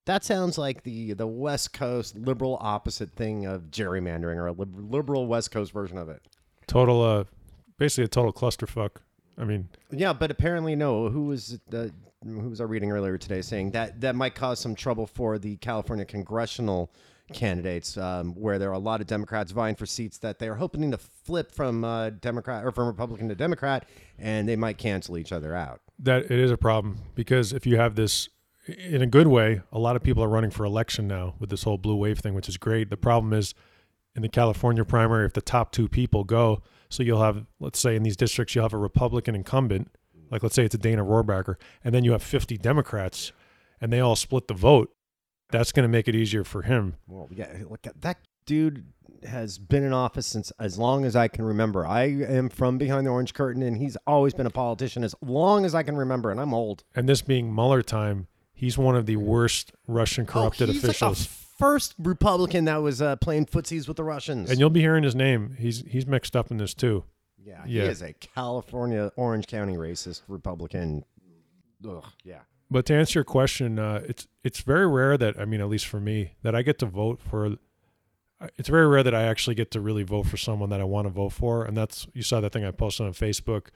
that 0.09 0.23
sounds 0.23 0.57
like 0.57 0.81
the 0.81 1.13
the 1.13 1.27
West 1.27 1.71
Coast 1.71 2.17
liberal 2.17 2.57
opposite 2.59 3.11
thing 3.11 3.45
of 3.45 3.69
gerrymandering, 3.69 4.37
or 4.37 4.47
a 4.47 4.53
liberal 4.53 5.27
West 5.27 5.51
Coast 5.51 5.71
version 5.71 5.99
of 5.99 6.09
it. 6.09 6.23
Total, 6.65 7.01
uh, 7.01 7.23
basically 7.77 8.05
a 8.05 8.07
total 8.07 8.33
clusterfuck. 8.33 8.97
I 9.37 9.45
mean, 9.45 9.69
Yeah, 9.91 10.13
but 10.13 10.31
apparently 10.31 10.75
no. 10.75 11.09
Who 11.09 11.25
was 11.25 11.59
uh, 11.71 11.89
who 12.23 12.49
was 12.49 12.59
I 12.59 12.63
reading 12.63 12.91
earlier 12.91 13.19
today 13.19 13.43
saying 13.43 13.71
that 13.71 14.01
that 14.01 14.15
might 14.15 14.33
cause 14.33 14.59
some 14.59 14.73
trouble 14.73 15.05
for 15.05 15.37
the 15.37 15.57
California 15.57 16.05
congressional 16.05 16.91
candidates, 17.31 17.95
um, 17.95 18.33
where 18.33 18.57
there 18.57 18.71
are 18.71 18.73
a 18.73 18.79
lot 18.79 19.01
of 19.01 19.07
Democrats 19.07 19.51
vying 19.51 19.75
for 19.75 19.85
seats 19.85 20.17
that 20.17 20.39
they 20.39 20.49
are 20.49 20.55
hoping 20.55 20.89
to 20.89 20.97
flip 20.97 21.51
from 21.51 21.83
uh, 21.83 22.09
Democrat 22.09 22.65
or 22.65 22.71
from 22.71 22.87
Republican 22.87 23.29
to 23.29 23.35
Democrat, 23.35 23.87
and 24.17 24.49
they 24.49 24.55
might 24.55 24.79
cancel 24.79 25.19
each 25.19 25.31
other 25.31 25.53
out. 25.53 25.81
that 25.99 26.23
it 26.31 26.39
is 26.39 26.49
a 26.49 26.57
problem 26.57 26.97
because 27.13 27.53
if 27.53 27.67
you 27.67 27.77
have 27.77 27.93
this 27.93 28.27
in 28.73 29.01
a 29.01 29.07
good 29.07 29.27
way, 29.27 29.61
a 29.71 29.79
lot 29.79 29.95
of 29.95 30.03
people 30.03 30.23
are 30.23 30.29
running 30.29 30.51
for 30.51 30.65
election 30.65 31.07
now 31.07 31.35
with 31.39 31.49
this 31.49 31.63
whole 31.63 31.77
blue 31.77 31.95
wave 31.95 32.19
thing, 32.19 32.33
which 32.33 32.49
is 32.49 32.57
great. 32.57 32.89
The 32.89 32.97
problem 32.97 33.33
is 33.33 33.53
in 34.15 34.21
the 34.21 34.29
California 34.29 34.83
primary, 34.85 35.25
if 35.25 35.33
the 35.33 35.41
top 35.41 35.71
two 35.71 35.87
people 35.87 36.23
go, 36.23 36.61
so 36.89 37.03
you'll 37.03 37.21
have, 37.21 37.45
let's 37.59 37.79
say 37.79 37.95
in 37.95 38.03
these 38.03 38.17
districts, 38.17 38.55
you'll 38.55 38.65
have 38.65 38.73
a 38.73 38.77
Republican 38.77 39.35
incumbent, 39.35 39.91
like 40.31 40.43
let's 40.43 40.55
say 40.55 40.65
it's 40.65 40.75
a 40.75 40.79
Dana 40.79 41.03
Rohrabacher, 41.03 41.55
and 41.83 41.93
then 41.93 42.03
you 42.03 42.11
have 42.11 42.23
50 42.23 42.57
Democrats 42.57 43.31
and 43.81 43.93
they 43.93 43.99
all 43.99 44.15
split 44.15 44.47
the 44.47 44.53
vote. 44.53 44.93
That's 45.51 45.71
going 45.71 45.83
to 45.83 45.89
make 45.89 46.07
it 46.07 46.15
easier 46.15 46.43
for 46.43 46.63
him. 46.63 46.95
Well, 47.07 47.27
yeah, 47.31 47.47
look, 47.67 47.81
that 48.01 48.17
dude 48.45 48.85
has 49.27 49.57
been 49.57 49.83
in 49.83 49.93
office 49.93 50.27
since 50.27 50.51
as 50.59 50.77
long 50.77 51.05
as 51.05 51.15
I 51.15 51.27
can 51.27 51.43
remember. 51.43 51.85
I 51.85 52.03
am 52.03 52.49
from 52.49 52.77
behind 52.77 53.05
the 53.05 53.11
orange 53.11 53.33
curtain, 53.33 53.61
and 53.63 53.77
he's 53.77 53.97
always 54.05 54.33
been 54.33 54.45
a 54.45 54.51
politician 54.51 55.03
as 55.03 55.15
long 55.21 55.65
as 55.65 55.73
I 55.73 55.83
can 55.83 55.95
remember, 55.95 56.31
and 56.31 56.39
I'm 56.39 56.53
old. 56.53 56.83
And 56.95 57.09
this 57.09 57.21
being 57.21 57.53
Mueller 57.53 57.81
time, 57.81 58.27
he's 58.59 58.77
one 58.77 58.97
of 58.97 59.05
the 59.05 59.15
worst 59.15 59.71
Russian 59.87 60.25
corrupted 60.25 60.69
oh, 60.69 60.73
he's 60.73 60.83
officials. 60.83 61.21
Like 61.21 61.29
the 61.29 61.35
first 61.57 61.95
Republican 61.97 62.65
that 62.65 62.81
was 62.81 63.01
uh, 63.01 63.15
playing 63.15 63.45
footsies 63.45 63.87
with 63.87 63.95
the 63.95 64.03
Russians. 64.03 64.49
and 64.49 64.59
you'll 64.59 64.69
be 64.69 64.81
hearing 64.81 65.03
his 65.03 65.15
name. 65.15 65.55
He's 65.57 65.81
he's 65.87 66.05
mixed 66.05 66.35
up 66.35 66.51
in 66.51 66.57
this 66.57 66.73
too. 66.73 67.05
yeah, 67.41 67.63
yeah. 67.65 67.83
he 67.83 67.89
is 67.89 68.01
a 68.01 68.11
California 68.13 69.13
Orange 69.15 69.47
County 69.47 69.77
racist 69.77 70.23
Republican. 70.27 71.05
Ugh, 71.87 72.03
yeah. 72.23 72.39
But 72.69 72.85
to 72.87 72.93
answer 72.93 73.19
your 73.19 73.23
question, 73.23 73.79
uh, 73.79 74.01
it's 74.05 74.27
it's 74.43 74.59
very 74.59 74.87
rare 74.87 75.17
that 75.17 75.39
I 75.39 75.45
mean, 75.45 75.61
at 75.61 75.69
least 75.69 75.87
for 75.87 76.01
me, 76.01 76.33
that 76.43 76.53
I 76.53 76.61
get 76.61 76.79
to 76.79 76.85
vote 76.85 77.21
for. 77.21 77.55
It's 78.57 78.69
very 78.69 78.87
rare 78.87 79.03
that 79.03 79.15
I 79.15 79.23
actually 79.23 79.55
get 79.55 79.71
to 79.71 79.81
really 79.81 80.03
vote 80.03 80.25
for 80.25 80.37
someone 80.37 80.69
that 80.69 80.79
I 80.79 80.85
want 80.85 81.07
to 81.07 81.09
vote 81.09 81.31
for, 81.31 81.63
and 81.63 81.77
that's 81.77 82.07
you 82.13 82.23
saw 82.23 82.41
that 82.41 82.51
thing 82.51 82.65
I 82.65 82.71
posted 82.71 83.05
on 83.05 83.13
Facebook. 83.13 83.67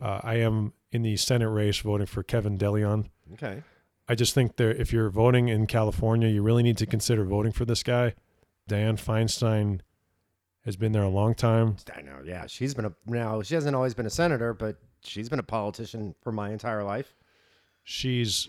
Uh, 0.00 0.20
I 0.22 0.34
am 0.36 0.74
in 0.92 1.02
the 1.02 1.16
Senate 1.16 1.48
race 1.48 1.78
voting 1.78 2.06
for 2.06 2.22
Kevin 2.22 2.58
DeLeon. 2.58 3.06
Okay. 3.34 3.62
I 4.08 4.14
just 4.14 4.34
think 4.34 4.56
that 4.56 4.80
if 4.80 4.92
you're 4.92 5.10
voting 5.10 5.48
in 5.48 5.66
California, 5.66 6.28
you 6.28 6.42
really 6.42 6.62
need 6.62 6.76
to 6.78 6.86
consider 6.86 7.24
voting 7.24 7.52
for 7.52 7.64
this 7.64 7.82
guy. 7.82 8.14
Dianne 8.70 9.00
Feinstein 9.02 9.80
has 10.64 10.76
been 10.76 10.92
there 10.92 11.02
a 11.02 11.08
long 11.08 11.34
time. 11.34 11.76
I 11.96 12.02
know. 12.02 12.20
Yeah, 12.24 12.46
she's 12.46 12.74
been 12.74 12.84
a 12.84 12.92
now. 13.06 13.42
She 13.42 13.54
hasn't 13.54 13.74
always 13.76 13.94
been 13.94 14.06
a 14.06 14.10
senator, 14.10 14.54
but 14.54 14.76
she's 15.02 15.28
been 15.28 15.38
a 15.38 15.44
politician 15.44 16.14
for 16.22 16.32
my 16.32 16.50
entire 16.50 16.82
life. 16.84 17.14
she's 17.84 18.48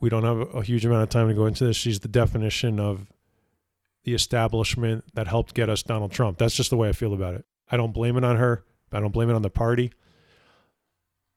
we 0.00 0.08
don't 0.08 0.24
have 0.24 0.54
a 0.54 0.62
huge 0.62 0.86
amount 0.86 1.02
of 1.02 1.10
time 1.10 1.28
to 1.28 1.34
go 1.34 1.44
into 1.44 1.64
this 1.66 1.76
she's 1.76 2.00
the 2.00 2.08
definition 2.08 2.80
of 2.80 3.12
the 4.04 4.14
establishment 4.14 5.04
that 5.12 5.26
helped 5.26 5.52
get 5.52 5.68
us 5.68 5.82
donald 5.82 6.10
trump 6.10 6.38
that's 6.38 6.54
just 6.54 6.70
the 6.70 6.76
way 6.78 6.88
i 6.88 6.92
feel 6.92 7.12
about 7.12 7.34
it 7.34 7.44
i 7.70 7.76
don't 7.76 7.92
blame 7.92 8.16
it 8.16 8.24
on 8.24 8.36
her 8.36 8.64
i 8.92 8.98
don't 9.00 9.12
blame 9.12 9.28
it 9.28 9.34
on 9.34 9.42
the 9.42 9.50
party 9.50 9.92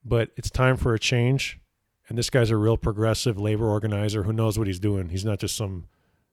but 0.06 0.30
it's 0.38 0.50
time 0.50 0.78
for 0.78 0.94
a 0.94 1.00
change 1.00 1.60
and 2.10 2.18
this 2.18 2.30
guy's 2.30 2.50
a 2.50 2.58
real 2.58 2.78
progressive 2.78 3.40
labor 3.40 3.68
organizer. 3.70 4.24
Who 4.24 4.34
knows 4.34 4.58
what 4.58 4.68
he's 4.68 4.80
doing? 4.80 5.10
He's 5.10 5.26
not 5.26 5.40
just 5.40 5.56
some 5.56 5.86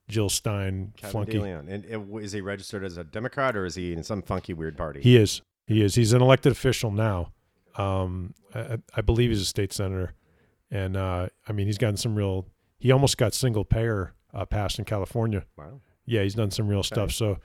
jill 0.08 0.28
stein 0.28 0.92
Kevin 0.96 1.12
flunky. 1.12 1.38
DeLeon. 1.38 1.68
And 1.68 2.12
uh, 2.12 2.16
is 2.18 2.32
he 2.32 2.40
registered 2.40 2.82
as 2.84 2.96
a 2.96 3.04
Democrat 3.04 3.56
or 3.56 3.64
is 3.64 3.76
he 3.76 3.92
in 3.92 4.02
some 4.02 4.22
funky 4.22 4.52
weird 4.52 4.76
party? 4.76 5.00
he 5.00 5.16
is. 5.16 5.42
He 5.66 5.82
is. 5.82 5.94
He's 5.94 6.12
an 6.12 6.20
elected 6.20 6.52
official 6.52 6.90
now. 6.90 7.32
Um 7.76 8.34
i, 8.54 8.78
I 8.96 9.00
believe 9.00 9.30
he's 9.30 9.40
a 9.40 9.44
state 9.44 9.72
senator. 9.72 10.14
And 10.70 10.96
uh 10.96 11.28
i 11.46 11.52
mean 11.52 11.66
he's 11.66 11.78
gotten 11.78 11.96
some 11.96 12.16
real 12.16 12.46
he 12.78 12.90
almost 12.90 13.16
got 13.18 13.34
single 13.34 13.64
payer 13.64 14.14
uh, 14.34 14.44
passed 14.46 14.78
in 14.80 14.84
california. 14.84 15.44
Wow. 15.56 15.80
yeah 16.06 16.22
he's 16.22 16.34
done 16.34 16.50
some 16.50 16.66
real 16.66 16.82
stuff. 16.82 17.12
So 17.12 17.38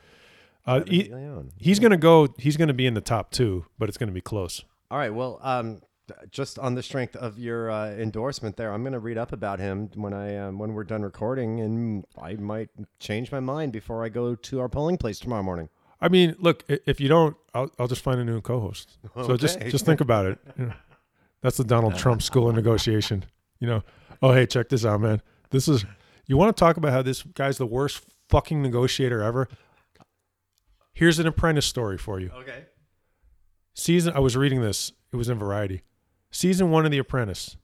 uh 0.66 0.82
he, 0.88 1.12
he's 1.58 1.78
gonna 1.78 1.98
go 1.98 2.28
he's 2.40 2.58
gonna 2.58 2.74
be 2.74 2.88
in 2.88 2.96
the 2.96 3.02
top 3.02 3.30
two 3.30 3.66
but 3.78 3.88
it's 3.90 3.98
gonna 4.00 4.12
be 4.12 4.22
close. 4.22 4.66
All 4.90 4.98
right. 4.98 5.14
Well, 5.14 5.40
um, 5.44 5.82
just 6.32 6.60
on 6.60 6.76
the 6.76 6.84
strength 6.84 7.16
of 7.16 7.40
your 7.40 7.72
uh, 7.72 7.92
endorsement 7.92 8.58
there, 8.58 8.72
I'm 8.74 8.84
going 8.84 8.94
to 8.94 9.00
read 9.00 9.18
up 9.18 9.32
about 9.32 9.60
him 9.60 9.90
when 9.96 10.14
I 10.14 10.38
um, 10.38 10.60
when 10.60 10.74
we're 10.74 10.84
done 10.84 11.02
recording, 11.02 11.60
and 11.62 12.06
I 12.22 12.36
might 12.36 12.70
change 13.00 13.32
my 13.32 13.40
mind 13.40 13.72
before 13.72 14.04
I 14.04 14.10
go 14.10 14.36
to 14.36 14.60
our 14.60 14.70
polling 14.70 14.98
place 14.98 15.20
tomorrow 15.20 15.44
morning. 15.44 15.70
i 16.02 16.10
mean 16.10 16.36
look 16.40 16.64
if 16.68 17.00
you 17.00 17.08
don't 17.08 17.38
i'll, 17.54 17.72
I'll 17.80 17.88
just 17.88 18.02
find 18.02 18.20
a 18.20 18.26
new 18.26 18.42
co-host. 18.42 18.98
So 19.16 19.38
just 19.38 19.60
just 19.62 19.86
think 19.86 20.02
about 20.02 20.26
it. 20.26 20.40
You 20.58 20.66
know, 20.68 20.74
that's 21.42 21.58
the 21.58 21.64
donald 21.64 21.96
trump 21.96 22.22
school 22.22 22.50
of 22.50 22.56
negotiation. 22.56 23.26
You 23.60 23.68
know 23.68 23.84
oh 24.22 24.34
hey 24.34 24.46
check 24.46 24.70
this 24.70 24.86
out 24.86 25.02
man. 25.02 25.22
This 25.52 25.68
is 25.68 25.86
you 26.28 26.38
want 26.38 26.56
to 26.56 26.60
talk 26.60 26.78
about 26.78 26.92
how 26.92 27.02
this 27.02 27.24
guy's 27.24 27.58
the 27.58 27.66
worst 27.66 28.04
fucking 28.30 28.62
negotiator 28.62 29.22
ever? 29.22 29.48
Here's 30.94 31.20
an 31.20 31.28
apprentice 31.28 31.66
story 31.66 31.98
for 31.98 32.20
you. 32.20 32.32
Okay. 32.34 32.66
season 33.74 34.14
i 34.16 34.20
was 34.20 34.36
reading 34.38 34.62
this. 34.62 34.92
It 35.12 35.16
was 35.16 35.30
in 35.30 35.40
variety 35.40 35.82
season 36.36 36.70
one 36.70 36.86
of 36.86 36.92
the 36.92 36.98
apprentice. 36.98 37.56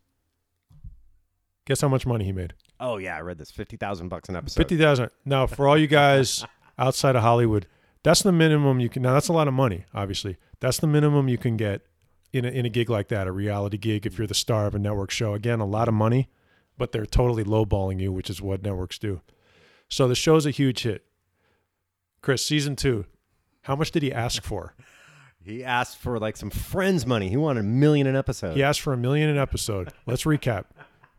Guess 1.66 1.82
how 1.82 1.90
much 1.90 2.06
money 2.06 2.26
he 2.26 2.32
made? 2.32 2.54
Oh 2.80 2.98
yeah, 2.98 3.16
I 3.16 3.22
read 3.22 3.38
this. 3.38 3.52
Fifty 3.52 3.78
thousand 3.78 4.10
bucks 4.10 4.30
an 4.30 4.36
episode. 4.36 4.62
50000 4.62 5.10
now 5.26 5.46
for 5.46 5.68
all 5.68 5.78
you 5.78 5.88
guys 5.88 6.44
outside 6.80 7.16
of 7.16 7.22
hollywood 7.22 7.68
that's 8.02 8.24
the 8.24 8.32
minimum 8.32 8.80
you 8.80 8.90
can 8.90 9.04
now 9.04 9.14
that's 9.14 9.28
a 9.28 9.34
lot 9.34 9.48
of 9.48 9.54
money 9.54 9.86
obviously. 9.94 10.38
That's 10.60 10.78
the 10.78 10.88
minimum 10.88 11.28
you 11.28 11.38
can 11.38 11.58
get 11.58 11.82
in 12.32 12.46
a, 12.46 12.48
in 12.48 12.66
a 12.66 12.70
gig 12.70 12.90
like 12.90 13.08
that 13.10 13.28
a 13.28 13.32
reality 13.32 13.78
gig 13.78 14.06
if 14.06 14.18
you're 14.18 14.28
the 14.28 14.34
star 14.34 14.66
of 14.66 14.74
a 14.76 14.80
network 14.80 15.12
show. 15.12 15.34
Again 15.34 15.60
a 15.60 15.66
lot 15.66 15.88
of 15.88 15.94
money 15.94 16.30
but 16.78 16.92
they're 16.92 17.06
totally 17.06 17.44
lowballing 17.44 18.00
you 18.00 18.12
which 18.12 18.30
is 18.30 18.42
what 18.42 18.64
networks 18.64 18.98
do. 18.98 19.22
So 19.90 20.08
the 20.08 20.16
show's 20.16 20.46
a 20.46 20.52
huge 20.52 20.84
hit. 20.84 21.06
Chris 22.22 22.44
season 22.46 22.76
two 22.76 23.06
how 23.64 23.76
much 23.76 23.92
did 23.92 24.02
he 24.02 24.12
ask 24.12 24.42
for 24.42 24.74
He 25.44 25.64
asked 25.64 25.98
for 25.98 26.20
like 26.20 26.38
some 26.38 26.50
friends 26.50 27.06
money. 27.06 27.30
He 27.30 27.38
wanted 27.38 27.62
a 27.62 27.64
million 27.64 28.08
an 28.08 28.16
episode. 28.16 28.56
He 28.56 28.64
asked 28.64 28.82
for 28.82 28.94
a 28.94 28.98
million 28.98 29.30
an 29.30 29.38
episode. 29.38 29.92
Let's 30.06 30.24
recap. 30.24 30.66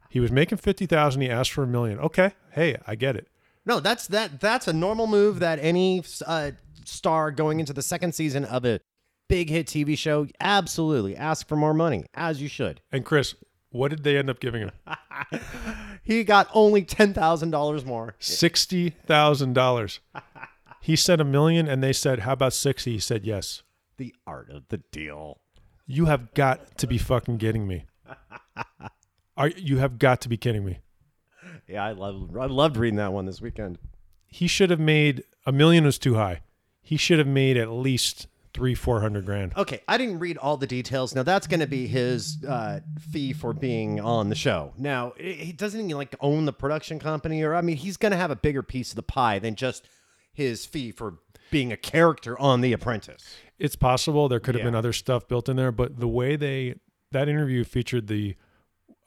He 0.08 0.20
was 0.20 0.30
making 0.30 0.58
fifty 0.58 0.86
thousand. 0.86 1.22
He 1.22 1.30
asked 1.30 1.52
for 1.52 1.64
a 1.64 1.66
million. 1.66 1.98
Okay, 1.98 2.32
hey, 2.52 2.76
I 2.86 2.94
get 2.94 3.16
it. 3.16 3.28
No, 3.64 3.80
that's 3.80 4.06
that. 4.08 4.40
That's 4.40 4.68
a 4.68 4.72
normal 4.72 5.06
move 5.06 5.38
that 5.40 5.58
any 5.60 6.04
uh, 6.26 6.52
star 6.84 7.30
going 7.30 7.60
into 7.60 7.72
the 7.72 7.82
second 7.82 8.14
season 8.14 8.44
of 8.44 8.64
a 8.64 8.80
big 9.28 9.48
hit 9.48 9.66
TV 9.66 9.96
show 9.96 10.26
absolutely 10.40 11.16
ask 11.16 11.48
for 11.48 11.56
more 11.56 11.74
money, 11.74 12.04
as 12.14 12.42
you 12.42 12.48
should. 12.48 12.80
And 12.92 13.04
Chris, 13.04 13.34
what 13.70 13.88
did 13.88 14.04
they 14.04 14.16
end 14.18 14.28
up 14.30 14.40
giving 14.40 14.62
him? 14.62 14.72
He 16.04 16.24
got 16.24 16.48
only 16.52 16.82
ten 16.82 17.14
thousand 17.14 17.50
dollars 17.52 17.84
more. 17.84 18.16
Sixty 18.18 18.90
thousand 18.90 19.52
dollars. 19.54 20.00
He 20.80 20.96
said 20.96 21.20
a 21.20 21.24
million, 21.24 21.68
and 21.68 21.80
they 21.82 21.92
said, 21.92 22.20
"How 22.20 22.32
about 22.32 22.52
60? 22.52 22.92
He 22.92 22.98
said 22.98 23.24
yes. 23.24 23.62
The 24.02 24.16
art 24.26 24.50
of 24.50 24.64
the 24.68 24.78
deal. 24.90 25.38
You 25.86 26.06
have 26.06 26.34
got 26.34 26.76
to 26.78 26.88
be 26.88 26.98
fucking 26.98 27.38
kidding 27.38 27.68
me. 27.68 27.84
Are 29.36 29.46
you 29.46 29.78
have 29.78 30.00
got 30.00 30.20
to 30.22 30.28
be 30.28 30.36
kidding 30.36 30.64
me? 30.64 30.80
Yeah, 31.68 31.84
I 31.84 31.92
love 31.92 32.36
I 32.36 32.46
loved 32.46 32.76
reading 32.76 32.96
that 32.96 33.12
one 33.12 33.26
this 33.26 33.40
weekend. 33.40 33.78
He 34.26 34.48
should 34.48 34.70
have 34.70 34.80
made 34.80 35.22
a 35.46 35.52
million 35.52 35.84
was 35.84 36.00
too 36.00 36.16
high. 36.16 36.40
He 36.80 36.96
should 36.96 37.20
have 37.20 37.28
made 37.28 37.56
at 37.56 37.70
least 37.70 38.26
three, 38.52 38.74
four 38.74 39.00
hundred 39.02 39.24
grand. 39.24 39.52
Okay, 39.56 39.82
I 39.86 39.98
didn't 39.98 40.18
read 40.18 40.36
all 40.36 40.56
the 40.56 40.66
details. 40.66 41.14
Now 41.14 41.22
that's 41.22 41.46
going 41.46 41.60
to 41.60 41.68
be 41.68 41.86
his 41.86 42.44
uh, 42.44 42.80
fee 43.12 43.32
for 43.32 43.52
being 43.52 44.00
on 44.00 44.30
the 44.30 44.34
show. 44.34 44.72
Now 44.76 45.12
he 45.16 45.34
he 45.34 45.52
doesn't 45.52 45.78
even 45.78 45.96
like 45.96 46.16
own 46.18 46.44
the 46.44 46.52
production 46.52 46.98
company, 46.98 47.44
or 47.44 47.54
I 47.54 47.60
mean, 47.60 47.76
he's 47.76 47.96
going 47.96 48.10
to 48.10 48.18
have 48.18 48.32
a 48.32 48.36
bigger 48.36 48.64
piece 48.64 48.90
of 48.90 48.96
the 48.96 49.04
pie 49.04 49.38
than 49.38 49.54
just 49.54 49.86
his 50.32 50.66
fee 50.66 50.90
for 50.90 51.18
being 51.52 51.70
a 51.70 51.76
character 51.76 52.36
on 52.40 52.62
The 52.62 52.72
Apprentice. 52.72 53.36
It's 53.62 53.76
possible 53.76 54.28
there 54.28 54.40
could 54.40 54.56
have 54.56 54.64
been 54.64 54.74
other 54.74 54.92
stuff 54.92 55.28
built 55.28 55.48
in 55.48 55.54
there, 55.56 55.70
but 55.70 56.00
the 56.00 56.08
way 56.08 56.34
they 56.34 56.74
that 57.12 57.28
interview 57.28 57.62
featured 57.62 58.08
the 58.08 58.34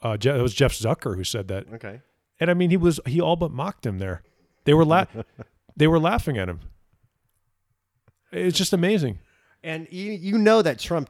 uh, 0.01 0.15
Je- 0.15 0.29
it 0.29 0.41
was 0.41 0.53
Jeff 0.53 0.71
Zucker 0.71 1.15
who 1.17 1.23
said 1.25 1.49
that, 1.49 1.65
Okay. 1.73 1.99
and 2.39 2.49
I 2.49 2.53
mean 2.53 2.69
he 2.69 2.77
was 2.77 2.99
he 3.05 3.19
all 3.19 3.35
but 3.35 3.51
mocked 3.51 3.85
him 3.85 3.97
there. 3.99 4.23
They 4.63 4.73
were 4.73 4.85
la- 4.85 5.07
they 5.75 5.87
were 5.87 5.99
laughing 5.99 6.37
at 6.37 6.47
him. 6.47 6.61
It's 8.31 8.57
just 8.57 8.71
amazing. 8.73 9.19
And 9.63 9.87
you 9.91 10.11
you 10.13 10.37
know 10.37 10.61
that 10.61 10.79
Trump 10.79 11.09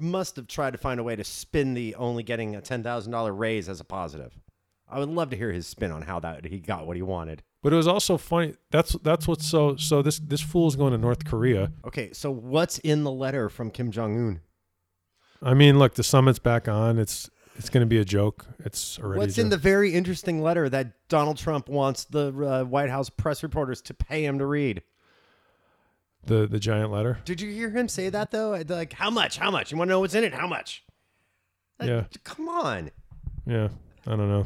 must 0.00 0.36
have 0.36 0.46
tried 0.46 0.72
to 0.72 0.78
find 0.78 0.98
a 0.98 1.02
way 1.04 1.14
to 1.16 1.24
spin 1.24 1.74
the 1.74 1.94
only 1.94 2.22
getting 2.22 2.56
a 2.56 2.60
ten 2.60 2.82
thousand 2.82 3.12
dollar 3.12 3.32
raise 3.32 3.68
as 3.68 3.80
a 3.80 3.84
positive. 3.84 4.32
I 4.88 4.98
would 4.98 5.08
love 5.08 5.30
to 5.30 5.36
hear 5.36 5.52
his 5.52 5.66
spin 5.68 5.92
on 5.92 6.02
how 6.02 6.18
that 6.20 6.44
he 6.44 6.58
got 6.58 6.86
what 6.86 6.96
he 6.96 7.02
wanted. 7.02 7.42
But 7.62 7.72
it 7.72 7.76
was 7.76 7.86
also 7.86 8.16
funny. 8.16 8.54
That's 8.70 8.92
that's 9.02 9.28
what's 9.28 9.46
so 9.46 9.76
so 9.76 10.00
this 10.02 10.18
this 10.18 10.40
fool's 10.40 10.76
going 10.76 10.92
to 10.92 10.98
North 10.98 11.24
Korea. 11.24 11.72
Okay, 11.84 12.12
so 12.12 12.30
what's 12.30 12.78
in 12.78 13.04
the 13.04 13.10
letter 13.10 13.48
from 13.48 13.70
Kim 13.70 13.90
Jong 13.90 14.16
Un? 14.16 14.40
I 15.42 15.54
mean, 15.54 15.78
look, 15.78 15.94
the 15.94 16.02
summit's 16.02 16.38
back 16.38 16.68
on. 16.68 16.98
It's 16.98 17.28
it's 17.56 17.68
going 17.68 17.82
to 17.82 17.86
be 17.86 17.98
a 17.98 18.04
joke. 18.04 18.46
It's 18.60 18.98
already. 18.98 19.18
What's 19.18 19.36
in 19.38 19.50
the 19.50 19.58
very 19.58 19.92
interesting 19.92 20.40
letter 20.40 20.68
that 20.70 21.08
Donald 21.08 21.36
Trump 21.36 21.68
wants 21.68 22.04
the 22.04 22.28
uh, 22.28 22.64
White 22.64 22.88
House 22.90 23.10
press 23.10 23.42
reporters 23.42 23.82
to 23.82 23.94
pay 23.94 24.24
him 24.24 24.38
to 24.38 24.46
read? 24.46 24.82
the 26.26 26.46
the 26.46 26.58
giant 26.58 26.90
letter? 26.90 27.18
Did 27.24 27.40
you 27.40 27.50
hear 27.50 27.70
him 27.70 27.88
say 27.88 28.08
that 28.08 28.30
though? 28.30 28.62
Like, 28.66 28.92
how 28.92 29.10
much? 29.10 29.38
How 29.38 29.50
much? 29.50 29.72
You 29.72 29.78
want 29.78 29.88
to 29.88 29.92
know 29.92 30.00
what's 30.00 30.14
in 30.14 30.24
it? 30.24 30.34
How 30.34 30.46
much? 30.46 30.84
Like, 31.78 31.88
Yeah. 31.88 32.04
Come 32.24 32.48
on. 32.48 32.90
Yeah, 33.46 33.68
I 34.06 34.10
don't 34.10 34.28
know. 34.28 34.44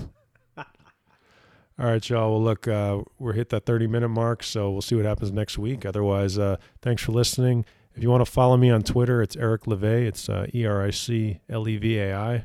All 1.77 1.87
right, 1.87 2.09
y'all. 2.09 2.31
Well, 2.31 2.43
look, 2.43 2.69
uh, 2.69 3.03
we're 3.19 3.33
hit 3.33 3.49
that 3.49 3.67
30 3.67 3.89
minute 3.89 4.09
mark, 4.09 4.45
so 4.45 4.71
we'll 4.71 4.81
see 4.83 4.95
what 4.95 5.05
happens 5.05 5.33
next 5.33 5.59
week. 5.59 5.85
Otherwise, 5.85 6.39
uh, 6.39 6.57
thanks 6.83 7.03
for 7.03 7.11
listening. 7.11 7.65
If 7.97 8.03
you 8.03 8.11
want 8.11 8.25
to 8.25 8.31
follow 8.31 8.57
me 8.57 8.71
on 8.71 8.83
Twitter, 8.83 9.21
it's 9.23 9.37
Eric 9.37 9.65
Levai. 9.65 10.07
It's 10.07 10.29
uh, 10.29 10.47
E 10.55 10.65
R 10.67 10.85
I 10.85 10.91
C 10.91 11.41
L 11.49 11.69
E 11.69 11.77
V 11.77 11.99
A 11.99 12.17
I. 12.17 12.45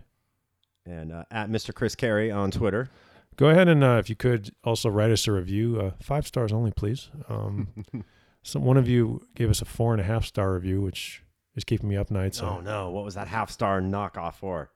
And 0.86 1.12
uh, 1.12 1.26
at 1.30 1.50
Mr. 1.50 1.74
Chris 1.74 1.94
Carey 1.96 2.32
on 2.32 2.50
Twitter. 2.50 2.90
Go 3.36 3.50
ahead 3.50 3.68
and, 3.68 3.84
uh, 3.84 3.98
if 4.00 4.10
you 4.10 4.16
could, 4.16 4.50
also 4.64 4.90
write 4.90 5.12
us 5.12 5.28
a 5.28 5.32
review. 5.32 5.80
Uh, 5.80 5.92
five 6.02 6.26
stars 6.28 6.52
only, 6.52 6.72
please. 6.72 7.10
Um, 7.30 7.86
some 8.44 8.64
one 8.64 8.78
of 8.78 8.90
you 8.90 9.22
gave 9.36 9.50
us 9.50 9.62
a 9.62 9.66
four 9.66 9.94
and 9.94 10.02
a 10.02 10.04
half 10.04 10.26
star 10.26 10.54
review, 10.54 10.82
which 10.82 11.24
is 11.56 11.64
keeping 11.64 11.88
me 11.88 11.98
up 11.98 12.10
nights. 12.10 12.40
So 12.40 12.48
Oh 12.48 12.62
no, 12.62 12.90
what 12.90 13.06
was 13.06 13.14
that 13.14 13.28
half 13.28 13.52
star 13.52 13.80
knockoff 13.80 14.36
for? 14.36 14.72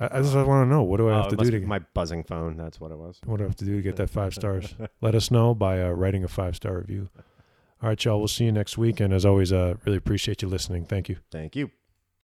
I, 0.00 0.18
I 0.18 0.22
just 0.22 0.34
want 0.34 0.66
to 0.66 0.66
know 0.66 0.82
what 0.82 0.96
do 0.96 1.08
I 1.08 1.12
Oh, 1.12 1.22
have 1.22 1.28
to 1.28 1.36
do 1.36 1.50
to 1.50 1.60
my 1.66 1.78
buzzing 1.78 2.24
phone. 2.24 2.56
That's 2.56 2.80
what 2.80 2.90
it 2.90 2.98
was. 2.98 3.20
What 3.26 3.36
do 3.38 3.44
I 3.44 3.46
have 3.46 3.56
to 3.56 3.64
do 3.64 3.76
to 3.76 3.82
get 3.82 3.96
that 3.96 4.08
five 4.10 4.34
stars? 4.40 4.74
Let 5.00 5.14
us 5.14 5.30
know 5.30 5.54
by 5.54 5.82
uh, 5.82 5.90
writing 5.90 6.24
a 6.24 6.28
five 6.28 6.56
star 6.56 6.78
review. 6.78 7.08
All 7.82 7.88
right, 7.88 8.04
y'all. 8.04 8.18
We'll 8.18 8.28
see 8.28 8.44
you 8.44 8.52
next 8.52 8.76
week. 8.76 9.00
And 9.00 9.12
as 9.12 9.24
always, 9.24 9.52
uh, 9.52 9.74
really 9.84 9.96
appreciate 9.98 10.42
you 10.42 10.48
listening. 10.48 10.84
Thank 10.84 11.08
you. 11.08 11.16
Thank 11.30 11.56
you. 11.56 11.70